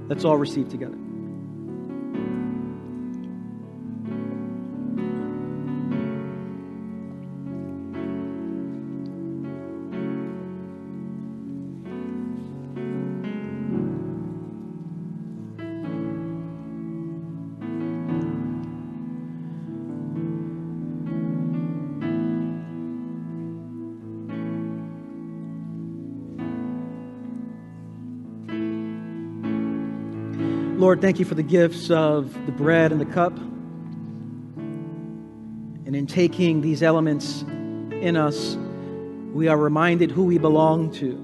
Let's 0.07 0.23
all 0.23 0.37
receive 0.37 0.69
together. 0.69 1.04
Lord, 30.95 31.01
thank 31.01 31.19
you 31.19 31.25
for 31.25 31.35
the 31.35 31.43
gifts 31.43 31.91
of 31.91 32.33
the 32.45 32.53
bread 32.53 32.93
and 32.93 33.01
the 33.01 33.05
cup. 33.05 33.37
And 35.85 35.93
in 35.93 36.07
taking 36.07 36.61
these 36.61 36.81
elements 36.81 37.41
in 37.41 38.15
us, 38.15 38.55
we 39.33 39.49
are 39.49 39.57
reminded 39.57 40.09
who 40.09 40.23
we 40.23 40.37
belong 40.37 40.93
to. 40.93 41.21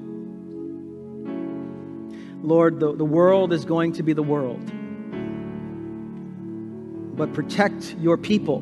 Lord, 2.44 2.82
the, 2.82 2.94
the 2.94 3.06
world 3.06 3.54
is 3.54 3.64
going 3.64 3.94
to 3.94 4.04
be 4.04 4.12
the 4.12 4.22
world. 4.22 4.60
But 7.16 7.32
protect 7.32 7.96
your 7.98 8.18
people 8.18 8.60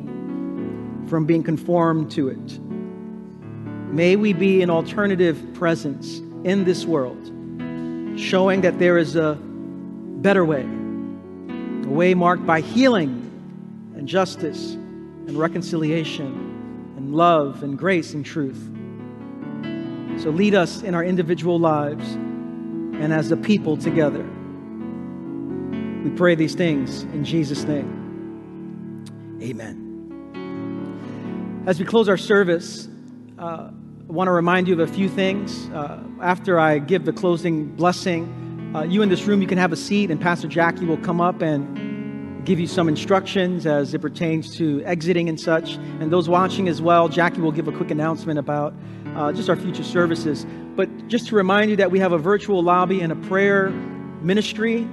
from 1.08 1.26
being 1.26 1.42
conformed 1.42 2.12
to 2.12 2.28
it. 2.28 2.60
May 3.92 4.14
we 4.14 4.32
be 4.32 4.62
an 4.62 4.70
alternative 4.70 5.44
presence 5.54 6.20
in 6.44 6.62
this 6.62 6.84
world, 6.84 7.32
showing 8.16 8.60
that 8.60 8.78
there 8.78 8.96
is 8.96 9.16
a 9.16 9.36
better 9.42 10.44
way 10.44 10.68
a 11.90 11.92
way 11.92 12.14
marked 12.14 12.46
by 12.46 12.60
healing 12.60 13.26
and 13.96 14.06
justice 14.06 14.74
and 14.74 15.36
reconciliation 15.36 16.94
and 16.96 17.12
love 17.12 17.64
and 17.64 17.76
grace 17.76 18.14
and 18.14 18.24
truth. 18.24 18.62
So 20.22 20.30
lead 20.30 20.54
us 20.54 20.82
in 20.82 20.94
our 20.94 21.02
individual 21.02 21.58
lives 21.58 22.12
and 22.12 23.12
as 23.12 23.32
a 23.32 23.36
people 23.36 23.76
together. 23.76 24.24
We 26.04 26.10
pray 26.10 26.36
these 26.36 26.54
things 26.54 27.02
in 27.02 27.24
Jesus' 27.24 27.64
name. 27.64 29.40
Amen. 29.42 29.88
As 31.66 31.80
we 31.80 31.86
close 31.86 32.08
our 32.08 32.16
service, 32.16 32.88
uh, 33.36 33.68
I 34.08 34.12
want 34.12 34.28
to 34.28 34.32
remind 34.32 34.68
you 34.68 34.74
of 34.74 34.80
a 34.88 34.92
few 34.92 35.08
things. 35.08 35.68
Uh, 35.70 36.04
after 36.22 36.60
I 36.60 36.78
give 36.78 37.04
the 37.04 37.12
closing 37.12 37.66
blessing, 37.66 38.39
uh, 38.74 38.82
you 38.82 39.02
in 39.02 39.08
this 39.08 39.24
room, 39.24 39.42
you 39.42 39.48
can 39.48 39.58
have 39.58 39.72
a 39.72 39.76
seat, 39.76 40.10
and 40.10 40.20
Pastor 40.20 40.46
Jackie 40.46 40.84
will 40.84 40.98
come 40.98 41.20
up 41.20 41.42
and 41.42 42.44
give 42.44 42.60
you 42.60 42.66
some 42.66 42.88
instructions 42.88 43.66
as 43.66 43.92
it 43.92 44.00
pertains 44.00 44.56
to 44.56 44.82
exiting 44.84 45.28
and 45.28 45.40
such. 45.40 45.74
And 45.74 46.12
those 46.12 46.28
watching 46.28 46.68
as 46.68 46.80
well, 46.80 47.08
Jackie 47.08 47.40
will 47.40 47.52
give 47.52 47.66
a 47.66 47.72
quick 47.72 47.90
announcement 47.90 48.38
about 48.38 48.72
uh, 49.14 49.32
just 49.32 49.50
our 49.50 49.56
future 49.56 49.82
services. 49.82 50.46
But 50.76 51.08
just 51.08 51.26
to 51.28 51.34
remind 51.34 51.70
you 51.70 51.76
that 51.76 51.90
we 51.90 51.98
have 51.98 52.12
a 52.12 52.18
virtual 52.18 52.62
lobby 52.62 53.00
and 53.00 53.12
a 53.12 53.16
prayer 53.16 53.70
ministry. 54.22 54.88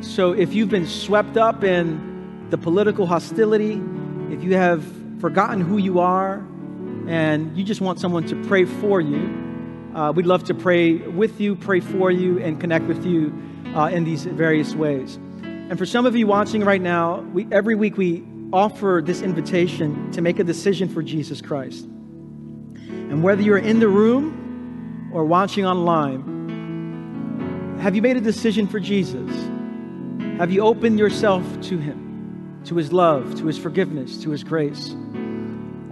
So 0.00 0.32
if 0.32 0.52
you've 0.52 0.68
been 0.68 0.86
swept 0.86 1.36
up 1.36 1.62
in 1.62 2.46
the 2.50 2.58
political 2.58 3.06
hostility, 3.06 3.80
if 4.30 4.42
you 4.42 4.54
have 4.54 4.84
forgotten 5.20 5.60
who 5.60 5.78
you 5.78 6.00
are, 6.00 6.44
and 7.06 7.56
you 7.56 7.64
just 7.64 7.80
want 7.80 8.00
someone 8.00 8.26
to 8.26 8.36
pray 8.46 8.64
for 8.64 9.00
you, 9.00 9.37
uh, 9.98 10.12
we'd 10.12 10.26
love 10.26 10.44
to 10.44 10.54
pray 10.54 10.92
with 10.92 11.40
you, 11.40 11.56
pray 11.56 11.80
for 11.80 12.08
you, 12.12 12.38
and 12.38 12.60
connect 12.60 12.84
with 12.84 13.04
you 13.04 13.34
uh, 13.74 13.86
in 13.86 14.04
these 14.04 14.24
various 14.24 14.72
ways. 14.76 15.16
And 15.42 15.76
for 15.76 15.86
some 15.86 16.06
of 16.06 16.14
you 16.14 16.24
watching 16.28 16.62
right 16.62 16.80
now, 16.80 17.22
we, 17.32 17.48
every 17.50 17.74
week 17.74 17.96
we 17.96 18.24
offer 18.52 19.02
this 19.04 19.22
invitation 19.22 20.12
to 20.12 20.22
make 20.22 20.38
a 20.38 20.44
decision 20.44 20.88
for 20.88 21.02
Jesus 21.02 21.40
Christ. 21.40 21.84
And 21.84 23.24
whether 23.24 23.42
you're 23.42 23.58
in 23.58 23.80
the 23.80 23.88
room 23.88 25.10
or 25.12 25.24
watching 25.24 25.66
online, 25.66 26.20
have 27.80 27.96
you 27.96 28.02
made 28.02 28.16
a 28.16 28.20
decision 28.20 28.68
for 28.68 28.78
Jesus? 28.78 29.28
Have 30.38 30.52
you 30.52 30.60
opened 30.62 31.00
yourself 31.00 31.42
to 31.62 31.76
Him, 31.76 32.60
to 32.66 32.76
His 32.76 32.92
love, 32.92 33.34
to 33.40 33.46
His 33.46 33.58
forgiveness, 33.58 34.16
to 34.22 34.30
His 34.30 34.44
grace? 34.44 34.94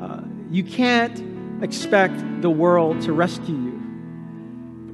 Uh, 0.00 0.22
you 0.48 0.62
can't 0.62 1.64
expect 1.64 2.40
the 2.40 2.50
world 2.50 3.00
to 3.02 3.12
rescue 3.12 3.56
you. 3.56 3.75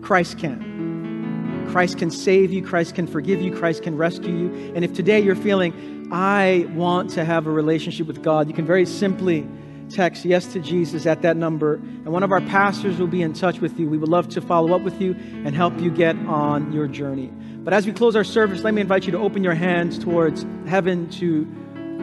Christ 0.02 0.38
can. 0.38 1.68
Christ 1.70 1.98
can 1.98 2.10
save 2.10 2.52
you. 2.52 2.62
Christ 2.62 2.94
can 2.94 3.06
forgive 3.06 3.40
you. 3.40 3.56
Christ 3.56 3.82
can 3.82 3.96
rescue 3.96 4.34
you. 4.34 4.72
And 4.74 4.84
if 4.84 4.92
today 4.92 5.20
you're 5.20 5.34
feeling, 5.34 6.08
I 6.12 6.66
want 6.74 7.10
to 7.10 7.24
have 7.24 7.46
a 7.46 7.50
relationship 7.50 8.06
with 8.06 8.22
God, 8.22 8.46
you 8.46 8.54
can 8.54 8.66
very 8.66 8.84
simply 8.84 9.48
text 9.88 10.24
yes 10.24 10.46
to 10.52 10.60
Jesus 10.60 11.06
at 11.06 11.22
that 11.22 11.36
number, 11.36 11.74
and 11.74 12.08
one 12.08 12.22
of 12.22 12.32
our 12.32 12.40
pastors 12.40 12.98
will 12.98 13.06
be 13.06 13.22
in 13.22 13.32
touch 13.32 13.60
with 13.60 13.78
you. 13.78 13.88
We 13.88 13.98
would 13.98 14.08
love 14.08 14.28
to 14.30 14.40
follow 14.40 14.74
up 14.74 14.82
with 14.82 15.00
you 15.00 15.12
and 15.12 15.54
help 15.54 15.78
you 15.80 15.90
get 15.90 16.16
on 16.26 16.72
your 16.72 16.86
journey. 16.88 17.26
But 17.26 17.72
as 17.74 17.86
we 17.86 17.92
close 17.92 18.16
our 18.16 18.24
service, 18.24 18.62
let 18.62 18.74
me 18.74 18.80
invite 18.80 19.04
you 19.04 19.12
to 19.12 19.18
open 19.18 19.44
your 19.44 19.54
hands 19.54 19.98
towards 19.98 20.44
heaven 20.66 21.08
to 21.10 21.46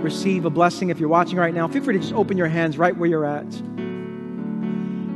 receive 0.02 0.46
a 0.46 0.50
blessing. 0.50 0.90
If 0.90 1.00
you're 1.00 1.10
watching 1.10 1.38
right 1.38 1.54
now, 1.54 1.68
feel 1.68 1.84
free 1.84 1.96
to 1.96 2.00
just 2.00 2.14
open 2.14 2.38
your 2.38 2.48
hands 2.48 2.78
right 2.78 2.96
where 2.96 3.10
you're 3.10 3.26
at. 3.26 3.52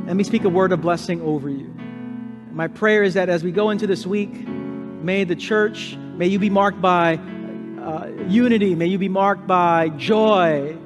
Let 0.06 0.16
me 0.16 0.24
speak 0.24 0.44
a 0.44 0.48
word 0.48 0.72
of 0.72 0.82
blessing 0.82 1.22
over 1.22 1.48
you. 1.48 1.73
My 2.54 2.68
prayer 2.68 3.02
is 3.02 3.14
that 3.14 3.28
as 3.28 3.42
we 3.42 3.50
go 3.50 3.70
into 3.70 3.84
this 3.84 4.06
week, 4.06 4.46
may 4.46 5.24
the 5.24 5.34
church, 5.34 5.96
may 5.96 6.28
you 6.28 6.38
be 6.38 6.50
marked 6.50 6.80
by 6.80 7.16
uh, 7.16 8.06
unity, 8.28 8.76
may 8.76 8.86
you 8.86 8.96
be 8.96 9.08
marked 9.08 9.48
by 9.48 9.88
joy, 9.88 10.78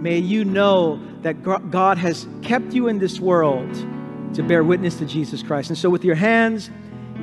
may 0.00 0.18
you 0.18 0.44
know 0.44 1.00
that 1.20 1.40
God 1.70 1.96
has 1.98 2.26
kept 2.42 2.72
you 2.72 2.88
in 2.88 2.98
this 2.98 3.20
world 3.20 3.72
to 4.34 4.42
bear 4.42 4.64
witness 4.64 4.96
to 4.96 5.06
Jesus 5.06 5.44
Christ. 5.44 5.70
And 5.70 5.78
so, 5.78 5.88
with 5.88 6.04
your 6.04 6.16
hands 6.16 6.70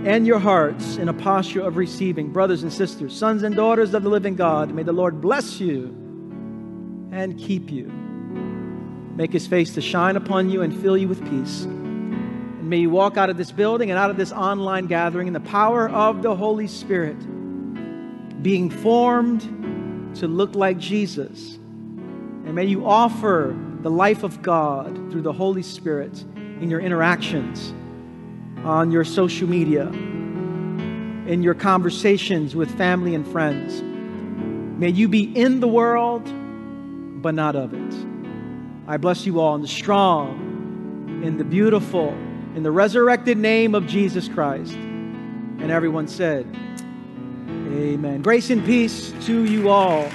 and 0.06 0.26
your 0.26 0.40
hearts 0.40 0.96
in 0.96 1.10
a 1.10 1.14
posture 1.14 1.62
of 1.62 1.76
receiving, 1.76 2.32
brothers 2.32 2.64
and 2.64 2.72
sisters, 2.72 3.14
sons 3.14 3.44
and 3.44 3.54
daughters 3.54 3.94
of 3.94 4.04
the 4.04 4.10
living 4.10 4.38
God, 4.38 4.74
may 4.74 4.84
the 4.84 4.94
Lord 4.94 5.20
bless 5.20 5.60
you 5.60 5.88
and 7.12 7.38
keep 7.38 7.70
you. 7.70 7.92
Make 9.18 9.34
his 9.34 9.46
face 9.46 9.74
to 9.74 9.82
shine 9.82 10.16
upon 10.16 10.50
you 10.50 10.62
and 10.62 10.74
fill 10.82 10.98
you 10.98 11.10
with 11.10 11.22
peace. 11.30 11.68
May 12.70 12.78
you 12.78 12.92
walk 12.92 13.18
out 13.18 13.32
of 13.32 13.38
this 13.38 13.52
building 13.52 13.90
and 13.90 13.98
out 13.98 14.12
of 14.12 14.18
this 14.18 14.32
online 14.32 14.86
gathering 14.86 15.26
in 15.26 15.34
the 15.34 15.40
power 15.40 15.90
of 15.90 16.22
the 16.22 16.36
Holy 16.36 16.68
Spirit, 16.68 17.18
being 18.44 18.70
formed 18.70 20.16
to 20.18 20.28
look 20.28 20.54
like 20.54 20.78
Jesus. 20.78 21.56
And 21.56 22.54
may 22.54 22.66
you 22.66 22.86
offer 22.86 23.58
the 23.82 23.90
life 23.90 24.22
of 24.22 24.44
God 24.44 24.94
through 25.10 25.24
the 25.24 25.34
Holy 25.34 25.64
Spirit 25.64 26.24
in 26.36 26.70
your 26.70 26.80
interactions, 26.80 27.74
on 28.64 28.92
your 28.92 29.04
social 29.04 29.50
media, 29.50 29.88
in 29.88 31.42
your 31.42 31.56
conversations 31.56 32.56
with 32.56 32.70
family 32.78 33.16
and 33.16 33.28
friends. 33.28 33.82
May 34.80 34.90
you 34.90 35.08
be 35.08 35.24
in 35.36 35.60
the 35.60 35.68
world, 35.68 36.32
but 37.24 37.34
not 37.34 37.56
of 37.56 37.74
it. 37.74 37.96
I 38.88 38.98
bless 38.98 39.26
you 39.26 39.40
all 39.40 39.56
in 39.56 39.64
the 39.64 39.68
strong, 39.68 41.24
in 41.24 41.40
the 41.40 41.44
beautiful, 41.44 42.16
in 42.60 42.64
the 42.64 42.72
resurrected 42.72 43.38
name 43.38 43.74
of 43.74 43.88
Jesus 43.88 44.28
Christ. 44.28 44.74
And 44.74 45.72
everyone 45.72 46.10
said, 46.10 46.46
Amen. 47.48 48.22
Grace 48.22 48.50
and 48.50 48.66
peace 48.66 49.14
to 49.22 49.46
you 49.46 49.70
all. 49.70 50.10